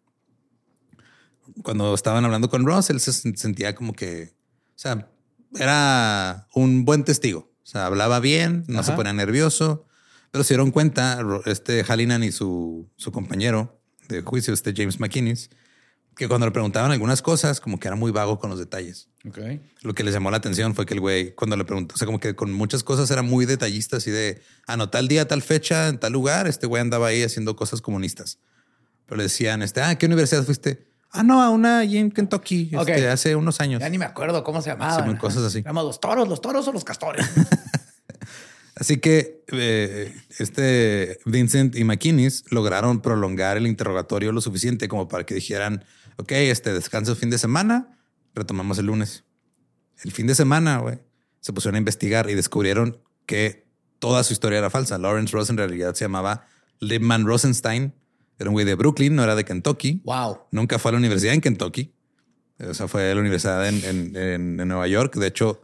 Cuando 1.63 1.95
estaban 1.95 2.25
hablando 2.25 2.49
con 2.49 2.67
Ross, 2.67 2.91
él 2.91 3.01
se 3.01 3.11
sen- 3.13 3.37
sentía 3.37 3.75
como 3.75 3.93
que, 3.93 4.33
o 4.71 4.79
sea, 4.79 5.09
era 5.55 6.49
un 6.55 6.85
buen 6.85 7.05
testigo. 7.05 7.54
O 7.65 7.67
sea, 7.67 7.87
hablaba 7.87 8.21
bien, 8.21 8.65
no 8.69 8.83
se 8.83 8.93
ponía 8.93 9.15
nervioso, 9.15 9.87
pero 10.31 10.45
se 10.45 10.53
dieron 10.53 10.71
cuenta, 10.71 11.21
este 11.47 11.83
Hallinan 11.83 12.23
y 12.23 12.31
su, 12.31 12.91
su 12.97 13.11
compañero 13.11 13.81
de 14.09 14.21
juicio, 14.21 14.53
este 14.53 14.75
James 14.77 15.01
McInnes, 15.01 15.49
que 16.15 16.29
cuando 16.29 16.47
le 16.47 16.53
preguntaban 16.53 16.93
algunas 16.93 17.23
cosas, 17.23 17.61
como 17.61 17.81
que 17.81 17.89
era 17.89 17.97
muy 17.97 18.13
vago 18.13 18.39
con 18.39 18.51
los 18.51 18.59
detalles. 18.59 19.09
Ok. 19.27 19.39
Lo 19.81 19.95
que 19.95 20.05
les 20.05 20.13
llamó 20.13 20.31
la 20.31 20.37
atención 20.37 20.75
fue 20.75 20.85
que 20.85 20.93
el 20.93 21.01
güey, 21.01 21.35
cuando 21.35 21.57
le 21.57 21.65
preguntó, 21.65 21.95
o 21.95 21.99
sea, 21.99 22.05
como 22.05 22.21
que 22.21 22.37
con 22.37 22.53
muchas 22.53 22.85
cosas 22.85 23.11
era 23.11 23.23
muy 23.23 23.47
detallista, 23.47 23.97
así 23.97 24.11
de, 24.11 24.43
ah, 24.67 24.77
no, 24.77 24.91
tal 24.91 25.09
día, 25.09 25.27
tal 25.27 25.41
fecha, 25.41 25.89
en 25.89 25.99
tal 25.99 26.13
lugar, 26.13 26.47
este 26.47 26.67
güey 26.67 26.83
andaba 26.83 27.07
ahí 27.07 27.23
haciendo 27.23 27.57
cosas 27.57 27.81
comunistas. 27.81 28.39
Pero 29.07 29.17
le 29.17 29.23
decían, 29.25 29.63
este, 29.63 29.81
ah, 29.81 29.91
¿a 29.91 29.99
¿qué 29.99 30.05
universidad 30.05 30.45
fuiste? 30.45 30.94
Ah, 31.17 31.23
no, 31.23 31.41
a 31.41 31.51
una 31.51 31.79
allí 31.79 31.99
en 31.99 32.11
Kentucky, 32.11 32.73
este, 32.73 33.09
hace 33.09 33.37
unos 33.37 33.61
años. 33.61 33.81
Ya 33.81 33.89
ni 33.89 33.99
me 33.99 34.05
acuerdo 34.05 34.43
cómo 34.43 34.61
se 34.61 34.71
llamaban. 34.71 35.13
Sí, 35.13 35.17
cosas 35.17 35.45
así. 35.45 35.63
Se 35.63 35.73
los 35.73 36.01
toros, 36.01 36.29
los 36.29 36.41
toros 36.41 36.67
o 36.67 36.73
los 36.73 36.83
castores. 36.85 37.25
Así 38.77 38.99
que 38.99 39.45
eh, 39.53 40.13
este 40.41 41.21
Vincent 41.25 41.77
y 41.77 41.85
McKinnis 41.85 42.45
lograron 42.51 43.01
prolongar 43.01 43.57
el 43.57 43.69
interrogatorio 43.69 44.33
lo 44.33 44.41
suficiente 44.41 44.89
como 44.89 45.07
para 45.07 45.25
que 45.25 45.37
dijeran, 45.37 45.85
ok, 46.17 46.33
este 46.33 46.73
descanso 46.73 47.13
el 47.13 47.17
fin 47.17 47.31
de 47.31 47.39
semana, 47.39 48.01
retomamos 48.35 48.79
el 48.79 48.87
lunes. 48.87 49.23
El 50.03 50.11
fin 50.11 50.27
de 50.27 50.35
semana, 50.35 50.79
güey, 50.79 50.99
se 51.41 51.53
pusieron 51.53 51.77
a 51.77 51.79
investigar 51.79 52.29
y 52.29 52.35
descubrieron 52.35 52.99
que 53.27 53.69
toda 54.01 54.25
su 54.25 54.33
historia 54.33 54.59
era 54.59 54.71
falsa. 54.71 54.99
Lawrence 54.99 55.33
Ross 55.33 55.51
en 55.51 55.57
realidad 55.57 55.95
se 55.95 56.07
llamaba 56.07 56.49
Liebman 56.81 57.27
Rosenstein. 57.27 57.95
Era 58.39 58.51
un 58.51 58.55
güey 58.55 58.65
de 58.67 58.75
Brooklyn, 58.75 59.15
no 59.15 59.23
era 59.23 59.35
de 59.35 59.45
Kentucky. 59.45 60.01
wow. 60.05 60.39
Nunca 60.51 60.79
fue 60.79 60.91
a 60.91 60.93
la 60.93 60.99
universidad 60.99 61.35
en 61.35 61.41
Kentucky. 61.41 61.93
O 62.59 62.75
sea, 62.75 62.89
fue 62.89 63.11
a 63.11 63.15
la 63.15 63.21
universidad 63.21 63.67
en, 63.69 63.85
en- 63.85 64.17
en- 64.17 64.61
en 64.61 64.69
Nueva 64.69 64.87
York. 64.89 65.17
De 65.17 65.27
hecho, 65.27 65.61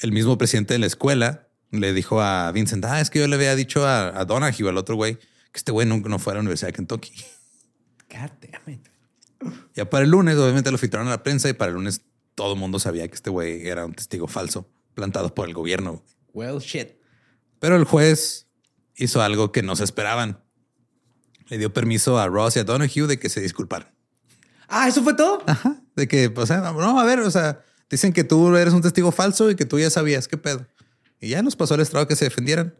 el 0.00 0.12
mismo 0.12 0.36
presidente 0.38 0.74
de 0.74 0.78
la 0.78 0.86
escuela 0.86 1.48
le 1.70 1.92
dijo 1.92 2.20
a 2.20 2.50
Vincent, 2.52 2.84
ah, 2.84 3.00
es 3.00 3.10
que 3.10 3.18
yo 3.20 3.26
le 3.28 3.36
había 3.36 3.54
dicho 3.56 3.86
a, 3.86 4.08
a 4.18 4.24
Donahue, 4.24 4.68
al 4.68 4.76
otro 4.76 4.96
güey, 4.96 5.16
que 5.16 5.56
este 5.58 5.72
güey 5.72 5.86
nunca 5.86 6.08
no 6.08 6.18
fue 6.18 6.32
a 6.32 6.34
la 6.34 6.40
universidad 6.40 6.68
de 6.68 6.72
Kentucky. 6.74 7.12
God 8.10 8.30
damn 8.40 8.74
it. 8.74 8.88
Ya 9.74 9.88
para 9.88 10.04
el 10.04 10.10
lunes, 10.10 10.36
obviamente 10.36 10.70
lo 10.70 10.78
filtraron 10.78 11.08
a 11.08 11.12
la 11.12 11.22
prensa 11.22 11.48
y 11.48 11.52
para 11.54 11.70
el 11.70 11.74
lunes 11.76 12.02
todo 12.34 12.52
el 12.54 12.58
mundo 12.58 12.78
sabía 12.78 13.08
que 13.08 13.14
este 13.14 13.30
güey 13.30 13.66
era 13.66 13.84
un 13.86 13.94
testigo 13.94 14.28
falso 14.28 14.68
plantado 14.94 15.34
por 15.34 15.48
el 15.48 15.54
gobierno. 15.54 16.02
Well, 16.32 16.58
shit. 16.58 16.90
Pero 17.58 17.76
el 17.76 17.84
juez 17.84 18.46
hizo 18.96 19.22
algo 19.22 19.50
que 19.52 19.62
no 19.62 19.76
se 19.76 19.84
esperaban. 19.84 20.42
Le 21.52 21.58
dio 21.58 21.70
permiso 21.70 22.18
a 22.18 22.28
Ross 22.28 22.56
y 22.56 22.60
a 22.60 22.64
Donahue 22.64 23.06
de 23.06 23.18
que 23.18 23.28
se 23.28 23.42
disculparan. 23.42 23.94
Ah, 24.68 24.88
¿eso 24.88 25.02
fue 25.02 25.12
todo? 25.12 25.42
Ajá. 25.46 25.82
De 25.94 26.08
que, 26.08 26.32
o 26.34 26.46
sea, 26.46 26.62
no, 26.62 26.98
a 26.98 27.04
ver, 27.04 27.20
o 27.20 27.30
sea, 27.30 27.60
dicen 27.90 28.14
que 28.14 28.24
tú 28.24 28.56
eres 28.56 28.72
un 28.72 28.80
testigo 28.80 29.12
falso 29.12 29.50
y 29.50 29.54
que 29.54 29.66
tú 29.66 29.78
ya 29.78 29.90
sabías 29.90 30.28
qué 30.28 30.38
pedo. 30.38 30.66
Y 31.20 31.28
ya 31.28 31.42
nos 31.42 31.54
pasó 31.54 31.74
el 31.74 31.82
estrado 31.82 32.08
que 32.08 32.16
se 32.16 32.24
defendieran. 32.24 32.74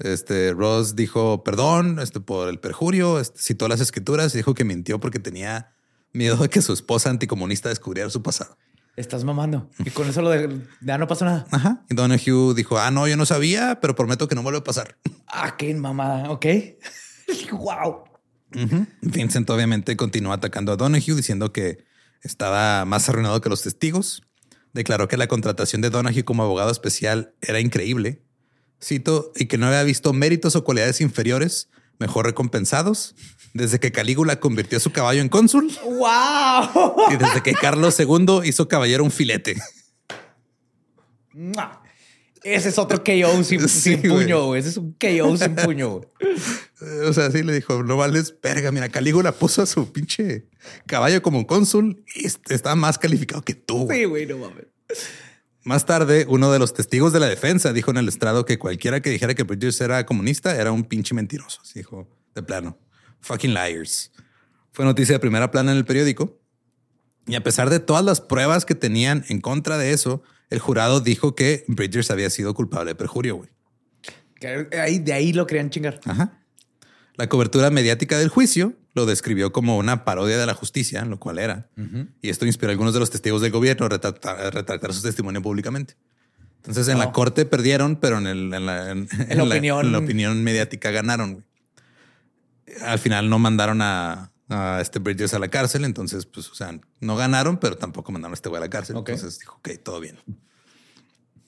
Este 0.00 0.52
Ross 0.52 0.96
dijo 0.96 1.44
perdón 1.44 2.00
este, 2.00 2.18
por 2.18 2.48
el 2.48 2.58
perjurio, 2.58 3.20
este, 3.20 3.38
citó 3.38 3.68
las 3.68 3.78
escrituras 3.78 4.34
y 4.34 4.38
dijo 4.38 4.52
que 4.52 4.64
mintió 4.64 4.98
porque 4.98 5.20
tenía 5.20 5.76
miedo 6.12 6.38
de 6.38 6.48
que 6.48 6.60
su 6.60 6.72
esposa 6.72 7.10
anticomunista 7.10 7.68
descubriera 7.68 8.10
su 8.10 8.20
pasado. 8.20 8.58
Estás 8.96 9.22
mamando. 9.22 9.70
Y 9.84 9.90
con 9.90 10.08
eso 10.08 10.22
lo 10.22 10.30
de... 10.30 10.60
ya 10.80 10.98
no 10.98 11.06
pasó 11.06 11.24
nada. 11.24 11.46
Ajá. 11.52 11.84
Y 11.88 11.94
Donahue 11.94 12.52
dijo, 12.56 12.80
ah, 12.80 12.90
no, 12.90 13.06
yo 13.06 13.16
no 13.16 13.26
sabía, 13.26 13.78
pero 13.80 13.94
prometo 13.94 14.26
que 14.26 14.34
no 14.34 14.42
vuelve 14.42 14.58
a 14.58 14.64
pasar. 14.64 14.98
Ah, 15.28 15.56
qué 15.56 15.72
mamada. 15.72 16.32
Ok. 16.32 16.46
Wow. 17.52 18.04
Vincent 19.02 19.48
obviamente 19.50 19.96
continuó 19.96 20.32
atacando 20.32 20.72
a 20.72 20.76
Donahue 20.76 21.14
diciendo 21.14 21.52
que 21.52 21.84
estaba 22.22 22.84
más 22.84 23.08
arruinado 23.08 23.40
que 23.40 23.48
los 23.48 23.62
testigos. 23.62 24.22
Declaró 24.72 25.08
que 25.08 25.16
la 25.16 25.28
contratación 25.28 25.80
de 25.82 25.90
Donahue 25.90 26.24
como 26.24 26.42
abogado 26.42 26.70
especial 26.70 27.34
era 27.40 27.60
increíble. 27.60 28.22
Cito, 28.82 29.32
y 29.34 29.46
que 29.46 29.58
no 29.58 29.66
había 29.66 29.82
visto 29.82 30.12
méritos 30.12 30.54
o 30.56 30.64
cualidades 30.64 31.00
inferiores 31.00 31.68
mejor 31.98 32.26
recompensados 32.26 33.16
desde 33.54 33.80
que 33.80 33.90
Calígula 33.90 34.38
convirtió 34.38 34.78
a 34.78 34.80
su 34.80 34.92
caballo 34.92 35.20
en 35.20 35.28
cónsul 35.28 35.72
Wow. 35.82 37.10
y 37.10 37.16
desde 37.16 37.42
que 37.42 37.54
Carlos 37.54 37.98
II 37.98 38.40
hizo 38.44 38.68
caballero 38.68 39.02
un 39.02 39.10
filete. 39.10 39.56
Mua. 41.32 41.82
Ese 42.54 42.68
es 42.70 42.78
otro 42.78 43.02
KO 43.04 43.42
sin, 43.44 43.60
Sí, 43.68 43.96
sin 43.96 44.02
puño, 44.02 44.46
güey. 44.46 44.60
Ese 44.60 44.70
es 44.70 44.76
un 44.76 44.92
KO 44.94 45.36
sin 45.36 45.54
puño, 45.64 45.98
güey. 45.98 46.08
O 47.08 47.12
sea, 47.12 47.30
sí 47.30 47.42
le 47.42 47.52
dijo, 47.54 47.82
no 47.82 47.96
vales 47.96 48.34
verga. 48.42 48.70
Mira, 48.72 48.88
Calígula 48.88 49.32
puso 49.32 49.62
a 49.62 49.66
su 49.66 49.92
pinche 49.92 50.46
caballo 50.86 51.22
como 51.22 51.46
cónsul 51.46 52.04
y 52.14 52.26
est- 52.26 52.50
está 52.50 52.74
más 52.74 52.98
calificado 52.98 53.42
que 53.42 53.54
tú. 53.54 53.84
güey. 53.86 53.98
Sí, 54.00 54.04
güey, 54.04 54.26
no 54.26 54.38
mames. 54.38 54.66
Más 55.64 55.84
tarde, 55.84 56.24
uno 56.28 56.50
de 56.52 56.58
los 56.58 56.72
testigos 56.72 57.12
de 57.12 57.20
la 57.20 57.26
defensa 57.28 57.72
dijo 57.72 57.90
en 57.90 57.98
el 57.98 58.08
estrado 58.08 58.44
que 58.46 58.58
cualquiera 58.58 59.00
que 59.02 59.10
dijera 59.10 59.34
que 59.34 59.42
Bridges 59.42 59.80
era 59.80 60.06
comunista 60.06 60.56
era 60.56 60.72
un 60.72 60.84
pinche 60.84 61.14
mentiroso. 61.14 61.60
Así 61.62 61.80
Dijo 61.80 62.08
de 62.34 62.42
plano, 62.42 62.78
fucking 63.20 63.52
liars. 63.52 64.12
Fue 64.72 64.84
noticia 64.84 65.14
de 65.14 65.18
primera 65.18 65.50
plana 65.50 65.72
en 65.72 65.78
el 65.78 65.84
periódico. 65.84 66.40
Y 67.26 67.34
a 67.34 67.42
pesar 67.42 67.68
de 67.68 67.80
todas 67.80 68.04
las 68.04 68.20
pruebas 68.22 68.64
que 68.64 68.74
tenían 68.74 69.24
en 69.28 69.40
contra 69.42 69.76
de 69.76 69.92
eso, 69.92 70.22
el 70.50 70.58
jurado 70.58 71.00
dijo 71.00 71.34
que 71.34 71.64
Bridges 71.68 72.10
había 72.10 72.30
sido 72.30 72.54
culpable 72.54 72.90
de 72.90 72.94
perjurio. 72.94 73.36
güey. 73.36 73.50
Ahí, 74.80 74.98
de 75.00 75.12
ahí 75.12 75.32
lo 75.32 75.46
querían 75.46 75.70
chingar. 75.70 76.00
Ajá. 76.04 76.40
La 77.16 77.28
cobertura 77.28 77.70
mediática 77.70 78.16
del 78.18 78.28
juicio 78.28 78.74
lo 78.94 79.04
describió 79.04 79.52
como 79.52 79.76
una 79.76 80.04
parodia 80.04 80.38
de 80.38 80.46
la 80.46 80.54
justicia, 80.54 81.04
lo 81.04 81.18
cual 81.18 81.38
era. 81.38 81.68
Y 82.22 82.28
esto 82.30 82.46
inspiró 82.46 82.70
a 82.70 82.72
algunos 82.72 82.94
de 82.94 83.00
los 83.00 83.10
testigos 83.10 83.42
del 83.42 83.50
gobierno 83.50 83.86
a 83.86 83.88
retractar, 83.88 84.92
su 84.94 85.02
testimonio 85.02 85.42
públicamente. 85.42 85.96
Entonces 86.58 86.88
en 86.88 86.98
la 86.98 87.06
Oh. 87.06 87.12
corte 87.12 87.44
perdieron, 87.44 87.96
pero 87.96 88.18
en, 88.18 88.26
el- 88.26 88.54
en 88.54 88.66
la, 88.66 88.90
en- 88.92 89.08
en 89.28 89.36
la 89.38 89.44
opinión. 89.44 89.86
en 89.86 89.92
la 89.92 89.98
opinión 89.98 90.42
mediática 90.44 90.90
ganaron. 90.90 91.32
güey. 91.34 91.44
Al 92.84 92.98
final 92.98 93.28
no 93.30 93.38
mandaron 93.38 93.80
a, 93.82 94.30
a 94.48 94.80
este 94.80 94.98
Bridges 94.98 95.34
a 95.34 95.38
la 95.38 95.48
cárcel, 95.48 95.84
entonces 95.84 96.26
pues, 96.26 96.48
o 96.50 96.54
sea, 96.54 96.78
no 97.00 97.16
ganaron, 97.16 97.58
pero 97.58 97.76
tampoco 97.76 98.12
mandaron 98.12 98.32
a 98.32 98.34
este 98.34 98.48
güey 98.48 98.58
a 98.58 98.64
la 98.64 98.70
cárcel. 98.70 98.96
Entonces 98.96 99.38
dijo, 99.38 99.56
ok, 99.56 99.70
todo 99.82 100.00
bien. 100.00 100.18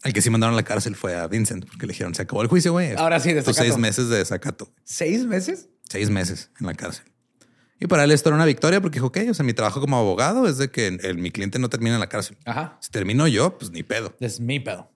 El 0.03 0.13
que 0.15 0.23
sí 0.23 0.31
mandaron 0.31 0.55
a 0.55 0.57
la 0.57 0.63
cárcel 0.63 0.97
fue 0.97 1.15
a 1.17 1.27
Vincent, 1.27 1.67
porque 1.67 1.87
le 1.87 1.93
dijeron, 1.93 2.15
se 2.15 2.23
acabó 2.23 2.43
el 2.43 2.49
juicio, 2.49 2.73
güey. 2.73 2.95
Ahora 2.97 3.21
sí, 3.21 3.33
desacato. 3.33 3.63
seis 3.63 3.77
meses 3.77 4.09
de 4.09 4.17
desacato. 4.19 4.73
¿Seis 4.85 5.27
meses? 5.27 5.69
Seis 5.89 6.09
meses 6.11 6.51
en 6.59 6.67
la 6.67 6.75
cárcel. 6.75 7.05
Y 7.79 7.87
para 7.87 8.05
él 8.05 8.11
esto 8.11 8.29
era 8.29 8.37
una 8.37 8.45
victoria 8.47 8.81
porque 8.81 8.97
dijo, 8.97 9.07
ok, 9.07 9.19
o 9.31 9.35
sea, 9.35 9.45
mi 9.45 9.53
trabajo 9.55 9.81
como 9.81 9.97
abogado 9.99 10.47
es 10.47 10.59
de 10.59 10.71
que 10.71 10.87
el- 10.89 11.19
mi 11.19 11.31
cliente 11.31 11.59
no 11.59 11.69
termine 11.71 11.95
en 11.95 12.01
la 12.01 12.09
cárcel. 12.09 12.37
Ajá. 12.45 12.79
Si 12.81 12.91
termino 12.91 13.27
yo, 13.27 13.57
pues 13.59 13.71
ni 13.71 13.83
pedo. 13.83 14.15
Es 14.21 14.41
mi 14.41 14.61
pedo. 14.61 14.91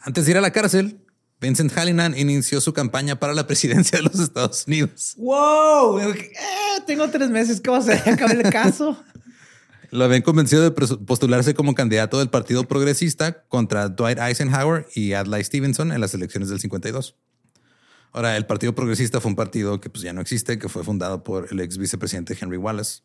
Antes 0.00 0.24
de 0.26 0.32
ir 0.32 0.36
a 0.38 0.40
la 0.42 0.50
cárcel, 0.50 1.05
Vincent 1.40 1.72
Hallinan 1.76 2.16
inició 2.16 2.60
su 2.60 2.72
campaña 2.72 3.18
para 3.18 3.34
la 3.34 3.46
presidencia 3.46 3.98
de 3.98 4.04
los 4.04 4.18
Estados 4.18 4.64
Unidos. 4.66 5.14
Wow. 5.18 6.00
Eh, 6.00 6.32
tengo 6.86 7.08
tres 7.10 7.28
meses. 7.30 7.60
¿Qué 7.60 7.70
va 7.70 7.76
a 7.76 7.80
hacer? 7.80 8.02
Acabé 8.08 8.34
el 8.34 8.50
caso. 8.50 8.96
Lo 9.90 10.04
habían 10.04 10.22
convencido 10.22 10.62
de 10.62 10.70
postularse 10.70 11.54
como 11.54 11.74
candidato 11.74 12.18
del 12.18 12.28
Partido 12.28 12.64
Progresista 12.64 13.44
contra 13.48 13.88
Dwight 13.88 14.18
Eisenhower 14.18 14.86
y 14.94 15.12
Adlai 15.12 15.44
Stevenson 15.44 15.92
en 15.92 16.00
las 16.00 16.12
elecciones 16.14 16.48
del 16.48 16.60
52. 16.60 17.16
Ahora, 18.12 18.36
el 18.36 18.46
Partido 18.46 18.74
Progresista 18.74 19.20
fue 19.20 19.30
un 19.30 19.36
partido 19.36 19.80
que 19.80 19.90
pues, 19.90 20.02
ya 20.02 20.12
no 20.12 20.20
existe, 20.20 20.58
que 20.58 20.68
fue 20.68 20.82
fundado 20.82 21.22
por 21.22 21.48
el 21.50 21.60
ex 21.60 21.76
vicepresidente 21.76 22.36
Henry 22.40 22.56
Wallace. 22.56 23.02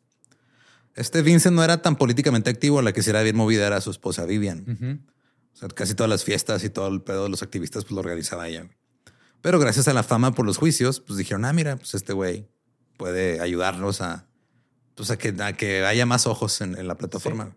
Este 0.95 1.21
Vincent 1.21 1.55
no 1.55 1.63
era 1.63 1.81
tan 1.81 1.95
políticamente 1.97 2.49
activo, 2.49 2.81
la 2.81 2.93
que 2.93 3.03
sí 3.03 3.09
era 3.09 3.21
bien 3.21 3.35
movida 3.35 3.67
era 3.67 3.81
su 3.81 3.91
esposa 3.91 4.25
Vivian. 4.25 5.05
O 5.53 5.57
sea, 5.57 5.69
casi 5.69 5.95
todas 5.95 6.09
las 6.09 6.23
fiestas 6.23 6.63
y 6.63 6.69
todo 6.69 6.87
el 6.87 7.01
pedo 7.01 7.23
de 7.23 7.29
los 7.29 7.43
activistas 7.43 7.83
pues, 7.83 7.93
lo 7.93 7.99
organizaba 7.99 8.47
ella. 8.47 8.69
Pero 9.41 9.59
gracias 9.59 9.87
a 9.87 9.93
la 9.93 10.03
fama 10.03 10.33
por 10.33 10.45
los 10.45 10.57
juicios, 10.57 10.99
pues 10.99 11.17
dijeron, 11.17 11.45
ah, 11.45 11.53
mira, 11.53 11.75
pues 11.75 11.93
este 11.93 12.13
güey 12.13 12.47
puede 12.97 13.39
ayudarnos 13.39 14.01
a, 14.01 14.27
pues, 14.95 15.09
a, 15.11 15.17
que, 15.17 15.35
a 15.39 15.53
que 15.53 15.85
haya 15.85 16.05
más 16.05 16.27
ojos 16.27 16.61
en, 16.61 16.77
en 16.77 16.87
la 16.87 16.95
plataforma. 16.95 17.55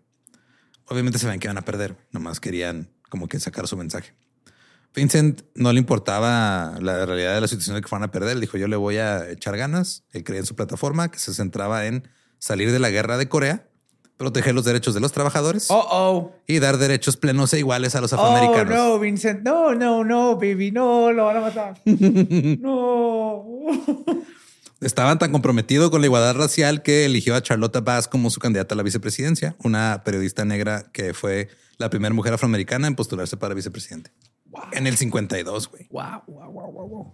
Obviamente 0.87 1.19
se 1.19 1.27
ven 1.27 1.39
que 1.39 1.47
iban 1.47 1.57
a 1.57 1.65
perder, 1.65 1.95
nomás 2.11 2.39
querían 2.39 2.91
como 3.09 3.27
que 3.27 3.39
sacar 3.39 3.67
su 3.67 3.77
mensaje. 3.77 4.15
Vincent 4.95 5.41
no 5.55 5.73
le 5.73 5.79
importaba 5.79 6.77
la 6.79 7.05
realidad 7.05 7.35
de 7.35 7.41
la 7.41 7.47
situación 7.47 7.75
de 7.75 7.81
que 7.81 7.87
fueran 7.87 8.07
a 8.07 8.11
perder. 8.11 8.31
Él 8.31 8.41
dijo, 8.41 8.57
yo 8.57 8.67
le 8.67 8.77
voy 8.77 8.97
a 8.97 9.29
echar 9.29 9.57
ganas. 9.57 10.05
Él 10.11 10.23
creía 10.23 10.39
en 10.39 10.45
su 10.45 10.55
plataforma 10.55 11.11
que 11.11 11.19
se 11.19 11.33
centraba 11.33 11.85
en 11.85 12.07
salir 12.39 12.71
de 12.71 12.79
la 12.79 12.89
guerra 12.89 13.17
de 13.17 13.27
Corea, 13.27 13.69
proteger 14.17 14.55
los 14.55 14.63
derechos 14.65 14.93
de 14.93 14.99
los 15.01 15.11
trabajadores 15.11 15.67
Oh, 15.69 15.87
oh. 15.91 16.31
y 16.47 16.59
dar 16.59 16.77
derechos 16.77 17.17
plenos 17.17 17.53
e 17.53 17.59
iguales 17.59 17.95
a 17.95 18.01
los 18.01 18.13
Oh, 18.13 18.15
afroamericanos. 18.15 18.73
no, 18.73 18.99
Vincent. 18.99 19.41
No, 19.43 19.75
no, 19.75 20.03
no, 20.03 20.35
baby. 20.35 20.71
No, 20.71 21.11
lo 21.11 21.25
van 21.25 21.37
a 21.37 21.41
matar. 21.41 21.81
no. 21.85 23.45
Estaban 24.81 25.17
tan 25.19 25.31
comprometido 25.31 25.89
con 25.89 26.01
la 26.01 26.07
igualdad 26.07 26.35
racial 26.35 26.83
que 26.83 27.05
eligió 27.05 27.35
a 27.35 27.41
Charlotta 27.41 27.81
Bass 27.81 28.07
como 28.07 28.29
su 28.29 28.39
candidata 28.39 28.75
a 28.75 28.77
la 28.77 28.83
vicepresidencia, 28.83 29.55
una 29.63 30.01
periodista 30.03 30.45
negra 30.45 30.85
que 30.91 31.13
fue 31.13 31.47
la 31.77 31.89
primera 31.89 32.13
mujer 32.13 32.33
afroamericana 32.33 32.87
en 32.87 32.95
postularse 32.95 33.37
para 33.37 33.53
vicepresidente. 33.55 34.11
En 34.71 34.87
el 34.87 34.95
52, 34.97 35.69
güey. 35.69 35.87
Wow, 35.89 36.23
wow, 36.27 36.51
wow, 36.51 36.71
wow, 36.71 36.87
wow. 36.87 37.13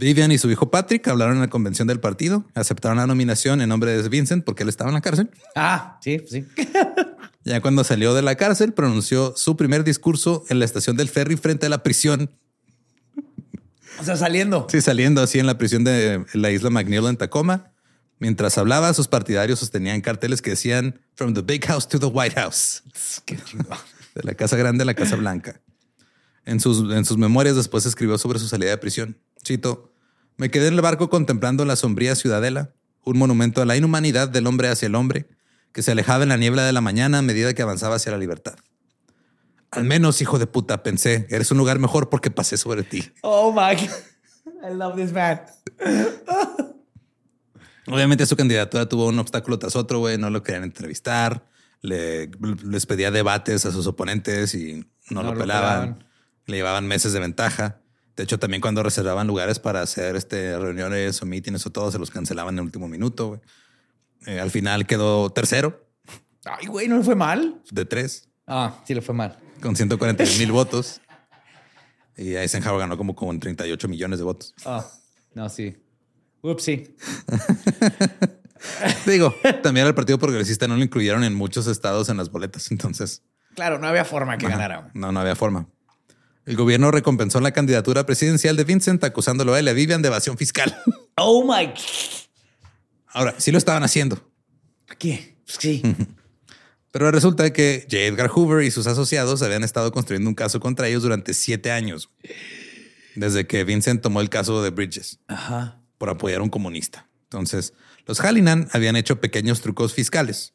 Vivian 0.00 0.32
y 0.32 0.38
su 0.38 0.50
hijo 0.50 0.70
Patrick 0.70 1.06
hablaron 1.08 1.34
en 1.34 1.40
la 1.42 1.50
convención 1.50 1.86
del 1.86 2.00
partido, 2.00 2.46
aceptaron 2.54 2.96
la 2.96 3.06
nominación 3.06 3.60
en 3.60 3.68
nombre 3.68 4.02
de 4.02 4.08
Vincent 4.08 4.44
porque 4.44 4.62
él 4.62 4.70
estaba 4.70 4.88
en 4.88 4.94
la 4.94 5.02
cárcel. 5.02 5.30
Ah, 5.54 5.98
sí, 6.02 6.18
pues 6.18 6.30
sí. 6.30 6.46
Ya 7.42 7.62
cuando 7.62 7.84
salió 7.84 8.12
de 8.12 8.20
la 8.20 8.34
cárcel, 8.34 8.74
pronunció 8.74 9.34
su 9.34 9.56
primer 9.56 9.82
discurso 9.82 10.44
en 10.50 10.58
la 10.58 10.66
estación 10.66 10.96
del 10.98 11.08
ferry 11.08 11.36
frente 11.36 11.66
a 11.66 11.68
la 11.70 11.82
prisión. 11.82 12.30
O 13.98 14.04
sea, 14.04 14.14
saliendo. 14.16 14.66
Sí, 14.70 14.82
saliendo 14.82 15.22
así 15.22 15.38
en 15.38 15.46
la 15.46 15.56
prisión 15.56 15.82
de 15.82 16.24
la 16.34 16.50
isla 16.50 16.68
McNeil 16.68 17.06
en 17.06 17.16
Tacoma. 17.16 17.72
Mientras 18.18 18.58
hablaba, 18.58 18.92
sus 18.92 19.08
partidarios 19.08 19.58
sostenían 19.58 20.02
carteles 20.02 20.42
que 20.42 20.50
decían 20.50 21.00
From 21.14 21.32
the 21.32 21.40
Big 21.40 21.64
House 21.64 21.88
to 21.88 21.98
the 21.98 22.06
White 22.06 22.38
House. 22.38 22.82
Qué. 23.24 23.38
De 24.14 24.22
la 24.22 24.34
Casa 24.34 24.56
Grande 24.56 24.82
a 24.82 24.86
la 24.86 24.94
Casa 24.94 25.16
Blanca. 25.16 25.62
En 26.44 26.60
sus, 26.60 26.92
en 26.92 27.06
sus 27.06 27.16
memorias 27.16 27.56
después 27.56 27.86
escribió 27.86 28.18
sobre 28.18 28.38
su 28.38 28.48
salida 28.48 28.70
de 28.70 28.78
prisión. 28.78 29.16
Cito, 29.42 29.89
me 30.40 30.50
quedé 30.50 30.68
en 30.68 30.74
el 30.74 30.80
barco 30.80 31.10
contemplando 31.10 31.66
la 31.66 31.76
sombría 31.76 32.14
ciudadela, 32.14 32.72
un 33.04 33.18
monumento 33.18 33.60
a 33.60 33.66
la 33.66 33.76
inhumanidad 33.76 34.26
del 34.28 34.46
hombre 34.46 34.68
hacia 34.68 34.86
el 34.86 34.94
hombre, 34.94 35.28
que 35.72 35.82
se 35.82 35.92
alejaba 35.92 36.22
en 36.22 36.30
la 36.30 36.38
niebla 36.38 36.64
de 36.64 36.72
la 36.72 36.80
mañana 36.80 37.18
a 37.18 37.22
medida 37.22 37.52
que 37.52 37.60
avanzaba 37.60 37.96
hacia 37.96 38.10
la 38.12 38.16
libertad. 38.18 38.54
Al 39.70 39.84
menos, 39.84 40.22
hijo 40.22 40.38
de 40.38 40.46
puta, 40.46 40.82
pensé, 40.82 41.26
eres 41.28 41.50
un 41.50 41.58
lugar 41.58 41.78
mejor 41.78 42.08
porque 42.08 42.30
pasé 42.30 42.56
sobre 42.56 42.82
ti. 42.84 43.12
Oh 43.20 43.52
my 43.52 43.76
God. 43.76 43.90
I 44.68 44.74
love 44.74 44.96
this 44.96 45.12
man. 45.12 45.42
Obviamente 47.86 48.24
su 48.26 48.36
candidatura 48.36 48.88
tuvo 48.88 49.06
un 49.08 49.18
obstáculo 49.18 49.58
tras 49.58 49.76
otro, 49.76 49.98
güey, 49.98 50.16
no 50.18 50.30
lo 50.30 50.42
querían 50.42 50.64
entrevistar, 50.64 51.44
le- 51.82 52.30
les 52.64 52.86
pedía 52.86 53.10
debates 53.10 53.66
a 53.66 53.72
sus 53.72 53.86
oponentes 53.86 54.54
y 54.54 54.76
no, 55.10 55.22
No 55.22 55.22
lo 55.24 55.32
lo 55.34 55.40
pelaban, 55.40 55.80
pelaban. 55.80 56.04
le 56.46 56.56
llevaban 56.56 56.86
meses 56.86 57.12
de 57.12 57.20
ventaja. 57.20 57.80
De 58.16 58.24
hecho, 58.24 58.38
también 58.38 58.60
cuando 58.60 58.82
reservaban 58.82 59.26
lugares 59.26 59.58
para 59.58 59.80
hacer 59.82 60.16
este, 60.16 60.58
reuniones 60.58 61.22
o 61.22 61.26
mítines 61.26 61.64
o 61.66 61.70
todo, 61.70 61.90
se 61.90 61.98
los 61.98 62.10
cancelaban 62.10 62.54
en 62.54 62.58
el 62.58 62.64
último 62.64 62.88
minuto. 62.88 63.40
Eh, 64.26 64.38
al 64.40 64.50
final 64.50 64.86
quedó 64.86 65.30
tercero 65.30 65.86
Ay, 66.44 66.66
güey, 66.66 66.88
no 66.88 66.98
le 66.98 67.04
fue 67.04 67.14
mal. 67.14 67.62
de 67.70 67.84
tres 67.86 68.28
Ah, 68.46 68.74
sí 68.86 68.94
le 68.94 69.00
fue 69.00 69.14
mal. 69.14 69.38
con 69.62 69.76
140 69.76 70.24
mil 70.38 70.52
votos. 70.52 71.00
Y 72.16 72.34
Eisenhower 72.34 72.80
ganó 72.80 72.96
como 72.98 73.14
con 73.14 73.38
38 73.40 73.88
millones 73.88 74.18
de 74.18 74.24
votos. 74.24 74.54
Ah, 74.66 74.84
no, 75.34 75.48
sí. 75.48 75.76
Ups, 76.42 76.62
sí. 76.62 76.94
Digo, 79.06 79.34
también 79.62 79.86
al 79.86 79.94
Partido 79.94 80.18
Progresista 80.18 80.68
no 80.68 80.76
lo 80.76 80.82
incluyeron 80.82 81.24
en 81.24 81.34
muchos 81.34 81.66
estados 81.66 82.08
en 82.10 82.16
las 82.18 82.30
boletas. 82.30 82.70
Entonces, 82.70 83.22
Claro, 83.54 83.78
no 83.78 83.86
había 83.88 84.04
forma 84.04 84.36
que 84.38 84.46
Ajá. 84.46 84.56
ganara. 84.56 84.90
No, 84.94 85.10
no 85.12 85.20
había 85.20 85.34
forma. 85.34 85.66
El 86.46 86.56
gobierno 86.56 86.90
recompensó 86.90 87.40
la 87.40 87.52
candidatura 87.52 88.06
presidencial 88.06 88.56
de 88.56 88.64
Vincent 88.64 89.02
acusándolo 89.04 89.54
a 89.54 89.58
él 89.58 89.66
y 89.66 89.70
a 89.70 89.72
Vivian 89.72 90.02
de 90.02 90.08
evasión 90.08 90.36
fiscal. 90.36 90.76
Oh 91.22 91.44
my. 91.44 91.70
Ahora, 93.08 93.34
sí 93.36 93.52
lo 93.52 93.58
estaban 93.58 93.82
haciendo, 93.82 94.32
¿Qué? 94.98 95.36
Pues 95.44 95.58
Sí. 95.60 95.82
pero 96.92 97.10
resulta 97.10 97.52
que 97.52 97.86
J. 97.90 97.98
Edgar 97.98 98.28
Hoover 98.28 98.64
y 98.64 98.70
sus 98.70 98.86
asociados 98.86 99.42
habían 99.42 99.62
estado 99.62 99.92
construyendo 99.92 100.30
un 100.30 100.34
caso 100.34 100.60
contra 100.60 100.88
ellos 100.88 101.02
durante 101.02 101.34
siete 101.34 101.72
años, 101.72 102.08
desde 103.16 103.46
que 103.46 103.64
Vincent 103.64 104.00
tomó 104.00 104.22
el 104.22 104.30
caso 104.30 104.62
de 104.62 104.70
Bridges 104.70 105.18
Ajá. 105.28 105.82
por 105.98 106.08
apoyar 106.08 106.40
a 106.40 106.44
un 106.44 106.48
comunista. 106.48 107.08
Entonces, 107.24 107.74
los 108.06 108.20
Hallinan 108.20 108.68
habían 108.72 108.96
hecho 108.96 109.20
pequeños 109.20 109.60
trucos 109.60 109.92
fiscales, 109.92 110.54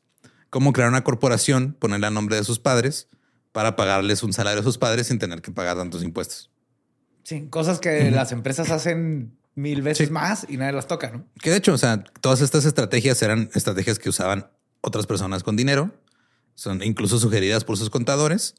como 0.49 0.73
crear 0.73 0.89
una 0.89 1.03
corporación, 1.03 1.73
ponerle 1.79 2.07
a 2.07 2.11
nombre 2.11 2.37
de 2.37 2.43
sus 2.43 2.57
padres 2.57 3.07
para 3.55 3.77
pagarles 3.77 4.21
un 4.21 4.33
salario 4.33 4.59
a 4.59 4.63
sus 4.65 4.77
padres 4.77 5.07
sin 5.07 5.17
tener 5.17 5.41
que 5.41 5.49
pagar 5.49 5.77
tantos 5.77 6.03
impuestos. 6.03 6.51
Sí, 7.23 7.47
cosas 7.49 7.79
que 7.79 8.11
las 8.11 8.33
empresas 8.33 8.69
hacen 8.69 9.37
mil 9.55 9.81
veces 9.81 10.07
Sí. 10.09 10.13
más 10.13 10.45
y 10.49 10.57
nadie 10.57 10.73
las 10.73 10.87
toca, 10.87 11.09
¿no? 11.11 11.25
Que 11.41 11.51
de 11.51 11.55
hecho, 11.55 11.71
o 11.73 11.77
sea, 11.77 12.03
todas 12.19 12.41
estas 12.41 12.65
estrategias 12.65 13.21
eran 13.21 13.49
estrategias 13.53 13.97
que 13.97 14.09
usaban 14.09 14.51
otras 14.81 15.07
personas 15.07 15.41
con 15.43 15.55
dinero, 15.55 15.95
son 16.53 16.83
incluso 16.83 17.17
sugeridas 17.17 17.63
por 17.63 17.77
sus 17.77 17.89
contadores. 17.89 18.55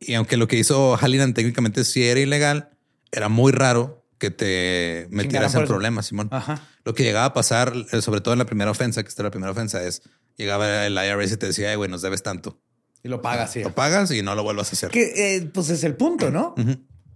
Y 0.00 0.14
aunque 0.14 0.38
lo 0.38 0.48
que 0.48 0.56
hizo 0.56 0.96
Hallinan 0.96 1.34
técnicamente 1.34 1.84
sí 1.84 2.02
era 2.08 2.18
ilegal, 2.18 2.70
era 3.12 3.28
muy 3.28 3.52
raro 3.52 4.02
que 4.16 4.30
te 4.30 5.08
metieras 5.10 5.54
en 5.56 5.66
problemas, 5.66 6.06
Simón. 6.06 6.28
Ajá. 6.32 6.66
Lo 6.86 6.94
que 6.94 7.02
llegaba 7.04 7.26
a 7.26 7.32
pasar, 7.34 7.74
eh, 7.92 8.00
sobre 8.00 8.22
todo 8.22 8.32
en 8.32 8.38
la 8.38 8.46
primera 8.46 8.70
ofensa, 8.70 9.02
que 9.02 9.10
esta 9.10 9.20
era 9.20 9.26
la 9.26 9.32
primera 9.32 9.52
ofensa, 9.52 9.82
es 9.84 10.00
llegaba 10.38 10.86
el 10.86 10.94
IRS 10.94 11.34
y 11.34 11.36
te 11.36 11.44
decía, 11.48 11.68
"Ay, 11.68 11.76
güey, 11.76 11.90
nos 11.90 12.00
debes 12.00 12.22
tanto. 12.22 12.58
Y 13.04 13.08
lo 13.08 13.20
pagas, 13.20 13.52
sí. 13.52 13.62
Lo 13.62 13.74
pagas 13.74 14.10
y 14.12 14.22
no 14.22 14.34
lo 14.34 14.42
vuelvas 14.42 14.70
a 14.70 14.72
hacer. 14.72 14.90
Que 14.90 15.36
eh, 15.36 15.50
pues 15.52 15.70
es 15.70 15.82
el 15.84 15.94
punto, 15.96 16.30
¿no? 16.30 16.54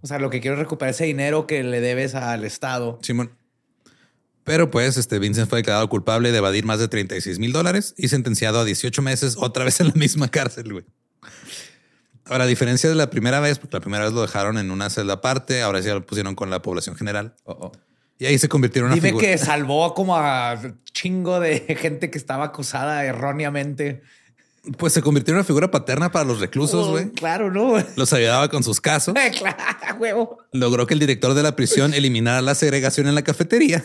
O 0.01 0.07
sea, 0.07 0.19
lo 0.19 0.29
que 0.29 0.41
quiero 0.41 0.55
es 0.55 0.59
recuperar 0.59 0.93
ese 0.93 1.05
dinero 1.05 1.47
que 1.47 1.63
le 1.63 1.81
debes 1.81 2.13
al 2.15 2.43
Estado. 2.43 2.99
Simón. 3.01 3.31
Pero 4.43 4.71
pues 4.71 4.95
este 4.95 5.19
Vincent 5.19 5.49
fue 5.49 5.59
declarado 5.59 5.89
culpable 5.89 6.31
de 6.31 6.37
evadir 6.37 6.65
más 6.65 6.79
de 6.79 6.87
36 6.87 7.39
mil 7.39 7.51
dólares 7.51 7.93
y 7.97 8.07
sentenciado 8.07 8.59
a 8.61 8.65
18 8.65 9.01
meses 9.01 9.35
otra 9.37 9.65
vez 9.65 9.79
en 9.81 9.87
la 9.87 9.93
misma 9.95 10.27
cárcel, 10.31 10.71
güey. 10.71 10.85
Ahora, 12.25 12.43
a 12.43 12.47
diferencia 12.47 12.89
de 12.89 12.95
la 12.95 13.09
primera 13.09 13.39
vez, 13.39 13.59
porque 13.59 13.77
la 13.77 13.81
primera 13.81 14.03
vez 14.03 14.13
lo 14.13 14.21
dejaron 14.21 14.57
en 14.57 14.71
una 14.71 14.89
celda 14.89 15.13
aparte, 15.13 15.61
ahora 15.61 15.81
sí 15.81 15.87
lo 15.89 16.05
pusieron 16.05 16.35
con 16.35 16.49
la 16.49 16.61
población 16.61 16.95
general. 16.95 17.35
Y 18.19 18.25
ahí 18.25 18.37
se 18.37 18.49
convirtió 18.49 18.81
en 18.81 18.85
una 18.87 18.95
Dime 18.95 19.09
figura. 19.09 19.25
que 19.25 19.37
salvó 19.37 19.93
como 19.93 20.17
a 20.17 20.59
chingo 20.91 21.39
de 21.39 21.59
gente 21.79 22.09
que 22.09 22.17
estaba 22.17 22.45
acusada 22.45 23.05
erróneamente. 23.05 24.01
Pues 24.77 24.93
se 24.93 25.01
convirtió 25.01 25.31
en 25.33 25.37
una 25.37 25.43
figura 25.45 25.71
paterna 25.71 26.11
para 26.11 26.25
los 26.25 26.39
reclusos, 26.39 26.87
Oh, 26.87 26.91
güey. 26.91 27.09
claro, 27.11 27.51
¿no? 27.51 27.75
Los 27.95 28.11
ayudaba 28.13 28.49
con 28.49 28.63
sus 28.63 28.81
casos. 28.81 29.13
claro, 29.37 29.55
huevo. 29.99 30.37
Logró 30.51 30.85
que 30.87 30.93
el 30.93 30.99
director 30.99 31.33
de 31.33 31.43
la 31.43 31.55
prisión 31.55 31.93
eliminara 31.95 32.41
la 32.41 32.55
segregación 32.55 33.07
en 33.07 33.15
la 33.15 33.21
cafetería. 33.23 33.83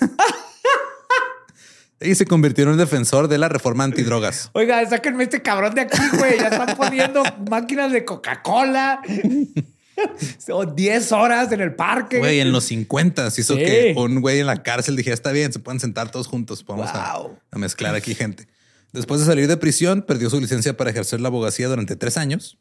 y 2.00 2.14
se 2.16 2.26
convirtió 2.26 2.64
en 2.64 2.70
un 2.70 2.78
defensor 2.78 3.28
de 3.28 3.38
la 3.38 3.48
reforma 3.48 3.84
antidrogas. 3.84 4.50
Oiga, 4.54 4.84
sáquenme 4.88 5.22
este 5.24 5.40
cabrón 5.40 5.74
de 5.74 5.82
aquí, 5.82 5.98
güey. 6.18 6.38
Ya 6.38 6.48
están 6.48 6.76
poniendo 6.76 7.22
máquinas 7.48 7.92
de 7.92 8.04
Coca-Cola. 8.04 9.00
O 10.50 10.64
10 10.66 11.12
horas 11.12 11.52
en 11.52 11.60
el 11.60 11.74
parque. 11.76 12.18
Güey, 12.18 12.40
en 12.40 12.50
los 12.50 12.64
50 12.64 13.28
hizo 13.36 13.54
Sí. 13.54 13.60
que 13.60 13.94
un 13.96 14.20
güey 14.20 14.40
en 14.40 14.46
la 14.46 14.62
cárcel 14.62 14.96
dijera, 14.96 15.14
está 15.14 15.30
bien, 15.30 15.52
se 15.52 15.60
pueden 15.60 15.78
sentar 15.78 16.10
todos 16.10 16.26
juntos, 16.26 16.64
vamos 16.66 16.90
a- 16.92 17.18
Wow. 17.18 17.38
a, 17.52 17.58
mezclar 17.58 17.94
aquí 17.94 18.14
gente. 18.16 18.48
Después 18.92 19.20
de 19.20 19.26
salir 19.26 19.48
de 19.48 19.56
prisión, 19.56 20.02
perdió 20.02 20.28
su 20.28 20.38
licencia 20.40 20.76
para 20.76 20.90
ejercer 20.90 21.20
la 21.20 21.28
abogacía 21.28 21.68
durante 21.68 21.96
tres 21.96 22.16
años. 22.16 22.58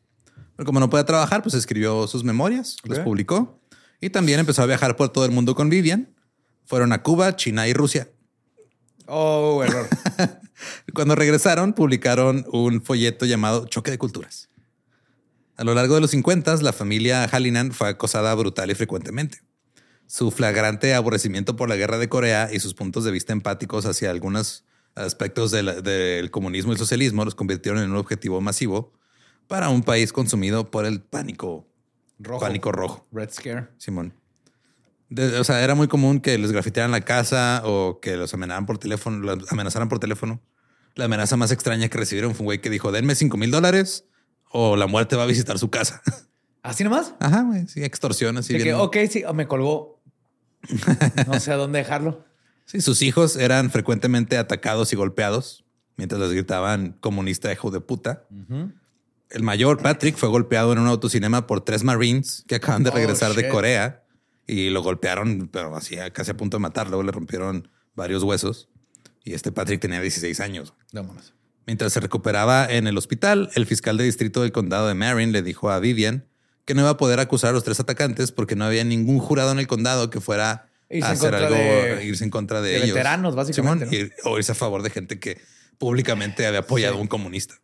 Pero 0.56 0.66
como 0.66 0.80
no 0.80 0.90
podía 0.90 1.06
trabajar, 1.06 1.42
pues 1.44 1.56
escribió 1.56 2.08
sus 2.08 2.24
memorias, 2.24 2.78
Ok. 2.88 3.04
publicó 3.04 3.60
y 4.00 4.10
también 4.10 4.40
empezó 4.40 4.62
a 4.62 4.66
viajar 4.66 4.96
por 4.96 5.10
todo 5.10 5.26
el 5.26 5.32
mundo 5.32 5.56
con 5.56 5.70
Vivian. 5.70 6.16
Fueron 6.66 6.94
a 6.94 7.04
Cuba, 7.04 7.36
China 7.36 7.68
y 7.68 7.74
Rusia. 7.74 8.10
Oh, 9.08 9.62
error. 9.64 9.88
Cuando 10.94 11.16
regresaron, 11.16 11.74
publicaron 11.74 12.46
un 12.52 12.82
folleto 12.82 13.26
llamado 13.26 13.66
Choque 13.68 13.92
de 13.92 13.98
Culturas. 13.98 14.50
A 15.58 15.64
lo 15.64 15.74
largo 15.74 15.96
de 15.96 16.02
los 16.02 16.12
50, 16.12 16.56
la 16.58 16.74
familia 16.74 17.28
Hallinan 17.28 17.72
fue 17.72 17.90
acosada 17.90 18.34
brutal 18.36 18.72
y 18.72 18.76
frecuentemente. 18.76 19.42
Su 20.08 20.32
flagrante 20.32 20.94
aborrecimiento 20.94 21.56
por 21.56 21.70
la 21.70 21.76
guerra 21.76 21.98
de 21.98 22.10
Corea 22.10 22.50
y 22.52 22.60
sus 22.60 22.74
puntos 22.74 23.04
de 23.04 23.12
vista 23.12 23.34
empáticos 23.34 23.86
hacia 23.86 24.10
algunos 24.10 24.64
aspectos 24.96 25.52
de 25.52 25.64
la- 25.64 25.82
del 25.82 26.32
comunismo 26.32 26.74
y 26.74 26.78
socialismo 26.78 27.24
los 27.26 27.36
convirtieron 27.36 27.82
en 27.82 27.92
un 27.92 27.98
objetivo 27.98 28.42
masivo 28.42 28.94
para 29.48 29.70
un 29.70 29.84
país 29.84 30.12
consumido 30.14 30.70
por 30.72 30.86
el 30.86 31.02
pánico 31.02 31.68
Rojo. 32.20 32.40
pánico 32.40 32.72
rojo. 32.72 33.08
Red 33.12 33.32
Scare. 33.32 33.68
Simón. 33.78 34.14
De- 35.10 35.38
o 35.40 35.44
sea, 35.44 35.62
era 35.64 35.76
muy 35.76 35.88
común 35.88 36.20
que 36.22 36.38
les 36.38 36.52
grafitearan 36.52 36.92
la 36.92 37.02
casa 37.02 37.62
o 37.66 38.00
que 38.00 38.16
los 38.16 38.34
amenazaran 38.34 38.66
por 38.66 38.78
teléfono, 38.78 39.18
los 39.18 39.52
amenazaran 39.52 39.90
por 39.90 40.00
teléfono. 40.00 40.42
La 40.96 41.06
amenaza 41.06 41.36
más 41.38 41.52
extraña 41.52 41.88
que 41.90 41.98
recibieron 41.98 42.34
fue 42.34 42.42
un 42.42 42.46
güey 42.46 42.62
que 42.62 42.70
dijo, 42.70 42.92
denme 42.92 43.16
5 43.16 43.38
mil 43.38 43.52
dólares 43.52 44.06
o 44.52 44.76
la 44.76 44.88
muerte 44.88 45.16
va 45.16 45.24
a 45.24 45.26
visitar 45.26 45.58
su 45.60 45.70
casa. 45.70 46.02
¿Así 46.64 46.84
nomás? 46.84 47.16
Ajá, 47.20 47.42
güey. 47.42 47.68
Sí, 47.68 47.84
extorsión 47.84 48.38
así. 48.38 48.54
De 48.54 48.64
que, 48.64 48.74
ok, 48.74 48.98
sí, 49.10 49.24
me 49.34 49.48
colgó. 49.48 50.02
No 51.28 51.40
sé 51.40 51.52
a 51.52 51.56
dónde 51.56 51.80
dejarlo. 51.80 52.24
Sí, 52.72 52.80
sus 52.80 53.02
hijos 53.02 53.36
eran 53.36 53.70
frecuentemente 53.70 54.38
atacados 54.38 54.94
y 54.94 54.96
golpeados 54.96 55.66
mientras 55.98 56.22
les 56.22 56.32
gritaban 56.32 56.96
comunista 57.02 57.52
hijo 57.52 57.70
de 57.70 57.82
puta. 57.82 58.26
El 59.30 59.44
mayor, 59.44 59.82
Patrick, 59.82 60.16
fue 60.16 60.30
golpeado 60.30 60.72
en 60.72 60.80
un 60.80 60.88
autocinema 60.88 61.48
por 61.48 61.62
tres 61.62 61.84
Marines 61.84 62.46
que 62.48 62.56
acaban 62.56 62.84
de 62.84 62.90
Oh, 62.90 62.94
regresar 62.94 63.34
de. 63.34 63.50
Corea 63.50 64.04
y 64.48 64.70
lo 64.70 64.82
golpearon, 64.84 65.50
pero 65.52 65.76
así 65.76 65.98
casi 66.14 66.32
a 66.32 66.38
punto 66.38 66.58
de 66.58 66.62
matarlo. 66.62 67.04
Le 67.04 67.12
rompieron 67.12 67.68
varios 67.94 68.24
huesos 68.24 68.70
y 69.26 69.34
este 69.34 69.52
Patrick 69.52 69.82
tenía 69.82 70.00
16 70.00 70.40
años. 70.40 70.74
No 70.94 71.04
mames. 71.04 71.34
Mientras 71.68 71.92
se 71.92 72.00
recuperaba 72.00 72.66
en 72.66 72.88
el 72.88 72.98
hospital, 72.98 73.50
el 73.56 73.66
fiscal 73.66 73.98
de 73.98 74.06
distrito 74.06 74.44
del 74.44 74.54
condado 74.54 74.88
de 74.88 74.94
Marin 74.94 75.34
le 75.34 75.42
dijo 75.42 75.70
a 75.70 75.80
Vivian 75.80 76.26
que 76.64 76.74
no 76.74 76.82
iba 76.82 76.92
a 76.92 76.98
poder 76.98 77.20
acusar 77.20 77.50
a 77.50 77.54
los 77.54 77.66
tres 77.66 77.82
atacantes 77.82 78.32
porque 78.32 78.56
no 78.56 78.64
había 78.64 78.86
ningún 78.86 79.20
jurado 79.20 79.52
en 79.52 79.60
el 79.60 79.68
condado 79.68 80.10
que 80.10 80.22
fuera 80.22 80.71
Irse 80.92 81.08
a 81.08 81.12
en 81.12 81.16
hacer 81.18 81.36
algo, 81.36 81.56
de- 81.56 82.06
irse 82.06 82.24
en 82.24 82.30
contra 82.30 82.62
de, 82.62 82.70
de 82.72 82.78
ellos. 82.78 82.90
veteranos, 82.90 83.36
básicamente, 83.36 83.86
Simón, 83.88 84.08
ir- 84.08 84.14
o 84.26 84.38
irse 84.38 84.52
a 84.52 84.56
favor 84.56 84.82
de 84.84 84.90
gente 84.90 85.20
que 85.20 85.40
públicamente 85.78 86.46
había 86.46 86.60
apoyado 86.60 86.98
a 86.98 87.00
un 87.02 87.08
comunista. 87.08 87.56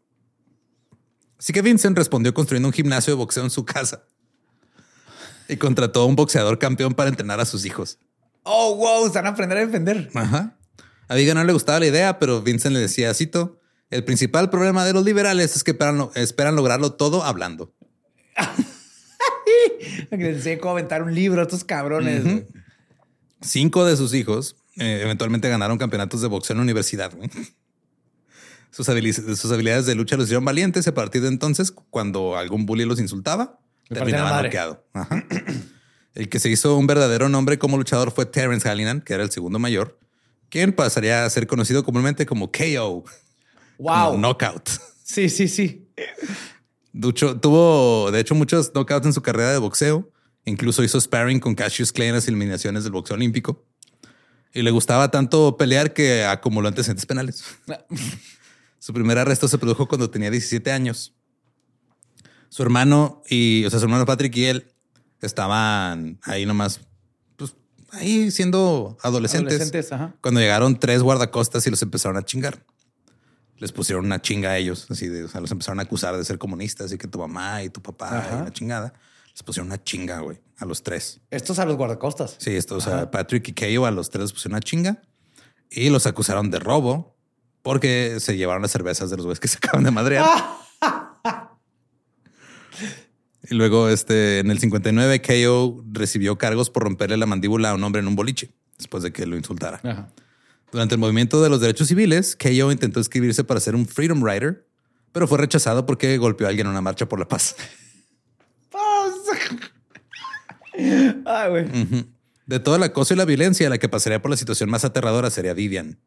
Así 1.38 1.54
que 1.54 1.62
Vincent 1.62 1.98
respondió 1.98 2.34
construyendo 2.34 2.68
un 2.70 2.74
gimnasio 2.74 3.14
de 3.14 3.18
boxeo 3.18 3.44
en 3.44 3.50
su 3.52 3.64
casa 3.66 4.04
y 5.48 5.58
contrató 5.58 6.02
a 6.02 6.06
un 6.06 6.16
boxeador 6.16 6.58
campeón 6.58 6.94
para 6.94 7.10
entrenar 7.10 7.40
a 7.40 7.46
sus 7.46 7.66
hijos. 7.66 8.00
Oh, 8.44 8.76
wow, 8.76 9.06
están 9.06 9.26
a 9.26 9.30
aprender 9.30 9.58
a 9.58 9.66
defender. 9.66 10.10
Ajá. 10.16 10.58
A 11.10 11.16
Viga 11.16 11.34
no 11.34 11.44
le 11.44 11.54
gustaba 11.54 11.80
la 11.80 11.86
idea, 11.86 12.18
pero 12.20 12.42
Vincent 12.42 12.74
le 12.74 12.80
decía, 12.80 13.14
cito, 13.14 13.60
el 13.90 14.04
principal 14.04 14.50
problema 14.50 14.84
de 14.86 14.94
los 14.94 15.06
liberales 15.06 15.56
es 15.56 15.64
que 15.64 15.72
esperan, 15.72 16.10
esperan 16.16 16.56
lograrlo 16.56 16.94
todo 16.94 17.24
hablando. 17.24 17.74
Que 20.10 20.18
les 20.18 20.60
cómo 20.60 20.72
aventar 20.72 21.04
un 21.04 21.14
libro 21.14 21.42
a 21.42 21.44
estos 21.44 21.64
cabrones. 21.64 22.24
Cinco 23.42 23.86
de 23.86 23.96
sus 23.98 24.14
hijos 24.14 24.56
Eh, 24.80 25.00
eventualmente 25.04 25.50
ganaron 25.50 25.78
campeonatos 25.78 26.22
de 26.22 26.28
boxeo 26.28 26.54
en 26.54 26.58
la 26.60 26.64
universidad. 26.64 27.12
güey. 27.16 27.30
Sus, 28.72 28.88
habili- 28.90 29.14
sus 29.36 29.52
habilidades 29.52 29.86
de 29.86 29.96
lucha 29.96 30.18
los 30.18 30.26
hicieron 30.26 30.46
valientes 30.46 30.86
y 30.86 30.90
a 30.90 30.94
partir 30.94 31.22
de 31.22 31.30
entonces, 31.30 31.72
cuando 31.72 32.38
algún 32.38 32.66
bully 32.66 32.86
los 32.86 33.00
insultaba, 33.00 33.60
Le 33.90 33.96
terminaba 33.98 34.44
noqueado. 34.44 34.86
Ajá. 34.94 35.26
El 36.14 36.30
que 36.30 36.38
se 36.40 36.50
hizo 36.50 36.76
un 36.76 36.86
verdadero 36.86 37.30
nombre 37.30 37.58
como 37.58 37.78
luchador 37.78 38.12
fue 38.12 38.26
Terrence 38.26 38.68
Hallinan, 38.68 39.02
que 39.02 39.14
era 39.14 39.24
el 39.24 39.32
segundo 39.32 39.58
mayor, 39.60 39.98
quien 40.50 40.74
pasaría 40.74 41.26
a 41.26 41.30
ser 41.30 41.48
conocido 41.48 41.84
comúnmente 41.84 42.26
como 42.26 42.52
KO, 42.52 43.04
Wow. 43.80 44.06
como 44.12 44.18
knockout. 44.20 44.70
Sí, 45.04 45.30
sí, 45.30 45.48
sí. 45.48 45.88
Ducho, 46.92 47.40
tuvo, 47.40 48.12
de 48.12 48.20
hecho, 48.20 48.36
muchos 48.36 48.72
knockouts 48.74 49.06
en 49.06 49.14
su 49.14 49.22
carrera 49.22 49.52
de 49.54 49.60
boxeo. 49.60 50.12
Incluso 50.48 50.82
hizo 50.82 51.00
sparring 51.00 51.42
con 51.42 51.56
Cassius 51.56 51.92
Clay 51.92 52.08
en 52.08 52.16
las 52.16 52.28
eliminaciones 52.30 52.86
del 52.86 52.94
boxeo 52.94 53.18
olímpico. 53.18 53.66
Y 54.54 54.62
le 54.62 54.72
gustaba 54.72 55.12
tanto 55.12 55.58
pelear 55.58 55.94
que 55.94 56.24
acumuló 56.24 56.70
antecedentes 56.70 57.06
penales. 57.06 57.44
Su 58.80 58.94
primer 58.94 59.18
arresto 59.18 59.50
se 59.50 59.58
produjo 59.58 59.90
cuando 59.90 60.10
tenía 60.10 60.32
17 60.32 60.72
años. 60.72 61.14
Su 62.48 62.64
hermano 62.64 63.24
y, 63.30 63.66
o 63.66 63.70
sea, 63.70 63.80
su 63.80 63.86
hermano 63.86 64.06
Patrick 64.06 64.34
y 64.38 64.46
él 64.46 64.72
estaban 65.22 66.18
ahí 66.24 66.46
nomás, 66.46 66.80
pues 67.36 67.54
ahí 67.92 68.32
siendo 68.32 68.98
adolescentes. 69.04 69.56
Adolescentes, 69.56 69.92
ajá. 69.92 70.16
Cuando 70.22 70.40
llegaron 70.40 70.80
tres 70.80 71.04
guardacostas 71.04 71.68
y 71.68 71.72
los 71.72 71.82
empezaron 71.82 72.16
a 72.16 72.24
chingar. 72.24 72.64
Les 73.58 73.74
pusieron 73.74 74.06
una 74.06 74.22
chinga 74.22 74.52
a 74.52 74.58
ellos, 74.58 74.88
así 74.90 75.08
de, 75.08 75.26
o 75.26 75.28
sea, 75.28 75.42
los 75.42 75.52
empezaron 75.52 75.80
a 75.80 75.84
acusar 75.84 76.16
de 76.16 76.24
ser 76.24 76.38
comunistas 76.38 76.94
y 76.94 76.98
que 76.98 77.10
tu 77.10 77.20
mamá 77.20 77.64
y 77.64 77.70
tu 77.70 77.82
papá 77.82 78.20
Ajá. 78.20 78.40
y 78.42 78.46
la 78.46 78.54
chingada. 78.54 78.94
Les 79.38 79.44
pusieron 79.44 79.68
una 79.68 79.84
chinga, 79.84 80.22
güey, 80.22 80.40
a 80.58 80.66
los 80.66 80.82
tres. 80.82 81.22
Estos 81.30 81.60
a 81.60 81.66
los 81.68 81.78
guardacostas. 81.78 82.38
Sí, 82.40 82.56
esto, 82.56 82.76
o 82.76 82.82
sea, 82.82 83.12
Patrick 83.12 83.48
y 83.50 83.54
Keio 83.54 83.86
a 83.86 83.92
los 83.92 84.10
tres 84.10 84.24
les 84.24 84.34
pusieron 84.34 84.56
una 84.56 84.62
chinga 84.62 85.00
y 85.70 85.92
los 85.92 86.08
acusaron 86.08 86.50
de 86.50 86.58
robo 86.58 87.16
porque 87.62 88.20
se 88.20 88.36
llevaron 88.36 88.64
las 88.64 88.72
cervezas 88.72 89.12
de 89.12 89.18
los 89.18 89.28
güeyes 89.28 89.40
que 89.40 89.48
se 89.48 89.58
acaban 89.58 89.84
de 89.84 89.92
madrear. 89.92 90.26
y 93.44 93.54
luego, 93.54 93.90
este, 93.90 94.40
en 94.40 94.50
el 94.50 94.58
59, 94.58 95.22
Keio 95.22 95.84
recibió 95.92 96.40
cargos 96.40 96.72
por 96.72 96.82
romperle 96.82 97.16
la 97.16 97.28
mandíbula 97.28 97.70
a 97.70 97.76
un 97.76 97.84
hombre 97.84 98.02
en 98.02 98.08
un 98.08 98.16
boliche 98.16 98.50
después 98.80 99.04
de 99.04 99.14
que 99.14 99.28
lo 99.28 99.38
insultara. 99.38 99.80
Ajá. 99.84 100.10
Durante 100.72 100.96
el 100.96 101.00
movimiento 101.00 101.44
de 101.44 101.50
los 101.50 101.62
derechos 101.62 101.90
civiles, 101.90 102.36
Keio 102.36 102.72
intentó 102.72 103.00
inscribirse 103.00 103.44
para 103.44 103.60
ser 103.60 103.76
un 103.76 103.86
Freedom 103.86 104.26
Rider, 104.26 104.68
pero 105.12 105.28
fue 105.28 105.38
rechazado 105.38 105.86
porque 105.86 106.18
golpeó 106.18 106.48
a 106.48 106.50
alguien 106.50 106.66
en 106.66 106.72
una 106.72 106.82
marcha 106.82 107.08
por 107.08 107.20
la 107.20 107.28
paz. 107.28 107.56
Ay, 111.26 111.50
güey. 111.50 112.08
De 112.46 112.60
todo 112.60 112.76
el 112.78 112.84
acoso 112.84 113.14
y 113.14 113.18
la 113.18 113.26
violencia, 113.26 113.70
la 113.70 113.78
que 113.78 113.90
pasaría 113.90 114.22
por 114.22 114.32
la 114.32 114.38
situación 114.38 114.70
más 114.70 114.86
aterradora 114.86 115.30
sería 115.30 115.54
Vivian. 115.54 116.00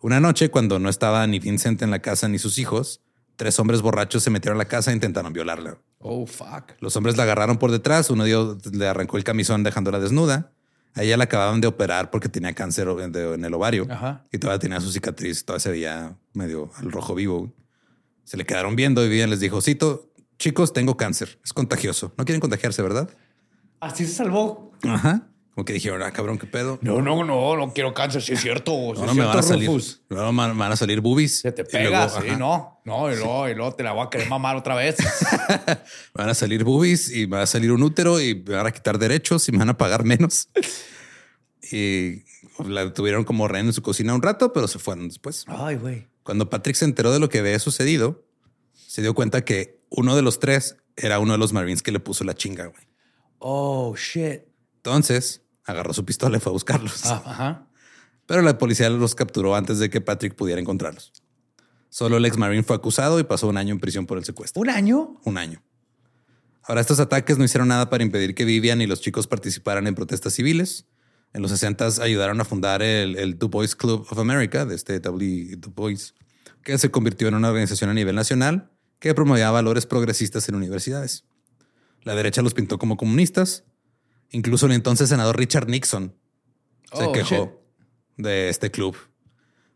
Una 0.00 0.20
noche, 0.20 0.50
cuando 0.50 0.78
no 0.78 0.88
estaba 0.88 1.26
ni 1.26 1.38
Vincent 1.38 1.82
en 1.82 1.90
la 1.90 2.00
casa 2.00 2.28
ni 2.28 2.38
sus 2.38 2.58
hijos, 2.58 3.02
tres 3.36 3.58
hombres 3.58 3.82
borrachos 3.82 4.22
se 4.22 4.30
metieron 4.30 4.56
a 4.58 4.64
la 4.64 4.68
casa 4.68 4.90
e 4.90 4.94
intentaron 4.94 5.32
violarla. 5.32 5.78
Oh, 5.98 6.26
fuck. 6.26 6.72
Los 6.80 6.96
hombres 6.96 7.16
la 7.16 7.22
agarraron 7.24 7.58
por 7.58 7.70
detrás, 7.70 8.10
uno 8.10 8.24
de 8.24 8.30
ellos 8.30 8.66
le 8.74 8.86
arrancó 8.86 9.16
el 9.16 9.24
camisón 9.24 9.62
dejándola 9.62 9.98
desnuda. 10.00 10.52
A 10.94 11.02
ella 11.02 11.16
la 11.16 11.24
acababan 11.24 11.60
de 11.60 11.68
operar 11.68 12.10
porque 12.10 12.28
tenía 12.28 12.52
cáncer 12.52 12.88
en 12.88 13.44
el 13.44 13.54
ovario 13.54 13.86
Ajá. 13.88 14.26
y 14.32 14.38
todavía 14.38 14.58
tenía 14.58 14.80
su 14.80 14.90
cicatriz, 14.90 15.44
todavía 15.44 15.60
se 15.60 15.70
veía 15.70 16.18
medio 16.32 16.70
al 16.76 16.90
rojo 16.90 17.14
vivo. 17.14 17.54
Se 18.24 18.36
le 18.36 18.44
quedaron 18.44 18.74
viendo 18.76 19.04
y 19.04 19.08
Vivian 19.08 19.30
les 19.30 19.40
dijo, 19.40 19.60
Cito, 19.60 20.10
chicos, 20.38 20.72
tengo 20.72 20.96
cáncer, 20.96 21.38
es 21.44 21.52
contagioso. 21.52 22.12
No 22.18 22.24
quieren 22.24 22.40
contagiarse, 22.40 22.82
¿verdad? 22.82 23.08
Así 23.80 24.06
se 24.06 24.12
salvó. 24.14 24.72
Ajá. 24.82 25.26
Como 25.54 25.64
que 25.64 25.72
dijeron, 25.72 26.00
ah, 26.02 26.12
cabrón, 26.12 26.38
qué 26.38 26.46
pedo. 26.46 26.78
No, 26.80 27.02
no, 27.02 27.24
no, 27.24 27.56
no 27.56 27.72
quiero 27.72 27.92
cáncer. 27.92 28.22
Si 28.22 28.32
es 28.32 28.40
cierto. 28.40 28.72
Si 28.94 29.02
No, 29.02 29.10
es 29.10 29.14
me 29.14 29.24
van 29.24 29.30
a 29.38 29.42
cierto, 29.42 29.48
salir. 29.48 29.66
Rufus. 29.68 30.00
No, 30.08 30.32
me 30.32 30.54
van 30.54 30.72
a 30.72 30.76
salir 30.76 31.00
boobies. 31.00 31.40
Se 31.40 31.50
te 31.52 31.64
pega, 31.64 31.90
luego, 32.06 32.08
sí, 32.20 32.28
ajá, 32.28 32.38
no. 32.38 32.80
No, 32.84 33.12
y 33.12 33.16
luego, 33.16 33.48
y 33.48 33.54
luego 33.54 33.74
te 33.74 33.82
la 33.82 33.92
voy 33.92 34.06
a 34.06 34.10
querer 34.10 34.28
mamar 34.28 34.56
otra 34.56 34.74
vez. 34.74 34.96
Me 35.00 35.76
van 36.14 36.28
a 36.28 36.34
salir 36.34 36.62
boobies 36.64 37.10
y 37.14 37.26
me 37.26 37.36
va 37.38 37.42
a 37.42 37.46
salir 37.46 37.72
un 37.72 37.82
útero 37.82 38.20
y 38.20 38.36
me 38.36 38.54
van 38.54 38.66
a 38.66 38.70
quitar 38.70 38.98
derechos 38.98 39.48
y 39.48 39.52
me 39.52 39.58
van 39.58 39.70
a 39.70 39.76
pagar 39.76 40.04
menos. 40.04 40.48
y 41.72 42.22
la 42.64 42.92
tuvieron 42.94 43.24
como 43.24 43.48
rehén 43.48 43.66
en 43.66 43.72
su 43.72 43.82
cocina 43.82 44.14
un 44.14 44.22
rato, 44.22 44.52
pero 44.52 44.68
se 44.68 44.78
fueron 44.78 45.08
después. 45.08 45.44
Ay, 45.48 45.76
güey. 45.76 46.06
Cuando 46.22 46.48
Patrick 46.48 46.76
se 46.76 46.84
enteró 46.84 47.12
de 47.12 47.18
lo 47.18 47.28
que 47.28 47.38
había 47.40 47.58
sucedido, 47.58 48.24
se 48.86 49.02
dio 49.02 49.14
cuenta 49.14 49.44
que 49.44 49.80
uno 49.90 50.14
de 50.16 50.22
los 50.22 50.38
tres 50.38 50.76
era 50.96 51.18
uno 51.18 51.32
de 51.32 51.38
los 51.38 51.52
Marines 51.52 51.82
que 51.82 51.92
le 51.92 52.00
puso 52.00 52.24
la 52.24 52.34
chinga. 52.34 52.66
güey. 52.66 52.89
Oh, 53.40 53.96
shit. 53.96 54.42
Entonces 54.76 55.42
agarró 55.64 55.92
su 55.92 56.04
pistola 56.04 56.36
y 56.36 56.40
fue 56.40 56.50
a 56.50 56.52
buscarlos. 56.52 57.04
Ah, 57.06 57.22
ajá. 57.24 57.66
Pero 58.26 58.42
la 58.42 58.58
policía 58.58 58.88
los 58.90 59.14
capturó 59.14 59.56
antes 59.56 59.78
de 59.78 59.90
que 59.90 60.00
Patrick 60.00 60.34
pudiera 60.36 60.60
encontrarlos. 60.60 61.12
Solo 61.88 62.18
el 62.18 62.24
ex 62.24 62.36
Marine 62.36 62.62
fue 62.62 62.76
acusado 62.76 63.18
y 63.18 63.24
pasó 63.24 63.48
un 63.48 63.56
año 63.56 63.74
en 63.74 63.80
prisión 63.80 64.06
por 64.06 64.18
el 64.18 64.24
secuestro. 64.24 64.62
¿Un 64.62 64.70
año? 64.70 65.20
Un 65.24 65.36
año. 65.36 65.62
Ahora, 66.62 66.80
estos 66.80 67.00
ataques 67.00 67.38
no 67.38 67.44
hicieron 67.44 67.68
nada 67.68 67.90
para 67.90 68.04
impedir 68.04 68.34
que 68.34 68.44
Vivian 68.44 68.80
y 68.80 68.86
los 68.86 69.00
chicos 69.00 69.26
participaran 69.26 69.86
en 69.86 69.94
protestas 69.96 70.34
civiles. 70.34 70.86
En 71.32 71.42
los 71.42 71.50
60 71.50 72.02
ayudaron 72.02 72.40
a 72.40 72.44
fundar 72.44 72.82
el, 72.82 73.16
el 73.18 73.38
Du 73.38 73.48
Bois 73.48 73.74
Club 73.74 74.06
of 74.08 74.18
America, 74.18 74.64
de 74.64 74.76
este 74.76 75.00
W. 75.00 75.56
Du 75.56 75.70
Bois, 75.70 76.14
que 76.62 76.78
se 76.78 76.90
convirtió 76.90 77.28
en 77.28 77.34
una 77.34 77.48
organización 77.48 77.90
a 77.90 77.94
nivel 77.94 78.14
nacional 78.14 78.70
que 79.00 79.14
promovía 79.14 79.50
valores 79.50 79.86
progresistas 79.86 80.48
en 80.48 80.54
universidades. 80.54 81.24
La 82.02 82.14
derecha 82.14 82.42
los 82.42 82.54
pintó 82.54 82.78
como 82.78 82.96
comunistas. 82.96 83.64
Incluso 84.30 84.66
el 84.66 84.72
entonces 84.72 85.08
senador 85.08 85.36
Richard 85.36 85.68
Nixon 85.68 86.14
se 86.92 87.04
Oh, 87.04 87.12
quejó 87.12 87.34
shit. 87.36 87.50
de 88.24 88.48
este 88.48 88.70
club 88.70 88.96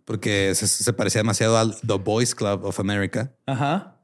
porque 0.05 0.55
se, 0.55 0.69
se 0.69 0.93
parecía 0.93 1.21
demasiado 1.21 1.57
al 1.57 1.75
The 1.81 1.95
Boys 1.95 2.35
Club 2.35 2.65
of 2.65 2.79
America, 2.79 3.33
Ajá. 3.47 3.99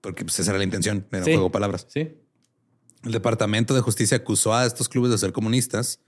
porque 0.00 0.24
pues, 0.24 0.38
esa 0.38 0.52
era 0.52 0.58
la 0.58 0.64
intención, 0.64 1.06
era 1.10 1.24
Sí. 1.24 1.30
un 1.30 1.36
juego 1.36 1.48
de 1.48 1.52
palabras. 1.52 1.86
Sí. 1.90 2.16
El 3.02 3.12
Departamento 3.12 3.74
de 3.74 3.80
Justicia 3.80 4.16
acusó 4.18 4.54
a 4.54 4.64
estos 4.64 4.88
clubes 4.88 5.10
de 5.10 5.18
ser 5.18 5.32
comunistas 5.32 6.00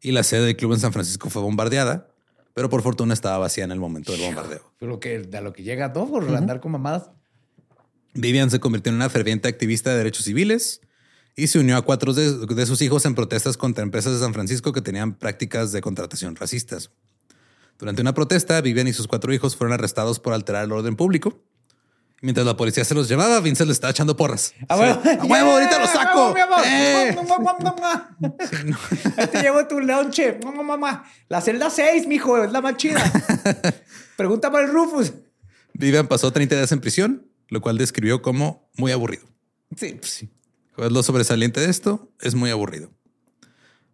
y 0.00 0.10
la 0.12 0.22
sede 0.24 0.46
del 0.46 0.56
club 0.56 0.72
en 0.72 0.80
San 0.80 0.92
Francisco 0.92 1.30
fue 1.30 1.42
bombardeada, 1.42 2.08
pero 2.54 2.68
por 2.68 2.82
fortuna 2.82 3.14
estaba 3.14 3.38
vacía 3.38 3.64
en 3.64 3.70
el 3.70 3.78
momento 3.78 4.10
del 4.12 4.22
bombardeo. 4.22 4.72
Pero 4.80 4.98
que 4.98 5.28
a 5.32 5.40
lo 5.42 5.52
que 5.52 5.62
llega 5.62 5.92
todo 5.92 6.08
por 6.10 6.28
andar 6.36 6.60
con 6.60 6.72
mamadas. 6.72 7.10
Vivian 8.14 8.50
se 8.50 8.58
convirtió 8.60 8.90
en 8.90 8.96
una 8.96 9.08
ferviente 9.10 9.46
activista 9.48 9.90
de 9.90 9.98
derechos 9.98 10.24
civiles 10.24 10.80
y 11.38 11.46
se 11.46 11.60
unió 11.60 11.76
a 11.76 11.82
cuatro 11.82 12.12
de, 12.12 12.46
de 12.46 12.66
sus 12.66 12.82
hijos 12.82 13.06
en 13.06 13.14
protestas 13.14 13.56
contra 13.56 13.84
empresas 13.84 14.12
de 14.12 14.18
San 14.18 14.34
Francisco 14.34 14.72
que 14.72 14.82
tenían 14.82 15.14
prácticas 15.14 15.70
de 15.70 15.80
contratación 15.80 16.34
racistas. 16.34 16.90
Durante 17.78 18.02
una 18.02 18.12
protesta, 18.12 18.60
Vivian 18.60 18.88
y 18.88 18.92
sus 18.92 19.06
cuatro 19.06 19.32
hijos 19.32 19.54
fueron 19.54 19.72
arrestados 19.72 20.18
por 20.18 20.32
alterar 20.32 20.64
el 20.64 20.72
orden 20.72 20.96
público. 20.96 21.40
Mientras 22.22 22.44
la 22.44 22.56
policía 22.56 22.84
se 22.84 22.92
los 22.92 23.08
llevaba, 23.08 23.38
Vincent 23.38 23.68
le 23.68 23.72
estaba 23.72 23.92
echando 23.92 24.16
porras. 24.16 24.52
¡A 24.68 24.76
huevo! 24.76 25.00
¡A 25.00 25.24
huevo! 25.26 25.50
¡Ahorita 25.52 25.78
lo 25.78 25.86
saco! 25.92 26.18
¡A 26.18 26.32
huevo, 26.32 26.34
mi 26.34 26.40
amor! 26.40 26.60
¡Eh! 26.66 27.12
¡Mua, 27.14 27.22
mua, 27.22 27.38
mua, 27.38 27.56
mua, 27.60 27.76
mua! 27.76 28.16
Ahí 29.16 29.26
te 29.28 29.40
llevo 29.40 29.64
tu 29.68 29.78
lonche. 29.78 30.40
La 31.28 31.40
celda 31.40 31.70
6, 31.70 32.08
mijo, 32.08 32.42
es 32.42 32.50
la 32.50 32.60
más 32.60 32.76
chida. 32.78 33.00
Pregunta 34.16 34.50
por 34.50 34.64
el 34.64 34.72
Rufus. 34.72 35.12
Vivian 35.72 36.08
pasó 36.08 36.32
30 36.32 36.56
días 36.56 36.72
en 36.72 36.80
prisión, 36.80 37.28
lo 37.46 37.60
cual 37.60 37.78
describió 37.78 38.22
como 38.22 38.68
muy 38.76 38.90
aburrido. 38.90 39.24
Sí, 39.76 39.94
pues 40.00 40.10
sí. 40.10 40.30
Pues 40.78 40.92
lo 40.92 41.02
sobresaliente 41.02 41.58
de 41.58 41.70
esto 41.70 42.08
es 42.20 42.36
muy 42.36 42.50
aburrido. 42.50 42.92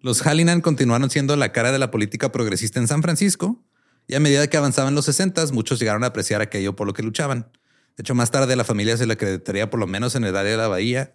Los 0.01 0.21
Hallinan 0.21 0.61
continuaron 0.61 1.09
siendo 1.09 1.35
la 1.35 1.51
cara 1.51 1.73
de 1.73 1.79
la 1.79 1.91
política 1.91 2.31
progresista 2.31 2.79
en 2.79 2.89
San 2.89 3.01
Francisco 3.01 3.65
y 4.07 4.17
a 4.17 4.21
medida 4.21 4.47
que 4.49 4.59
avanzaban 4.59 4.95
los 4.95 5.07
60 5.07 5.47
muchos 5.53 5.79
llegaron 5.79 6.05
a 6.05 6.09
apreciar 6.09 6.43
aquello 6.43 6.77
por 6.77 6.87
lo 6.87 6.93
que 6.93 7.03
luchaban. 7.03 7.51
De 7.97 8.03
hecho, 8.03 8.15
más 8.15 8.31
tarde 8.31 8.55
la 8.55 8.65
familia 8.65 8.99
se 8.99 9.07
le 9.07 9.15
acreditaría 9.15 9.71
por 9.71 9.81
lo 9.81 9.87
menos 9.87 10.15
en 10.15 10.25
el 10.25 10.37
área 10.37 10.53
de 10.53 10.59
la 10.59 10.69
bahía 10.69 11.15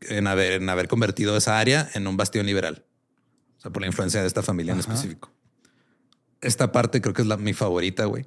en 0.00 0.26
haber, 0.26 0.54
en 0.54 0.68
haber 0.68 0.88
convertido 0.88 1.36
esa 1.36 1.60
área 1.60 1.88
en 1.94 2.08
un 2.08 2.16
bastión 2.16 2.44
liberal. 2.44 2.84
O 3.58 3.60
sea, 3.60 3.70
por 3.70 3.82
la 3.82 3.86
influencia 3.86 4.20
de 4.20 4.26
esta 4.26 4.42
familia 4.42 4.72
en 4.72 4.80
específico. 4.80 5.30
Esta 6.40 6.72
parte 6.72 7.00
creo 7.00 7.14
que 7.14 7.22
es 7.22 7.28
la, 7.28 7.36
mi 7.36 7.54
favorita, 7.54 8.06
güey. 8.06 8.26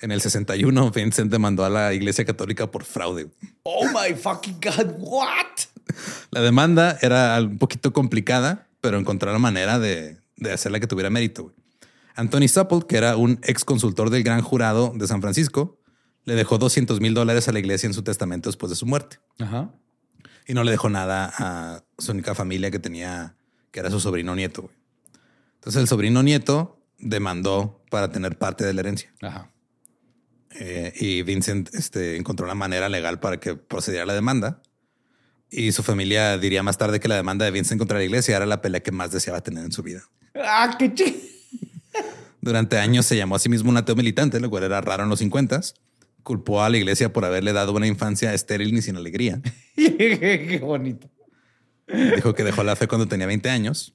En 0.00 0.10
el 0.10 0.22
61, 0.22 0.90
Vincent 0.90 1.30
demandó 1.30 1.66
a 1.66 1.68
la 1.68 1.92
iglesia 1.92 2.24
católica 2.24 2.70
por 2.70 2.84
fraude. 2.84 3.28
Oh 3.64 3.84
my 3.88 4.14
fucking 4.14 4.58
God, 4.62 4.94
what? 5.00 5.73
La 6.30 6.40
demanda 6.40 6.98
era 7.00 7.38
un 7.40 7.58
poquito 7.58 7.92
complicada, 7.92 8.68
pero 8.80 8.98
encontró 8.98 9.32
la 9.32 9.38
manera 9.38 9.78
de, 9.78 10.18
de 10.36 10.52
hacerla 10.52 10.80
que 10.80 10.86
tuviera 10.86 11.10
mérito. 11.10 11.44
güey. 11.44 11.54
Anthony 12.16 12.48
Supple, 12.48 12.82
que 12.88 12.96
era 12.96 13.16
un 13.16 13.40
ex 13.42 13.64
consultor 13.64 14.10
del 14.10 14.22
gran 14.22 14.40
jurado 14.40 14.92
de 14.94 15.06
San 15.06 15.20
Francisco, 15.20 15.80
le 16.24 16.34
dejó 16.34 16.58
200 16.58 17.00
mil 17.00 17.12
dólares 17.12 17.48
a 17.48 17.52
la 17.52 17.58
iglesia 17.58 17.86
en 17.86 17.94
su 17.94 18.02
testamento 18.02 18.48
después 18.48 18.70
de 18.70 18.76
su 18.76 18.86
muerte. 18.86 19.18
Ajá. 19.38 19.70
Y 20.46 20.54
no 20.54 20.62
le 20.64 20.70
dejó 20.70 20.88
nada 20.88 21.32
a 21.38 21.82
su 21.98 22.12
única 22.12 22.34
familia 22.34 22.70
que 22.70 22.78
tenía, 22.78 23.36
que 23.70 23.80
era 23.80 23.90
su 23.90 24.00
sobrino 24.00 24.34
nieto. 24.34 24.62
güey. 24.62 24.74
Entonces 25.56 25.80
el 25.80 25.88
sobrino 25.88 26.22
nieto 26.22 26.78
demandó 26.98 27.82
para 27.90 28.10
tener 28.12 28.38
parte 28.38 28.64
de 28.64 28.74
la 28.74 28.80
herencia. 28.80 29.12
Ajá. 29.22 29.50
Eh, 30.50 30.92
y 31.00 31.22
Vincent 31.22 31.74
este, 31.74 32.16
encontró 32.16 32.46
la 32.46 32.54
manera 32.54 32.88
legal 32.88 33.18
para 33.18 33.40
que 33.40 33.56
procediera 33.56 34.06
la 34.06 34.14
demanda. 34.14 34.62
Y 35.50 35.72
su 35.72 35.82
familia 35.82 36.36
diría 36.38 36.62
más 36.62 36.78
tarde 36.78 37.00
que 37.00 37.08
la 37.08 37.16
demanda 37.16 37.44
de 37.44 37.50
Vincent 37.50 37.78
contra 37.78 37.98
la 37.98 38.04
iglesia 38.04 38.36
era 38.36 38.46
la 38.46 38.60
pelea 38.60 38.82
que 38.82 38.92
más 38.92 39.10
deseaba 39.12 39.40
tener 39.40 39.64
en 39.64 39.72
su 39.72 39.82
vida. 39.82 40.02
Ah, 40.34 40.74
qué 40.78 40.92
chi. 40.92 41.30
Durante 42.40 42.78
años 42.78 43.06
se 43.06 43.16
llamó 43.16 43.36
a 43.36 43.38
sí 43.38 43.48
mismo 43.48 43.70
un 43.70 43.76
ateo 43.76 43.94
militante, 43.96 44.40
lo 44.40 44.50
cual 44.50 44.64
era 44.64 44.80
raro 44.80 45.04
en 45.04 45.08
los 45.08 45.18
50 45.20 45.60
Culpó 46.22 46.62
a 46.62 46.70
la 46.70 46.78
iglesia 46.78 47.12
por 47.12 47.24
haberle 47.24 47.52
dado 47.52 47.72
una 47.72 47.86
infancia 47.86 48.32
estéril 48.32 48.74
ni 48.74 48.80
sin 48.82 48.96
alegría. 48.96 49.40
Qué 49.76 50.60
bonito. 50.62 51.10
Dijo 51.86 52.34
que 52.34 52.44
dejó 52.44 52.62
la 52.62 52.76
fe 52.76 52.88
cuando 52.88 53.06
tenía 53.06 53.26
20 53.26 53.50
años. 53.50 53.94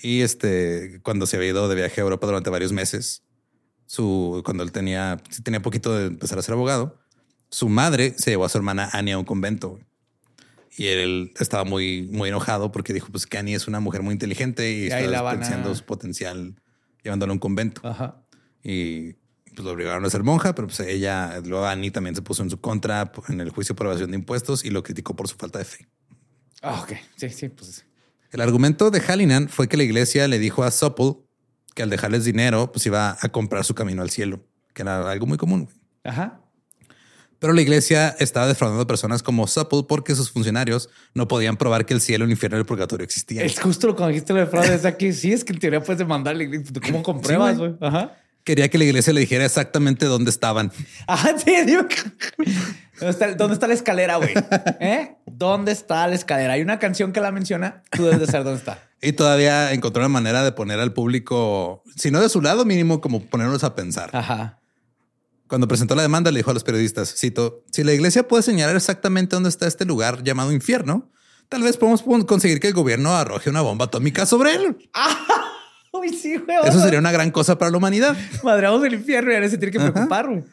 Y 0.00 0.20
este, 0.20 1.00
cuando 1.02 1.26
se 1.26 1.36
había 1.36 1.50
ido 1.50 1.68
de 1.68 1.74
viaje 1.74 2.00
a 2.00 2.04
Europa 2.04 2.26
durante 2.26 2.50
varios 2.50 2.72
meses, 2.72 3.24
su, 3.86 4.42
cuando 4.44 4.62
él 4.62 4.70
tenía, 4.70 5.20
tenía 5.42 5.60
poquito 5.60 5.96
de 5.96 6.06
empezar 6.06 6.38
a 6.38 6.42
ser 6.42 6.52
abogado, 6.52 7.00
su 7.50 7.68
madre 7.68 8.14
se 8.16 8.30
llevó 8.30 8.44
a 8.44 8.48
su 8.48 8.58
hermana 8.58 8.88
Annie 8.92 9.12
a 9.12 9.18
un 9.18 9.24
convento. 9.24 9.80
Y 10.76 10.86
él 10.86 11.32
estaba 11.38 11.64
muy, 11.64 12.08
muy 12.12 12.28
enojado 12.28 12.70
porque 12.70 12.92
dijo 12.92 13.08
pues 13.10 13.26
que 13.26 13.38
Annie 13.38 13.54
es 13.54 13.66
una 13.66 13.80
mujer 13.80 14.02
muy 14.02 14.12
inteligente 14.12 14.72
y, 14.72 14.86
está 14.86 14.98
desperdiciando 14.98 15.74
su 15.74 15.84
potencial 15.84 16.54
llevándola 17.02 17.32
a 17.32 17.34
un 17.34 17.38
convento. 17.38 17.80
Ajá. 17.84 18.22
Y 18.62 19.14
pues 19.54 19.64
lo 19.64 19.72
obligaron 19.72 20.04
a 20.04 20.10
ser 20.10 20.22
monja, 20.22 20.54
pero 20.54 20.68
pues 20.68 20.80
ella, 20.80 21.40
luego 21.44 21.66
Annie 21.66 21.90
también 21.90 22.14
se 22.14 22.22
puso 22.22 22.42
en 22.42 22.50
su 22.50 22.60
contra 22.60 23.10
en 23.28 23.40
el 23.40 23.50
juicio 23.50 23.74
por 23.74 23.86
evasión 23.86 24.10
de 24.10 24.16
impuestos 24.16 24.64
y 24.64 24.70
lo 24.70 24.82
criticó 24.82 25.16
por 25.16 25.26
su 25.26 25.36
falta 25.36 25.58
de 25.58 25.64
fe. 25.64 25.88
Ah, 26.62 26.80
ok. 26.82 26.92
Sí, 27.16 27.30
sí, 27.30 27.48
pues. 27.48 27.84
El 28.30 28.40
argumento 28.40 28.90
de 28.90 29.00
Hallinan 29.00 29.48
fue 29.48 29.68
que 29.68 29.76
la 29.76 29.84
iglesia 29.84 30.28
le 30.28 30.38
dijo 30.38 30.62
a 30.62 30.70
Supple 30.70 31.16
que 31.74 31.82
al 31.82 31.90
dejarles 31.90 32.24
dinero, 32.24 32.72
pues 32.72 32.84
iba 32.86 33.16
a 33.20 33.28
comprar 33.30 33.64
su 33.64 33.74
camino 33.74 34.02
al 34.02 34.10
cielo, 34.10 34.44
que 34.74 34.82
era 34.82 35.10
algo 35.10 35.26
muy 35.26 35.38
común. 35.38 35.68
Ajá. 36.04 36.40
Pero 37.38 37.52
la 37.52 37.60
iglesia 37.62 38.16
estaba 38.18 38.46
defraudando 38.46 38.82
a 38.82 38.86
personas 38.86 39.22
como 39.22 39.46
Supple 39.46 39.84
porque 39.88 40.14
sus 40.14 40.30
funcionarios 40.30 40.90
no 41.14 41.28
podían 41.28 41.56
probar 41.56 41.86
que 41.86 41.94
el 41.94 42.00
cielo, 42.00 42.24
el 42.24 42.30
infierno 42.30 42.56
y 42.56 42.60
el 42.60 42.66
purgatorio 42.66 43.04
existían. 43.04 43.44
Es 43.44 43.60
justo 43.60 43.86
lo 43.86 43.96
que 43.96 44.06
dijiste 44.08 44.32
lo 44.32 44.40
de 44.40 44.46
fraude. 44.46 44.74
Es 44.74 44.84
aquí. 44.84 45.12
Sí, 45.12 45.32
es 45.32 45.44
que 45.44 45.52
en 45.52 45.60
teoría 45.60 45.80
puedes 45.80 45.98
demandar 45.98 46.36
la 46.36 46.42
iglesia. 46.42 46.72
¿Cómo 46.84 47.02
compruebas, 47.02 47.58
güey? 47.58 47.74
Ajá. 47.80 48.16
Quería 48.48 48.68
que 48.70 48.78
la 48.78 48.84
iglesia 48.84 49.12
le 49.12 49.20
dijera 49.20 49.44
exactamente 49.44 50.06
dónde 50.06 50.30
estaban. 50.30 50.72
Ajá, 51.06 51.38
sí, 51.44 51.54
digo. 51.66 51.82
¿Dónde 52.98 53.10
está, 53.10 53.34
¿Dónde 53.34 53.54
está 53.54 53.66
la 53.66 53.74
escalera, 53.74 54.16
güey? 54.16 54.32
¿Eh? 54.80 55.16
¿Dónde 55.26 55.70
está 55.70 56.06
la 56.08 56.14
escalera? 56.14 56.54
Hay 56.54 56.62
una 56.62 56.78
canción 56.78 57.12
que 57.12 57.20
la 57.20 57.30
menciona. 57.30 57.82
Tú 57.90 58.04
debes 58.04 58.20
de 58.20 58.26
saber 58.26 58.44
dónde 58.44 58.58
está. 58.60 58.78
Y 59.00 59.12
todavía 59.12 59.72
encontró 59.74 60.00
una 60.00 60.08
manera 60.08 60.42
de 60.42 60.50
poner 60.50 60.80
al 60.80 60.92
público, 60.92 61.84
si 61.94 62.10
no 62.10 62.20
de 62.20 62.28
su 62.28 62.42
lado, 62.42 62.64
mínimo 62.64 63.00
como 63.00 63.20
ponerlos 63.20 63.62
a 63.62 63.76
pensar. 63.76 64.10
Ajá. 64.12 64.58
Cuando 65.48 65.66
presentó 65.66 65.94
la 65.94 66.02
demanda, 66.02 66.30
le 66.30 66.40
dijo 66.40 66.50
a 66.50 66.54
los 66.54 66.62
periodistas, 66.62 67.14
cito, 67.16 67.64
si 67.72 67.82
la 67.82 67.94
iglesia 67.94 68.28
puede 68.28 68.42
señalar 68.42 68.76
exactamente 68.76 69.34
dónde 69.34 69.48
está 69.48 69.66
este 69.66 69.86
lugar 69.86 70.22
llamado 70.22 70.52
infierno, 70.52 71.10
tal 71.48 71.62
vez 71.62 71.78
podemos 71.78 72.02
conseguir 72.26 72.60
que 72.60 72.68
el 72.68 72.74
gobierno 72.74 73.14
arroje 73.16 73.48
una 73.48 73.62
bomba 73.62 73.86
atómica 73.86 74.26
sobre 74.26 74.54
él. 74.54 74.90
Uy, 75.92 76.10
sí, 76.10 76.36
güey. 76.36 76.58
Eso 76.64 76.80
sería 76.80 76.98
una 76.98 77.10
gran 77.10 77.30
cosa 77.30 77.58
para 77.58 77.70
la 77.70 77.78
humanidad. 77.78 78.16
Madreamos 78.42 78.84
el 78.84 78.94
infierno 78.94 79.32
y 79.32 79.34
ahora 79.36 79.48
se 79.48 79.56
tiene 79.56 79.72
que 79.72 79.80
preocupar, 79.80 80.28
güey. 80.28 80.44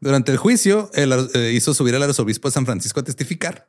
Durante 0.00 0.32
el 0.32 0.38
juicio, 0.38 0.90
él 0.94 1.12
eh, 1.34 1.52
hizo 1.52 1.74
subir 1.74 1.94
al 1.94 2.02
arzobispo 2.02 2.48
de 2.48 2.52
San 2.52 2.64
Francisco 2.64 3.00
a 3.00 3.02
testificar. 3.02 3.68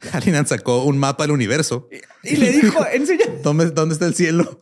Hallinan 0.12 0.46
sacó 0.46 0.84
un 0.84 0.98
mapa 0.98 1.24
del 1.24 1.32
universo. 1.32 1.88
Y, 2.22 2.36
le 2.36 2.52
dijo, 2.52 2.86
enseña. 2.92 3.24
¿Dónde, 3.42 3.70
¿Dónde 3.70 3.94
está 3.94 4.06
el 4.06 4.14
cielo? 4.14 4.60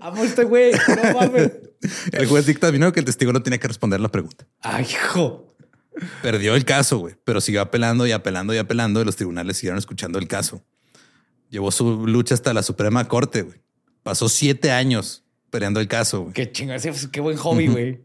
Amo 0.00 0.24
este 0.24 0.44
güey. 0.44 0.72
No 0.72 1.20
mames. 1.20 1.52
El 2.12 2.26
juez 2.26 2.46
dictaminó 2.46 2.92
que 2.92 3.00
el 3.00 3.06
testigo 3.06 3.32
no 3.32 3.42
tenía 3.42 3.58
que 3.58 3.68
responder 3.68 4.00
la 4.00 4.08
pregunta. 4.08 4.46
Ay, 4.60 4.86
hijo. 4.88 5.54
Perdió 6.22 6.56
el 6.56 6.64
caso, 6.64 6.98
güey, 6.98 7.14
pero 7.24 7.40
siguió 7.40 7.60
apelando 7.60 8.06
y 8.06 8.12
apelando 8.12 8.52
y 8.54 8.58
apelando 8.58 9.00
y 9.00 9.04
los 9.04 9.16
tribunales 9.16 9.56
siguieron 9.56 9.78
escuchando 9.78 10.18
el 10.18 10.26
caso. 10.26 10.64
Llevó 11.50 11.70
su 11.70 12.06
lucha 12.06 12.34
hasta 12.34 12.52
la 12.52 12.62
Suprema 12.62 13.06
Corte, 13.06 13.42
güey. 13.42 13.62
Pasó 14.02 14.28
siete 14.28 14.72
años 14.72 15.24
peleando 15.50 15.78
el 15.78 15.86
caso. 15.86 16.22
Güey. 16.22 16.32
Qué 16.32 16.50
chingón, 16.50 16.78
qué 17.12 17.20
buen 17.20 17.36
hobby, 17.36 17.68
güey. 17.68 18.00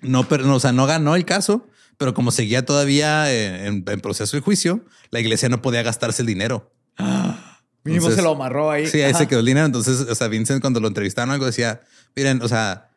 No, 0.00 0.28
pero, 0.28 0.54
o 0.54 0.60
sea, 0.60 0.70
no 0.70 0.86
ganó 0.86 1.16
el 1.16 1.24
caso, 1.24 1.66
pero 1.96 2.14
como 2.14 2.30
seguía 2.30 2.64
todavía 2.64 3.32
en, 3.32 3.82
proceso 3.82 4.36
de 4.36 4.40
juicio, 4.40 4.84
la 5.10 5.18
iglesia 5.18 5.48
no 5.48 5.60
podía 5.60 5.82
gastarse 5.82 6.22
el 6.22 6.26
dinero. 6.26 6.72
Mínimo 7.84 8.10
se 8.10 8.22
lo 8.22 8.30
amarró 8.32 8.70
ahí. 8.70 8.86
Sí, 8.86 9.00
ahí 9.00 9.14
se 9.14 9.26
quedó 9.26 9.40
el 9.40 9.46
dinero. 9.46 9.66
Entonces, 9.66 10.00
o 10.00 10.14
sea, 10.14 10.28
Vincent 10.28 10.60
cuando 10.60 10.78
lo 10.78 10.86
entrevistaron 10.86 11.32
algo 11.32 11.46
decía, 11.46 11.80
miren, 12.14 12.42
o 12.42 12.48
sea, 12.48 12.87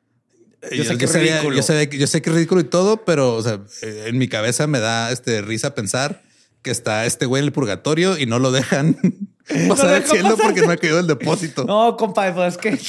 yo, 0.72 0.84
sé 0.84 0.98
que 0.98 1.06
es 1.06 1.14
ridículo. 1.14 1.56
Yo 1.56 1.64
sé, 1.64 1.90
que 1.90 2.30
es 2.30 2.36
ridículo 2.36 2.62
y 2.62 2.66
todo, 2.66 3.04
pero 3.04 3.36
o 3.36 3.42
sea, 3.42 3.60
eh, 3.82 4.06
en 4.08 4.18
mi 4.18 4.28
cabeza 4.28 4.68
me 4.68 4.80
da 4.80 5.12
este 5.12 5.42
risa 5.42 5.74
pensar 5.74 6.22
que 6.62 6.72
está 6.72 7.06
este 7.06 7.26
güey 7.26 7.42
en 7.42 7.46
el 7.46 7.52
purgatorio 7.52 8.18
y 8.18 8.26
no 8.26 8.38
lo 8.40 8.52
dejan 8.52 8.98
pasar 9.68 10.04
cielo 10.06 10.38
porque 10.38 10.62
no 10.62 10.72
ha 10.72 10.78
caído 10.78 11.00
el 11.00 11.08
depósito. 11.08 11.66
No, 11.66 11.98
compa, 11.98 12.34
pues 12.34 12.56
es 12.56 12.58
que 12.58 12.80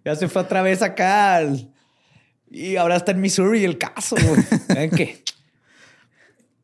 ya 0.04 0.16
se 0.16 0.28
fue 0.28 0.42
otra 0.42 0.62
vez 0.62 0.82
acá 0.82 1.42
y 2.50 2.76
ahora 2.76 2.96
está 2.96 3.12
en 3.12 3.20
Missouri 3.20 3.64
el 3.64 3.78
caso. 3.78 4.16
¿En 4.68 4.90
qué? 4.96 5.24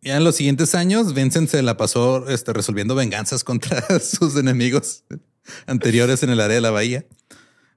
Ya 0.02 0.16
en 0.16 0.24
los 0.24 0.36
siguientes 0.36 0.74
años, 0.74 1.14
Vincent 1.14 1.48
se 1.48 1.62
la 1.62 1.76
pasó 1.76 2.28
este, 2.28 2.52
resolviendo 2.52 2.94
venganzas 2.94 3.42
contra 3.42 3.82
sus 4.00 4.36
enemigos 4.36 5.04
anteriores 5.66 6.22
en 6.22 6.30
el 6.30 6.40
área 6.40 6.56
de 6.56 6.60
la 6.60 6.70
bahía. 6.70 7.04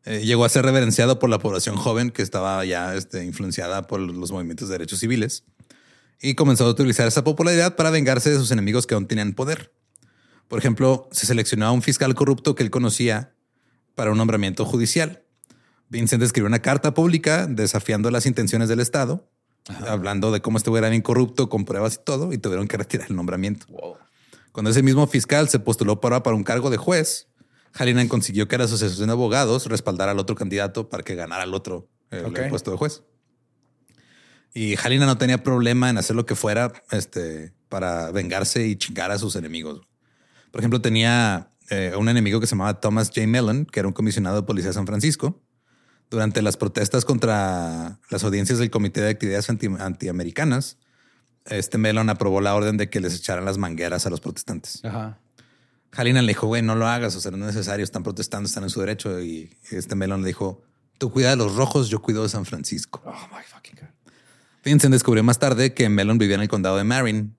Eh, 0.06 0.22
llegó 0.26 0.46
a 0.46 0.50
ser 0.50 0.66
reverenciado 0.66 1.20
por 1.20 1.30
la 1.30 1.38
población 1.40 1.76
joven 1.76 2.10
que 2.10 2.24
estaba 2.24 2.66
ya 2.66 2.96
este, 2.96 3.24
influenciada 3.24 3.86
por 3.86 4.00
los 4.00 4.32
movimientos 4.32 4.68
de 4.68 4.74
derechos 4.74 5.00
civiles 5.00 5.44
y 6.22 6.36
comenzó 6.36 6.66
a 6.66 6.70
utilizar 6.70 7.08
esa 7.08 7.24
popularidad 7.24 7.76
para 7.76 7.90
vengarse 7.90 8.30
de 8.30 8.38
sus 8.38 8.52
enemigos 8.52 8.88
que 8.88 8.94
aún 8.94 9.08
tenían 9.08 9.34
poder. 9.34 9.74
Por 10.48 10.60
ejemplo, 10.60 11.08
se 11.12 11.26
seleccionó 11.26 11.66
a 11.66 11.72
un 11.72 11.82
fiscal 11.82 12.14
corrupto 12.14 12.56
que 12.56 12.64
él 12.64 12.70
conocía 12.70 13.34
para 13.96 14.12
un 14.12 14.18
nombramiento 14.18 14.66
judicial. 14.66 15.24
Vincent 15.90 16.24
escribió 16.24 16.48
una 16.48 16.62
carta 16.62 16.94
pública 16.94 17.48
desafiando 17.48 18.12
las 18.12 18.26
intenciones 18.26 18.70
del 18.70 18.80
Estado, 18.80 19.30
hablando 19.88 20.32
de 20.32 20.42
cómo 20.42 20.58
este 20.58 20.72
era 20.78 20.90
bien 20.90 21.02
corrupto, 21.02 21.50
con 21.50 21.66
pruebas 21.66 21.96
y 21.96 22.04
todo, 22.04 22.34
y 22.34 22.38
tuvieron 22.38 22.68
que 22.68 22.78
retirar 22.78 23.08
el 23.10 23.16
nombramiento. 23.16 23.66
Cuando 24.52 24.72
ese 24.72 24.84
mismo 24.84 25.08
fiscal 25.08 25.50
se 25.50 25.60
postuló 25.60 26.02
para, 26.02 26.24
para 26.24 26.36
un 26.36 26.44
cargo 26.44 26.70
de 26.70 26.78
juez, 26.78 27.28
Hallinan 27.74 28.08
consiguió 28.08 28.48
que 28.48 28.58
la 28.58 28.66
asociación 28.66 29.08
de 29.08 29.14
abogados 29.14 29.68
respaldara 29.68 30.12
al 30.12 30.20
otro 30.20 30.36
candidato 30.36 30.90
para 30.90 31.04
que 31.04 31.16
ganara 31.16 31.44
al 31.44 31.54
otro 31.54 31.90
el, 32.10 32.50
puesto 32.50 32.72
de 32.72 32.78
juez. 32.78 33.04
Y 34.54 34.76
Hallinan 34.76 35.08
no 35.08 35.18
tenía 35.18 35.44
problema 35.44 35.90
en 35.90 35.98
hacer 35.98 36.16
lo 36.16 36.26
que 36.26 36.36
fuera 36.36 36.74
este, 36.92 37.54
para 37.70 38.12
vengarse 38.12 38.68
y 38.68 38.76
chingar 38.76 39.12
a 39.12 39.18
sus 39.18 39.36
enemigos. 39.36 39.82
Por 40.52 40.60
ejemplo, 40.60 40.82
tenía 40.82 41.52
eh, 41.70 41.94
un 41.98 42.10
enemigo 42.10 42.42
que 42.42 42.48
se 42.48 42.52
llamaba 42.52 42.82
Thomas 42.82 43.08
J. 43.08 43.26
Mellon, 43.28 43.66
que 43.66 43.80
era 43.80 43.88
un 43.88 43.94
comisionado 43.94 44.36
de 44.36 44.44
policía 44.44 44.72
de 44.72 44.74
San 44.74 44.86
Francisco. 44.86 45.42
Durante 46.10 46.42
las 46.42 46.58
protestas 46.58 47.06
contra 47.06 48.02
las 48.10 48.24
audiencias 48.26 48.60
del 48.60 48.70
Comité 48.70 49.00
de 49.00 49.10
Actividades 49.10 49.50
Antiamericanas, 49.50 50.78
este 51.46 51.78
Mellon 51.78 52.10
aprobó 52.10 52.42
la 52.42 52.54
orden 52.54 52.76
de 52.76 52.90
que 52.90 53.00
les 53.00 53.16
echaran 53.16 53.46
las 53.46 53.58
mangueras 53.58 54.06
a 54.06 54.10
los 54.10 54.20
protestantes. 54.20 54.84
Ajá. 54.84 55.21
Jalina 55.92 56.22
le 56.22 56.30
dijo, 56.30 56.48
güey, 56.48 56.62
no 56.62 56.76
lo 56.76 56.88
hagas, 56.88 57.16
o 57.16 57.22
sea, 57.22 57.32
no 57.32 57.38
es 57.38 57.56
necesario, 57.56 57.84
están 57.84 58.04
protestando, 58.04 58.48
están 58.48 58.64
en 58.64 58.70
su 58.70 58.80
derecho. 58.80 59.22
Y 59.22 59.50
este 59.72 59.96
melón 59.96 60.22
le 60.22 60.28
dijo, 60.28 60.62
tú 60.98 61.12
cuida 61.12 61.32
de 61.32 61.36
los 61.36 61.56
rojos, 61.56 61.90
yo 61.90 62.02
cuido 62.02 62.24
de 62.24 62.30
San 62.30 62.46
Francisco. 62.46 63.02
Oh 63.06 63.28
my 63.36 63.44
fucking 63.46 63.76
God. 63.76 64.14
Vincent 64.64 64.94
descubrió 64.94 65.24
más 65.24 65.40
tarde 65.40 65.74
que 65.74 65.90
Melon 65.90 66.18
vivía 66.18 66.36
en 66.36 66.42
el 66.42 66.48
condado 66.48 66.78
de 66.78 66.84
Marin, 66.84 67.36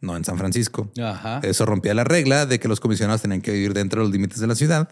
no 0.00 0.16
en 0.16 0.24
San 0.24 0.38
Francisco. 0.38 0.90
Ajá. 1.02 1.40
Eso 1.42 1.66
rompía 1.66 1.94
la 1.94 2.04
regla 2.04 2.46
de 2.46 2.58
que 2.58 2.68
los 2.68 2.80
comisionados 2.80 3.22
tenían 3.22 3.42
que 3.42 3.52
vivir 3.52 3.74
dentro 3.74 4.00
de 4.00 4.06
los 4.06 4.12
límites 4.12 4.38
de 4.38 4.46
la 4.46 4.54
ciudad. 4.54 4.88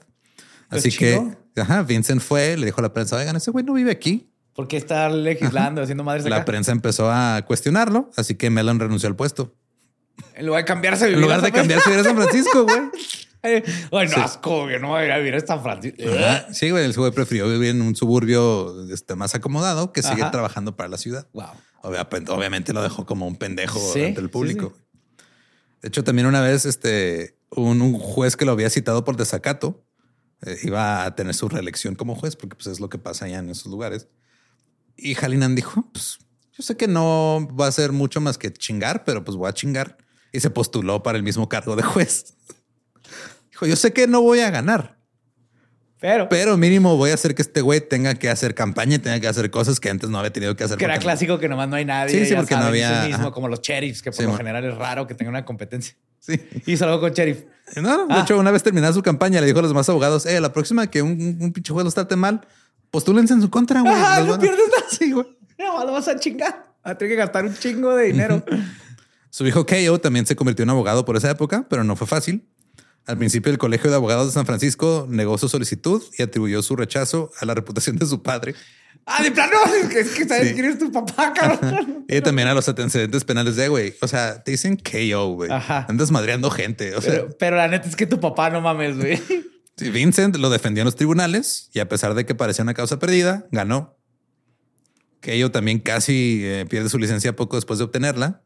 Así 0.68 0.90
que 0.90 1.36
ajá, 1.56 1.82
Vincent 1.82 2.20
fue, 2.20 2.56
le 2.56 2.66
dijo 2.66 2.80
a 2.80 2.82
la 2.82 2.92
prensa, 2.92 3.16
oigan, 3.16 3.36
ese 3.36 3.50
güey 3.50 3.64
no 3.64 3.72
vive 3.72 3.90
aquí. 3.90 4.30
¿Por 4.54 4.68
qué 4.68 4.76
está 4.76 5.08
legislando, 5.08 5.82
haciendo 5.82 6.04
madres 6.04 6.26
acá? 6.26 6.38
La 6.38 6.44
prensa 6.44 6.72
empezó 6.72 7.10
a 7.10 7.42
cuestionarlo, 7.46 8.10
así 8.16 8.34
que 8.34 8.50
Melon 8.50 8.80
renunció 8.80 9.08
al 9.08 9.16
puesto. 9.16 9.54
En 10.34 10.46
lugar 10.46 10.62
de 10.62 10.66
cambiarse 10.66 11.08
En 11.08 11.20
lugar 11.20 11.42
de 11.42 11.52
cambiarse 11.52 11.94
a 11.94 12.04
San 12.04 12.16
Francisco, 12.16 12.64
güey. 12.64 12.80
Ay, 13.42 14.08
no, 14.08 14.22
asco, 14.22 14.64
güey. 14.64 14.80
No 14.80 14.88
voy 14.88 15.02
a 15.02 15.04
ir 15.06 15.12
a 15.12 15.18
vivir 15.18 15.36
a 15.36 15.40
San 15.40 15.62
Francisco. 15.62 16.02
Sí, 16.52 16.70
güey. 16.70 16.84
El 16.84 16.92
güey 16.92 17.12
prefirió 17.12 17.48
vivir 17.48 17.70
en 17.70 17.82
un 17.82 17.94
suburbio 17.94 18.90
este, 18.90 19.14
más 19.14 19.34
acomodado 19.34 19.92
que 19.92 20.02
seguir 20.02 20.30
trabajando 20.30 20.76
para 20.76 20.88
la 20.88 20.98
ciudad. 20.98 21.28
Wow. 21.32 21.46
Obviamente, 21.82 22.72
lo 22.72 22.82
dejó 22.82 23.06
como 23.06 23.26
un 23.26 23.36
pendejo 23.36 23.80
ante 23.94 24.20
el 24.20 24.30
público. 24.30 24.74
De 25.82 25.88
hecho, 25.88 26.02
también 26.02 26.26
una 26.26 26.40
vez 26.40 26.64
este, 26.64 27.38
un, 27.50 27.92
juez 27.94 28.36
que 28.36 28.44
lo 28.44 28.52
había 28.52 28.70
citado 28.70 29.04
por 29.04 29.16
desacato 29.16 29.84
eh, 30.44 30.56
iba 30.62 31.04
a 31.04 31.14
tener 31.14 31.34
su 31.34 31.48
reelección 31.48 31.94
como 31.94 32.14
juez, 32.14 32.36
porque 32.36 32.56
pues, 32.56 32.66
es 32.66 32.80
lo 32.80 32.88
que 32.88 32.98
pasa 32.98 33.26
allá 33.26 33.38
en 33.38 33.50
esos 33.50 33.66
lugares. 33.66 34.08
Y 34.96 35.16
Halinan 35.16 35.54
dijo, 35.54 35.88
pues 35.92 36.18
yo 36.52 36.62
sé 36.62 36.76
que 36.76 36.88
no 36.88 37.48
va 37.58 37.68
a 37.68 37.72
ser 37.72 37.92
mucho 37.92 38.20
más 38.20 38.38
que 38.38 38.52
chingar, 38.52 39.04
pero 39.04 39.24
pues 39.24 39.36
voy 39.36 39.48
a 39.48 39.52
chingar 39.52 39.96
y 40.32 40.40
se 40.40 40.50
postuló 40.50 41.02
para 41.02 41.18
el 41.18 41.24
mismo 41.24 41.48
cargo 41.48 41.76
de 41.76 41.82
juez. 41.82 42.34
Dijo, 43.50 43.66
yo 43.66 43.76
sé 43.76 43.92
que 43.92 44.06
no 44.06 44.22
voy 44.22 44.40
a 44.40 44.50
ganar. 44.50 44.98
Pero, 46.00 46.28
pero 46.28 46.56
mínimo 46.56 46.96
voy 46.96 47.10
a 47.10 47.14
hacer 47.14 47.34
que 47.34 47.42
este 47.42 47.60
güey 47.60 47.80
tenga 47.80 48.14
que 48.14 48.30
hacer 48.30 48.54
campaña 48.54 48.96
y 48.96 48.98
tenga 49.00 49.18
que 49.18 49.26
hacer 49.26 49.50
cosas 49.50 49.80
que 49.80 49.90
antes 49.90 50.08
no 50.08 50.18
había 50.18 50.32
tenido 50.32 50.54
que 50.54 50.62
hacer. 50.62 50.78
Que 50.78 50.84
era 50.84 50.98
clásico 50.98 51.40
que 51.40 51.48
nomás 51.48 51.68
no 51.68 51.74
hay 51.74 51.84
nadie. 51.84 52.20
Sí, 52.20 52.26
sí, 52.26 52.34
porque 52.36 52.54
no 52.54 52.62
había. 52.62 53.06
Mismo, 53.06 53.32
como 53.32 53.48
los 53.48 53.60
sheriffs, 53.60 54.00
que 54.00 54.12
por 54.12 54.24
lo 54.24 54.36
general 54.36 54.64
es 54.64 54.76
raro 54.76 55.08
que 55.08 55.14
tenga 55.14 55.30
una 55.30 55.44
competencia. 55.44 55.96
Sí. 56.20 56.40
Hizo 56.66 56.84
algo 56.84 57.00
con 57.00 57.12
sheriff. 57.12 57.44
No, 57.76 58.06
de 58.06 58.14
ah. 58.14 58.22
hecho, 58.22 58.38
una 58.38 58.50
vez 58.50 58.62
terminada 58.62 58.92
su 58.92 59.02
campaña, 59.02 59.40
le 59.40 59.46
dijo 59.46 59.58
a 59.58 59.62
los 59.62 59.70
demás 59.72 59.88
abogados: 59.88 60.24
eh, 60.26 60.40
la 60.40 60.52
próxima 60.52 60.88
que 60.88 61.02
un, 61.02 61.52
pinche 61.52 61.72
juez 61.72 61.84
los 61.84 61.94
trate 61.94 62.14
mal, 62.14 62.46
Postúlense 62.90 63.34
en 63.34 63.42
su 63.42 63.50
contra, 63.50 63.80
güey. 63.80 63.92
Ajá, 63.92 64.20
no 64.20 64.30
van 64.30 64.40
pierdes 64.40 64.68
nada. 64.68 64.86
Sí, 64.90 65.12
güey. 65.12 65.26
No, 65.58 65.84
lo 65.84 65.90
vas 65.90 66.06
a 66.06 66.16
chingar. 66.16 66.66
Vas 66.84 66.92
a 66.92 66.98
tener 66.98 67.14
que 67.14 67.16
gastar 67.16 67.44
un 67.44 67.52
chingo 67.52 67.96
de 67.96 68.04
dinero. 68.04 68.44
Su 69.38 69.46
hijo 69.46 69.64
Keo 69.66 70.00
también 70.00 70.26
se 70.26 70.34
convirtió 70.34 70.64
en 70.64 70.70
abogado 70.70 71.04
por 71.04 71.16
esa 71.16 71.30
época, 71.30 71.64
pero 71.70 71.84
no 71.84 71.94
fue 71.94 72.08
fácil. 72.08 72.48
Al 73.06 73.16
principio, 73.18 73.52
el 73.52 73.58
Colegio 73.58 73.88
de 73.88 73.94
Abogados 73.94 74.26
de 74.26 74.32
San 74.32 74.44
Francisco 74.46 75.06
negó 75.08 75.38
su 75.38 75.48
solicitud 75.48 76.02
y 76.18 76.22
atribuyó 76.22 76.60
su 76.60 76.74
rechazo 76.74 77.30
a 77.38 77.46
la 77.46 77.54
reputación 77.54 77.98
de 77.98 78.06
su 78.06 78.20
padre 78.20 78.56
ah, 79.06 79.22
de 79.22 79.30
plano, 79.30 79.52
es 79.80 79.88
que, 79.90 80.00
es 80.00 80.10
que 80.10 80.24
sabes 80.26 80.48
Sí. 80.48 80.54
quién 80.54 80.66
es 80.66 80.78
tu 80.80 80.90
papá, 80.90 81.32
cabrón. 81.32 82.04
y 82.08 82.20
también 82.20 82.48
a 82.48 82.54
los 82.54 82.68
antecedentes 82.68 83.22
penales 83.22 83.54
de, 83.54 83.68
güey. 83.68 83.94
O 84.00 84.08
sea, 84.08 84.42
te 84.42 84.50
dicen 84.50 84.76
KO, 84.76 85.28
güey. 85.34 85.50
Andas 85.52 86.10
madreando 86.10 86.50
gente. 86.50 86.96
O 86.96 87.00
sea, 87.00 87.12
Pero, 87.12 87.28
pero 87.38 87.56
la 87.58 87.68
neta 87.68 87.88
es 87.88 87.94
que 87.94 88.06
tu 88.06 88.18
papá 88.18 88.50
no 88.50 88.60
mames, 88.60 88.96
güey. 88.96 89.22
sí, 89.76 89.90
Vincent 89.90 90.34
lo 90.34 90.50
defendió 90.50 90.82
en 90.82 90.86
los 90.86 90.96
tribunales 90.96 91.70
y 91.72 91.78
a 91.78 91.88
pesar 91.88 92.14
de 92.14 92.26
que 92.26 92.34
parecía 92.34 92.64
una 92.64 92.74
causa 92.74 92.98
perdida, 92.98 93.46
ganó. 93.52 93.96
KO 95.22 95.52
también 95.52 95.78
casi 95.78 96.40
eh, 96.42 96.66
pierde 96.68 96.88
su 96.88 96.98
licencia 96.98 97.36
poco 97.36 97.54
después 97.54 97.78
de 97.78 97.84
obtenerla, 97.84 98.42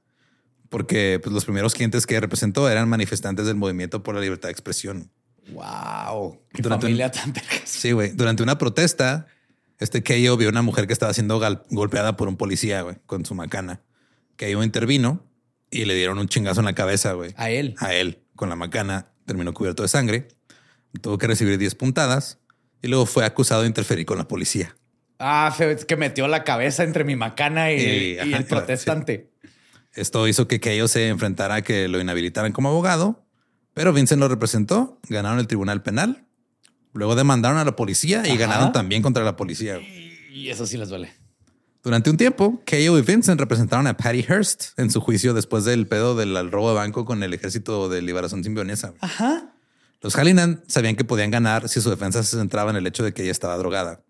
porque 0.73 1.20
pues, 1.23 1.33
los 1.33 1.45
primeros 1.45 1.75
clientes 1.75 2.07
que 2.07 2.18
representó 2.18 2.68
eran 2.68 2.89
manifestantes 2.89 3.47
del 3.47 3.55
movimiento 3.57 4.03
por 4.03 4.14
la 4.16 4.20
libertad 4.23 4.49
de 4.49 4.53
expresión. 4.53 5.11
Wow. 5.53 6.41
Qué 6.53 6.62
Durante 6.62 6.87
familia 6.87 7.11
tan 7.11 7.33
vergas. 7.33 7.62
Sí, 7.66 7.93
güey. 7.93 8.11
Durante 8.12 8.43
una 8.43 8.57
protesta, 8.59 9.27
este 9.79 10.03
KO 10.03 10.37
vio 10.37 10.49
una 10.49 10.62
mujer 10.62 10.87
que 10.87 10.93
estaba 10.93 11.12
siendo 11.12 11.41
golpeada 11.70 12.16
por 12.16 12.27
un 12.29 12.37
policía, 12.37 12.83
güey, 12.83 12.97
con 13.07 13.25
su 13.27 13.35
macana. 13.35 13.83
KO 14.39 14.64
intervino 14.64 15.25
y 15.70 15.85
le 15.85 15.95
dieron 15.95 16.18
un 16.18 16.27
chingazo 16.29 16.61
en 16.61 16.66
la 16.66 16.75
cabeza, 16.75 17.12
güey. 17.12 17.35
A 17.37 17.51
él. 17.51 17.75
A 17.79 17.93
él, 17.95 18.23
con 18.35 18.49
la 18.49 18.57
macana. 18.57 19.09
Terminó 19.27 19.53
cubierto 19.53 19.83
de 19.83 19.89
sangre. 19.89 20.29
Tuvo 21.01 21.18
que 21.18 21.27
recibir 21.27 21.59
10 21.59 21.75
puntadas 21.75 22.39
y 22.81 22.89
luego 22.89 23.05
fue 23.07 23.25
acusado 23.27 23.61
de 23.62 23.68
interferir 23.68 24.07
con 24.07 24.16
la 24.18 24.27
policía. 24.27 24.75
Ah, 25.18 25.55
es 25.61 25.85
que 25.85 25.97
metió 25.97 26.27
la 26.29 26.45
cabeza 26.45 26.83
entre 26.83 27.05
mi 27.05 27.14
macana 27.14 27.73
y, 27.73 27.77
Y- 27.81 28.14
y 28.14 28.18
ajá, 28.18 28.37
el 28.39 28.45
protestante. 28.47 29.32
Esto 29.95 30.26
hizo 30.28 30.49
que 30.49 30.61
KO 30.61 30.88
se 30.88 31.09
enfrentara 31.09 31.57
a 31.57 31.62
que 31.62 31.88
lo 31.88 32.01
inhabilitaran 32.01 32.53
como 32.53 32.68
abogado, 32.70 33.24
pero 33.74 33.93
Vincent 33.93 34.20
lo 34.20 34.28
representó, 34.28 34.99
ganaron 35.09 35.38
el 35.38 35.47
tribunal 35.47 35.82
penal, 35.82 36.26
luego 36.95 37.14
demandaron 37.14 37.59
a 37.59 37.64
la 37.64 37.76
policía 37.76 38.22
y 38.26 38.30
Ajá. 38.30 38.38
ganaron 38.40 38.72
también 38.72 39.03
contra 39.03 39.24
la 39.24 39.36
policía. 39.36 39.78
Y 40.32 40.49
eso 40.49 40.66
sí 40.66 40.76
les 40.78 40.88
duele. 40.88 41.12
Durante 41.82 42.11
un 42.11 42.16
tiempo, 42.16 42.62
KO 42.64 42.99
y 42.99 43.03
Vincent 43.03 43.40
representaron 43.40 43.86
a 43.88 43.97
Patty 43.97 44.22
Hearst 44.28 44.78
en 44.78 44.90
su 44.90 45.01
juicio 45.01 45.34
después 45.34 45.64
del 45.64 45.86
pedo 45.88 46.14
del 46.14 46.51
robo 46.51 46.68
de 46.70 46.76
banco 46.76 47.05
con 47.05 47.22
el 47.22 47.34
ejército 47.34 47.88
de 47.88 48.01
liberación 48.03 48.45
simbionesa. 48.45 48.95
Ajá. 49.01 49.53
Los 50.01 50.14
Hallinan 50.16 50.62
sabían 50.68 50.97
que 50.97 51.05
podían 51.05 51.30
ganar 51.30 51.68
si 51.68 51.80
su 51.80 51.90
defensa 51.90 52.22
se 52.22 52.36
centraba 52.36 52.70
en 52.70 52.76
el 52.76 52.86
hecho 52.86 53.03
de 53.05 53.12
que 53.12 53.22
ella 53.22 53.30
estaba 53.32 53.57
drogada, 53.57 54.03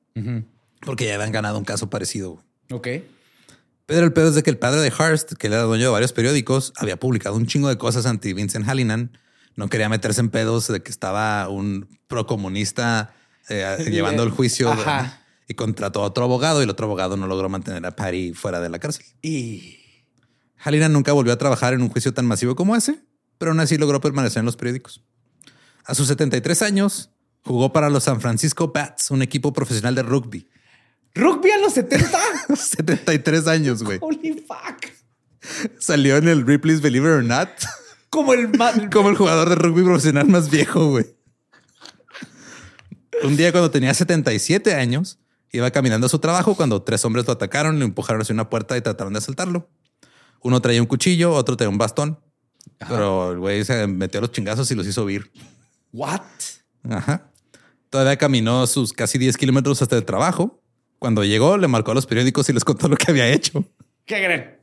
porque 0.82 1.06
ya 1.06 1.14
habían 1.14 1.32
ganado 1.32 1.58
un 1.58 1.64
caso 1.64 1.88
parecido. 1.90 2.42
Ok. 2.70 2.88
Pero 3.92 4.06
el 4.06 4.14
pedo 4.14 4.30
es 4.30 4.34
de 4.34 4.42
que 4.42 4.48
el 4.48 4.56
padre 4.56 4.80
de 4.80 4.90
Hearst, 4.90 5.34
que 5.34 5.48
era 5.48 5.64
dueño 5.64 5.84
de 5.84 5.90
varios 5.90 6.14
periódicos, 6.14 6.72
había 6.76 6.98
publicado 6.98 7.36
un 7.36 7.44
chingo 7.44 7.68
de 7.68 7.76
cosas 7.76 8.06
anti 8.06 8.32
Vincent 8.32 8.66
Hallinan. 8.66 9.18
No 9.54 9.68
quería 9.68 9.90
meterse 9.90 10.22
en 10.22 10.30
pedos 10.30 10.66
de 10.68 10.82
que 10.82 10.90
estaba 10.90 11.46
un 11.50 11.98
procomunista 12.06 13.14
eh, 13.50 13.76
llevando 13.90 14.22
el 14.22 14.30
juicio 14.30 14.74
y 15.46 15.52
contrató 15.52 16.02
a 16.02 16.06
otro 16.06 16.24
abogado 16.24 16.60
y 16.60 16.64
el 16.64 16.70
otro 16.70 16.86
abogado 16.86 17.18
no 17.18 17.26
logró 17.26 17.50
mantener 17.50 17.84
a 17.84 17.94
Patty 17.94 18.32
fuera 18.32 18.60
de 18.60 18.70
la 18.70 18.78
cárcel. 18.78 19.04
Y 19.20 19.76
Hallinan 20.56 20.94
nunca 20.94 21.12
volvió 21.12 21.34
a 21.34 21.36
trabajar 21.36 21.74
en 21.74 21.82
un 21.82 21.90
juicio 21.90 22.14
tan 22.14 22.24
masivo 22.24 22.54
como 22.54 22.74
ese, 22.74 22.98
pero 23.36 23.50
aún 23.50 23.60
así 23.60 23.76
logró 23.76 24.00
permanecer 24.00 24.40
en 24.40 24.46
los 24.46 24.56
periódicos. 24.56 25.04
A 25.84 25.94
sus 25.94 26.08
73 26.08 26.62
años, 26.62 27.10
jugó 27.44 27.74
para 27.74 27.90
los 27.90 28.04
San 28.04 28.22
Francisco 28.22 28.72
Bats, 28.72 29.10
un 29.10 29.20
equipo 29.20 29.52
profesional 29.52 29.94
de 29.94 30.02
rugby. 30.02 30.48
Rugby 31.14 31.50
a 31.50 31.58
los 31.58 31.74
70. 31.74 32.18
73 32.54 33.46
años, 33.48 33.82
güey. 33.82 33.98
Holy 34.00 34.44
fuck. 34.46 34.92
Salió 35.78 36.16
en 36.16 36.28
el 36.28 36.46
Ripley's 36.46 36.80
Believe 36.80 37.08
It 37.08 37.16
or 37.16 37.24
Not 37.24 37.48
Como 38.10 38.32
el 38.32 38.50
como 38.92 39.10
el 39.10 39.16
jugador 39.16 39.48
de 39.48 39.56
rugby 39.56 39.82
profesional 39.82 40.28
más 40.28 40.50
viejo, 40.50 40.90
güey. 40.90 41.06
Un 43.22 43.36
día 43.36 43.52
cuando 43.52 43.70
tenía 43.70 43.94
77 43.94 44.74
años, 44.74 45.18
iba 45.52 45.70
caminando 45.70 46.06
a 46.06 46.10
su 46.10 46.18
trabajo 46.18 46.54
cuando 46.56 46.82
tres 46.82 47.04
hombres 47.04 47.26
lo 47.26 47.32
atacaron, 47.32 47.78
le 47.78 47.84
empujaron 47.84 48.20
hacia 48.22 48.32
una 48.32 48.50
puerta 48.50 48.76
y 48.76 48.80
trataron 48.80 49.12
de 49.12 49.18
asaltarlo. 49.18 49.68
Uno 50.40 50.60
traía 50.60 50.80
un 50.80 50.88
cuchillo, 50.88 51.32
otro 51.32 51.56
traía 51.56 51.68
un 51.68 51.78
bastón. 51.78 52.18
Pero 52.78 53.32
el 53.32 53.38
güey 53.38 53.64
se 53.64 53.86
metió 53.86 54.18
a 54.18 54.22
los 54.22 54.32
chingazos 54.32 54.70
y 54.70 54.74
los 54.74 54.86
hizo 54.86 55.04
huir. 55.04 55.30
What? 55.92 56.22
Ajá. 56.88 57.30
Todavía 57.90 58.16
caminó 58.16 58.66
sus 58.66 58.92
casi 58.92 59.18
10 59.18 59.36
kilómetros 59.36 59.82
hasta 59.82 59.96
el 59.96 60.04
trabajo. 60.04 60.61
Cuando 61.02 61.24
llegó, 61.24 61.56
le 61.56 61.66
marcó 61.66 61.90
a 61.90 61.94
los 61.94 62.06
periódicos 62.06 62.48
y 62.48 62.52
les 62.52 62.62
contó 62.64 62.86
lo 62.86 62.94
que 62.96 63.10
había 63.10 63.26
hecho. 63.28 63.64
¿Qué 64.06 64.24
creen? 64.24 64.56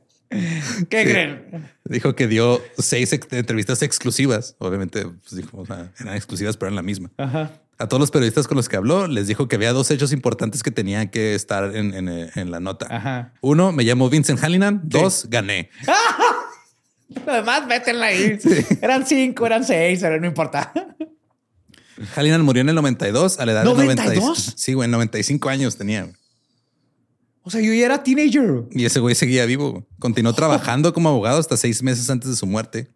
¿Qué 0.88 1.02
Sí. 1.04 1.10
creen? 1.10 1.68
Dijo 1.84 2.16
que 2.16 2.26
dio 2.28 2.62
seis 2.78 3.12
entrevistas 3.12 3.82
exclusivas. 3.82 4.56
Obviamente, 4.58 5.04
pues 5.04 5.36
dijo, 5.36 5.58
o 5.58 5.66
sea, 5.66 5.92
eran 6.00 6.16
exclusivas, 6.16 6.56
pero 6.56 6.68
eran 6.68 6.76
la 6.76 6.82
misma. 6.82 7.10
Ajá. 7.18 7.50
A 7.76 7.88
todos 7.88 8.00
los 8.00 8.10
periodistas 8.10 8.48
con 8.48 8.56
los 8.56 8.70
que 8.70 8.76
habló, 8.76 9.06
les 9.06 9.26
dijo 9.26 9.48
que 9.48 9.56
había 9.56 9.74
dos 9.74 9.90
hechos 9.90 10.12
importantes 10.14 10.62
que 10.62 10.70
tenían 10.70 11.08
que 11.10 11.34
estar 11.34 11.76
en, 11.76 11.92
en, 11.92 12.08
en 12.34 12.50
la 12.50 12.58
nota. 12.58 12.86
Ajá. 12.88 13.34
Uno, 13.42 13.70
me 13.72 13.84
llamo 13.84 14.08
Vincent 14.08 14.40
Hallinan. 14.42 14.80
Dos, 14.84 15.26
gané. 15.28 15.68
Lo 17.26 17.34
demás, 17.34 17.66
métenla 17.66 18.06
ahí. 18.06 18.38
Eran 18.80 19.04
cinco, 19.06 19.44
eran 19.44 19.62
seis, 19.64 19.98
pero 20.00 20.18
no 20.18 20.26
importa. 20.26 20.72
Hallinan 22.16 22.40
murió 22.42 22.62
en 22.62 22.70
el 22.70 22.76
92 22.76 23.38
a 23.38 23.44
la 23.44 23.52
edad 23.52 23.60
de 23.64 23.68
92? 23.68 24.22
90. 24.22 24.52
Sí, 24.56 24.72
güey, 24.72 24.88
95 24.88 25.48
años 25.50 25.76
tenía. 25.76 26.08
O 27.42 27.50
sea, 27.50 27.60
yo 27.60 27.72
ya 27.72 27.86
era 27.86 28.02
teenager. 28.02 28.64
Y 28.70 28.84
ese 28.84 29.00
güey 29.00 29.14
seguía 29.14 29.46
vivo. 29.46 29.86
Continuó 29.98 30.32
trabajando 30.34 30.92
como 30.92 31.08
abogado 31.08 31.38
hasta 31.38 31.56
seis 31.56 31.82
meses 31.82 32.08
antes 32.10 32.28
de 32.30 32.36
su 32.36 32.46
muerte. 32.46 32.90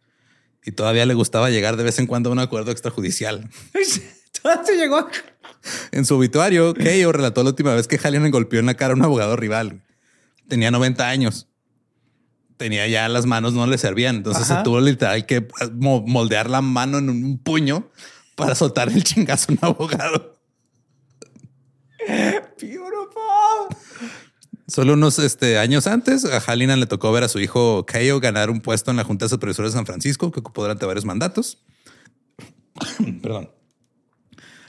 Y 0.65 0.73
todavía 0.73 1.07
le 1.07 1.15
gustaba 1.15 1.51
llegar 1.51 1.77
de 1.77 1.85
vez 1.85 1.99
en 1.99 2.07
cuando 2.07 2.29
a 2.29 2.33
un 2.33 2.39
acuerdo 2.39 2.71
extrajudicial. 2.71 3.49
Todavía 4.43 4.65
se 4.65 4.77
llegó. 4.77 5.09
En 5.93 6.05
su 6.05 6.17
obituario, 6.17 6.75
Keio 6.75 7.11
relató 7.13 7.43
la 7.43 7.51
última 7.51 7.75
vez 7.75 7.87
que 7.89 7.97
Hallinan 7.99 8.31
golpeó 8.31 8.61
en 8.61 8.67
la 8.67 8.75
cara 8.75 8.93
a 8.93 8.97
un 8.97 9.03
abogado 9.05 9.37
rival. 9.37 9.83
Tenía 10.49 10.71
90 10.71 11.09
años. 11.09 11.49
Tenía 12.59 12.87
ya 12.87 13.09
las 13.09 13.25
manos, 13.27 13.55
no 13.55 13.67
le 13.67 13.79
servían. 13.79 14.17
Entonces 14.17 14.45
Ajá. 14.51 14.59
se 14.59 14.65
tuvo 14.65 14.81
literal 14.81 15.25
que 15.27 15.47
mo- 15.73 16.03
moldear 16.07 16.51
la 16.51 16.61
mano 16.61 16.99
en 16.99 17.09
un 17.09 17.39
puño 17.39 17.91
para 18.37 18.55
soltar 18.55 18.89
el 18.91 19.03
chingazo 19.05 19.53
a 19.53 19.53
un 19.55 19.59
abogado. 19.63 20.39
Beautiful. 22.61 23.69
Solo 24.67 24.95
unos 24.95 25.19
este, 25.19 25.59
años 25.59 25.87
antes, 25.87 26.25
a 26.25 26.41
Hallinan 26.41 26.81
le 26.81 26.87
tocó 26.87 27.13
ver 27.13 27.25
a 27.25 27.29
su 27.29 27.39
hijo 27.39 27.85
Keio 27.85 28.19
ganar 28.21 28.49
un 28.49 28.61
puesto 28.61 28.91
en 28.91 28.97
la 28.97 29.05
Junta 29.05 29.27
de 29.27 29.29
Supervisores 29.29 29.73
de 29.73 29.77
San 29.79 29.87
Francisco, 29.87 30.31
que 30.33 30.41
ocupó 30.41 30.63
durante 30.63 30.87
varios 30.87 31.05
mandatos. 31.05 31.59
Perdón. 33.23 33.51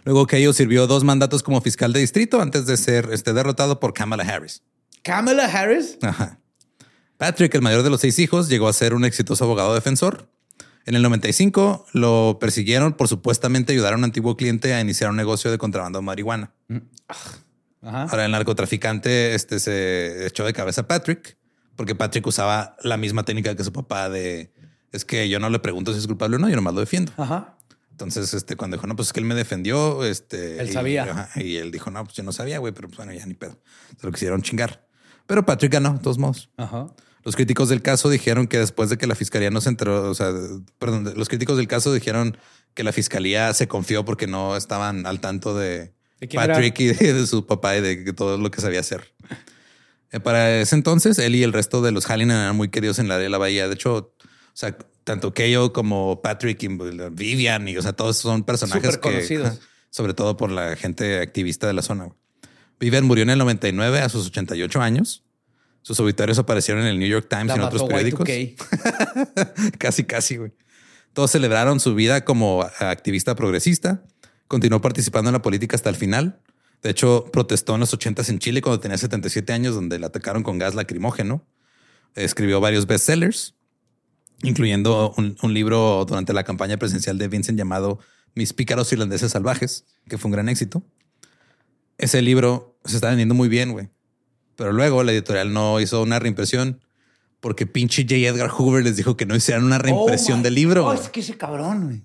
Luego 0.03 0.27
Keio 0.27 0.53
sirvió 0.53 0.85
dos 0.85 1.03
mandatos 1.03 1.43
como 1.43 1.61
fiscal 1.61 1.93
de 1.93 2.01
distrito 2.01 2.41
antes 2.41 2.65
de 2.65 2.77
ser 2.77 3.09
este, 3.11 3.33
derrotado 3.33 3.79
por 3.79 3.93
Kamala 3.93 4.23
Harris. 4.23 4.61
Kamala 5.01 5.45
Harris. 5.45 5.97
Ajá. 6.01 6.39
Patrick, 7.17 7.55
el 7.55 7.61
mayor 7.61 7.83
de 7.83 7.89
los 7.89 8.01
seis 8.01 8.19
hijos, 8.19 8.49
llegó 8.49 8.67
a 8.67 8.73
ser 8.73 8.93
un 8.93 9.05
exitoso 9.05 9.45
abogado 9.45 9.73
defensor. 9.73 10.29
En 10.85 10.93
el 10.93 11.01
95 11.01 11.87
lo 11.93 12.37
persiguieron 12.39 12.93
por 12.93 13.07
supuestamente 13.07 13.73
ayudar 13.73 13.93
a 13.93 13.95
un 13.95 14.03
antiguo 14.03 14.37
cliente 14.37 14.73
a 14.73 14.81
iniciar 14.81 15.09
un 15.09 15.15
negocio 15.15 15.49
de 15.49 15.57
contrabando 15.57 15.99
de 15.99 16.05
marihuana. 16.05 16.53
Ajá. 17.85 18.03
Ahora 18.03 18.25
el 18.25 18.31
narcotraficante 18.31 19.35
este, 19.35 19.59
se 19.59 20.25
echó 20.27 20.43
de 20.45 20.53
cabeza 20.53 20.81
a 20.81 20.87
Patrick 20.87 21.37
porque 21.75 21.95
Patrick 21.95 22.25
usaba 22.27 22.75
la 22.83 22.97
misma 22.97 23.23
técnica 23.23 23.55
que 23.55 23.63
su 23.63 23.71
papá 23.73 24.09
de 24.09 24.51
es 24.91 25.03
que 25.05 25.27
yo 25.29 25.39
no 25.39 25.49
le 25.49 25.59
pregunto 25.59 25.91
si 25.93 25.99
es 25.99 26.07
culpable 26.07 26.37
o 26.37 26.39
no, 26.39 26.47
yo 26.49 26.55
nomás 26.55 26.73
lo 26.73 26.79
defiendo. 26.79 27.11
Ajá. 27.17 27.57
Entonces, 27.91 28.33
este, 28.33 28.55
cuando 28.55 28.75
dijo, 28.77 28.87
no, 28.87 28.95
pues 28.95 29.09
es 29.09 29.13
que 29.13 29.19
él 29.21 29.25
me 29.25 29.35
defendió, 29.35 30.03
este. 30.03 30.59
Él 30.59 30.69
y- 30.69 30.73
sabía. 30.73 31.03
ajá, 31.03 31.29
y 31.41 31.55
él 31.57 31.71
dijo, 31.71 31.91
no, 31.91 32.03
pues 32.03 32.15
yo 32.15 32.23
no 32.23 32.31
sabía, 32.33 32.59
güey, 32.59 32.73
pero 32.73 32.87
pues 32.89 32.97
bueno, 32.97 33.13
ya 33.13 33.25
ni 33.25 33.33
pedo. 33.35 33.57
Se 33.99 34.05
lo 34.05 34.11
quisieron 34.11 34.41
chingar. 34.41 34.85
Pero 35.27 35.45
Patrick 35.45 35.71
ganó, 35.71 35.93
de 35.93 35.99
todos 35.99 36.17
modos. 36.17 36.49
Ajá. 36.57 36.87
Los 37.23 37.35
críticos 37.35 37.69
del 37.69 37.81
caso 37.81 38.09
dijeron 38.09 38.47
que 38.47 38.59
después 38.59 38.89
de 38.89 38.97
que 38.97 39.07
la 39.07 39.15
fiscalía 39.15 39.49
no 39.49 39.59
se 39.61 39.69
enteró, 39.69 40.09
o 40.09 40.13
sea, 40.13 40.31
perdón, 40.77 41.11
los 41.15 41.27
críticos 41.27 41.57
del 41.57 41.67
caso 41.67 41.91
dijeron 41.93 42.37
que 42.73 42.83
la 42.83 42.91
fiscalía 42.91 43.53
se 43.53 43.67
confió 43.67 44.05
porque 44.05 44.27
no 44.27 44.55
estaban 44.55 45.05
al 45.07 45.19
tanto 45.21 45.57
de, 45.57 45.93
¿De 46.25 46.29
quién 46.29 46.41
era? 46.41 46.55
Patrick 46.55 46.79
y 46.79 46.87
de, 46.87 47.13
de 47.13 47.27
su 47.27 47.45
papá 47.45 47.77
y 47.77 47.81
de 47.81 48.03
que 48.03 48.13
todo 48.13 48.37
lo 48.37 48.49
que 48.49 48.61
sabía 48.61 48.79
hacer. 48.79 49.13
Eh, 50.11 50.19
Para 50.19 50.61
ese 50.61 50.75
entonces, 50.75 51.19
él 51.19 51.35
y 51.35 51.43
el 51.43 51.53
resto 51.53 51.81
de 51.81 51.91
los 51.91 52.05
Hallinan 52.05 52.37
eran 52.37 52.55
muy 52.55 52.69
queridos 52.69 52.99
en 52.99 53.07
la 53.07 53.15
área 53.15 53.25
de 53.25 53.29
la 53.29 53.37
bahía. 53.37 53.67
De 53.67 53.75
hecho, 53.75 53.95
o 53.95 54.13
sea, 54.53 54.77
tanto 55.03 55.33
Keio 55.33 55.71
como 55.73 56.21
Patrick 56.21 56.63
y 56.63 56.67
Vivian 57.11 57.67
y, 57.67 57.77
o 57.77 57.81
sea, 57.81 57.93
todos 57.93 58.17
son 58.17 58.43
personajes 58.43 58.97
que, 58.97 59.01
conocidos. 59.01 59.47
ajá, 59.47 59.59
sobre 59.89 60.13
todo 60.13 60.35
por 60.35 60.51
la 60.51 60.75
gente 60.75 61.21
activista 61.21 61.67
de 61.67 61.73
la 61.73 61.81
zona. 61.81 62.09
Vivian 62.79 63.05
murió 63.05 63.23
en 63.23 63.29
el 63.29 63.37
99 63.37 64.01
a 64.01 64.09
sus 64.09 64.27
88 64.27 64.81
años. 64.81 65.23
Sus 65.83 65.99
obituarios 65.99 66.39
aparecieron 66.39 66.83
en 66.83 66.89
el 66.89 66.99
New 66.99 67.07
York 67.07 67.27
Times 67.29 67.47
La 67.47 67.55
y 67.55 67.57
en 67.59 67.63
otros 67.63 67.83
periódicos. 67.83 68.27
Y2K. 68.27 69.77
casi, 69.77 70.03
casi, 70.03 70.37
güey. 70.37 70.51
Todos 71.13 71.31
celebraron 71.31 71.79
su 71.79 71.95
vida 71.95 72.25
como 72.25 72.63
activista 72.79 73.35
progresista. 73.35 74.03
Continuó 74.47 74.81
participando 74.81 75.29
en 75.29 75.33
la 75.33 75.41
política 75.41 75.75
hasta 75.75 75.89
el 75.89 75.95
final. 75.95 76.39
De 76.83 76.91
hecho, 76.91 77.25
protestó 77.31 77.73
en 77.75 77.79
los 77.79 77.93
80 77.93 78.23
en 78.27 78.39
Chile 78.39 78.61
cuando 78.61 78.79
tenía 78.79 78.97
77 78.97 79.51
años, 79.53 79.73
donde 79.75 79.97
le 79.97 80.05
atacaron 80.05 80.43
con 80.43 80.57
gas 80.59 80.75
lacrimógeno. 80.75 81.43
Escribió 82.13 82.61
varios 82.61 82.85
bestsellers, 82.85 83.55
incluyendo 84.43 85.13
un, 85.17 85.35
un 85.41 85.53
libro 85.53 86.05
durante 86.07 86.31
la 86.33 86.43
campaña 86.43 86.77
presidencial 86.77 87.17
de 87.17 87.27
Vincent 87.27 87.57
llamado 87.57 87.99
Mis 88.35 88.53
pícaros 88.53 88.91
irlandeses 88.93 89.31
salvajes, 89.31 89.85
que 90.07 90.17
fue 90.17 90.29
un 90.29 90.33
gran 90.33 90.47
éxito. 90.49 90.83
Ese 91.97 92.21
libro 92.21 92.77
se 92.85 92.95
está 92.95 93.07
vendiendo 93.09 93.33
muy 93.33 93.47
bien, 93.49 93.71
güey. 93.71 93.89
Pero 94.55 94.71
luego 94.71 95.03
la 95.03 95.11
editorial 95.11 95.53
no 95.53 95.79
hizo 95.79 96.01
una 96.01 96.19
reimpresión 96.19 96.81
porque 97.39 97.65
pinche 97.65 98.03
J. 98.03 98.15
Edgar 98.15 98.49
Hoover 98.49 98.83
les 98.83 98.95
dijo 98.95 99.17
que 99.17 99.25
no 99.25 99.35
hicieran 99.35 99.63
una 99.63 99.77
reimpresión 99.77 100.35
Oh 100.35 100.37
my- 100.39 100.43
del 100.43 100.55
libro. 100.55 100.85
Oh, 100.87 100.93
es 100.93 101.09
que 101.09 101.19
ese 101.21 101.35
cabrón, 101.37 101.85
güey. 101.85 102.03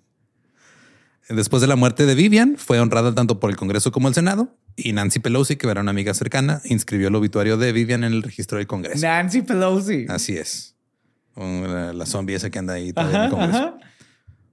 Después 1.31 1.63
de 1.63 1.69
la 1.69 1.77
muerte 1.77 2.07
de 2.07 2.15
Vivian, 2.15 2.57
fue 2.59 2.81
honrada 2.81 3.15
tanto 3.15 3.39
por 3.39 3.51
el 3.51 3.57
Congreso 3.57 3.93
como 3.93 4.09
el 4.09 4.15
Senado. 4.15 4.57
Y 4.77 4.93
Nancy 4.93 5.21
Pelosi, 5.21 5.57
que 5.57 5.69
era 5.69 5.81
una 5.81 5.91
amiga 5.91 6.13
cercana, 6.13 6.61
inscribió 6.65 7.09
el 7.09 7.15
obituario 7.15 7.57
de 7.57 7.73
Vivian 7.73 8.03
en 8.05 8.13
el 8.13 8.23
registro 8.23 8.59
del 8.59 8.67
Congreso. 8.67 9.01
Nancy 9.07 9.43
Pelosi. 9.43 10.07
Así 10.09 10.37
es. 10.37 10.75
La, 11.37 11.93
la 11.93 12.07
zombie 12.07 12.35
esa 12.35 12.51
que 12.51 12.59
anda 12.59 12.75
ahí 12.75 12.93
en 12.95 13.07
el 13.07 13.31
Congreso. 13.31 13.59
ajá. 13.59 13.79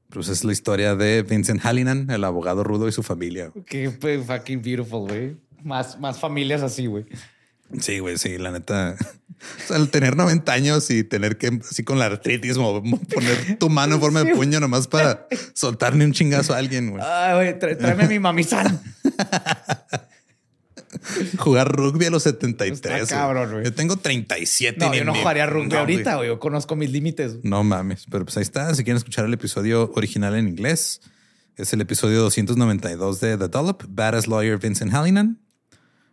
Pues 0.09 0.29
es 0.29 0.43
la 0.43 0.53
historia 0.53 0.95
de 0.95 1.23
Vincent 1.23 1.61
Hallinan, 1.61 2.09
el 2.09 2.23
abogado 2.23 2.63
rudo 2.63 2.87
y 2.87 2.91
su 2.91 3.03
familia. 3.03 3.51
Qué 3.65 3.91
fucking 3.91 4.61
beautiful, 4.61 5.07
güey. 5.07 5.35
Más, 5.63 5.99
más 5.99 6.19
familias 6.19 6.61
así, 6.61 6.85
güey. 6.85 7.05
Sí, 7.81 7.99
güey, 7.99 8.17
sí, 8.17 8.37
la 8.37 8.51
neta. 8.51 8.95
O 9.63 9.67
sea, 9.67 9.77
el 9.77 9.89
tener 9.89 10.15
90 10.17 10.51
años 10.51 10.89
y 10.89 11.03
tener 11.03 11.37
que, 11.37 11.59
así 11.69 11.83
con 11.83 11.99
la 11.99 12.05
artritis, 12.05 12.57
mo- 12.57 12.81
mo- 12.81 12.99
poner 12.99 13.57
tu 13.59 13.69
mano 13.69 13.95
en 13.95 14.01
forma 14.01 14.23
de 14.23 14.33
puño 14.33 14.59
nomás 14.59 14.87
para 14.87 15.27
soltarle 15.53 16.05
un 16.05 16.13
chingazo 16.13 16.53
a 16.53 16.57
alguien, 16.57 16.91
güey. 16.91 17.03
Ay, 17.05 17.35
güey, 17.35 17.59
trá- 17.59 17.77
tráeme 17.77 18.07
mi 18.07 18.19
mamizán. 18.19 18.81
Jugar 21.37 21.71
rugby 21.71 22.05
a 22.05 22.09
los 22.09 22.23
73. 22.23 23.01
Está 23.03 23.15
cabrón, 23.15 23.51
güey. 23.51 23.63
Yo 23.65 23.73
tengo 23.73 23.97
37. 23.97 24.77
No, 24.79 24.93
yo 24.93 25.05
no 25.05 25.13
jugaría 25.13 25.45
rugby 25.45 25.67
no, 25.69 25.79
ahorita, 25.79 26.15
güey. 26.15 26.15
güey. 26.15 26.27
Yo 26.29 26.39
conozco 26.39 26.75
mis 26.75 26.91
límites. 26.91 27.37
No 27.43 27.63
mames, 27.63 28.05
pero 28.09 28.25
pues 28.25 28.37
ahí 28.37 28.43
está. 28.43 28.73
Si 28.73 28.83
quieren 28.83 28.97
escuchar 28.97 29.25
el 29.25 29.33
episodio 29.33 29.91
original 29.95 30.35
en 30.35 30.47
inglés, 30.47 31.01
es 31.55 31.73
el 31.73 31.81
episodio 31.81 32.21
292 32.21 33.19
de 33.19 33.37
The 33.37 33.47
Dollop, 33.47 33.83
Badass 33.87 34.27
Lawyer 34.27 34.57
Vincent 34.57 34.91
Hallinan. 34.93 35.39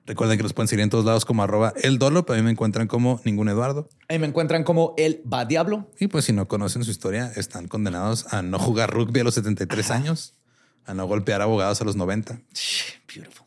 Recuerden 0.06 0.36
que 0.36 0.42
nos 0.42 0.52
pueden 0.52 0.68
seguir 0.68 0.82
en 0.82 0.90
todos 0.90 1.04
lados 1.04 1.24
como 1.24 1.42
arroba 1.42 1.72
el 1.82 1.98
Dollop. 1.98 2.30
A 2.30 2.34
mí 2.34 2.42
me 2.42 2.50
encuentran 2.50 2.86
como 2.86 3.20
ningún 3.24 3.48
Eduardo. 3.48 3.88
Ahí 4.08 4.18
me 4.18 4.26
encuentran 4.26 4.62
como 4.62 4.94
el 4.98 5.22
va 5.30 5.46
diablo. 5.46 5.90
Y 5.98 6.08
pues 6.08 6.26
si 6.26 6.32
no 6.32 6.46
conocen 6.46 6.84
su 6.84 6.90
historia, 6.90 7.32
están 7.36 7.68
condenados 7.68 8.32
a 8.32 8.42
no 8.42 8.58
jugar 8.58 8.90
rugby 8.90 9.20
a 9.20 9.24
los 9.24 9.34
73 9.34 9.90
años, 9.90 10.34
a 10.84 10.92
no 10.92 11.06
golpear 11.06 11.40
abogados 11.40 11.80
a 11.80 11.84
los 11.84 11.96
90. 11.96 12.38
Beautiful. 13.14 13.46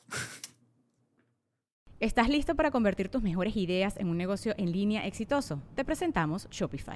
¿Estás 2.00 2.30
listo 2.30 2.56
para 2.56 2.72
convertir 2.72 3.10
tus 3.10 3.22
mejores 3.22 3.56
ideas 3.56 3.96
en 3.98 4.08
un 4.08 4.18
negocio 4.18 4.54
en 4.58 4.72
línea 4.72 5.06
exitoso? 5.06 5.62
Te 5.76 5.84
presentamos 5.84 6.48
Shopify. 6.50 6.96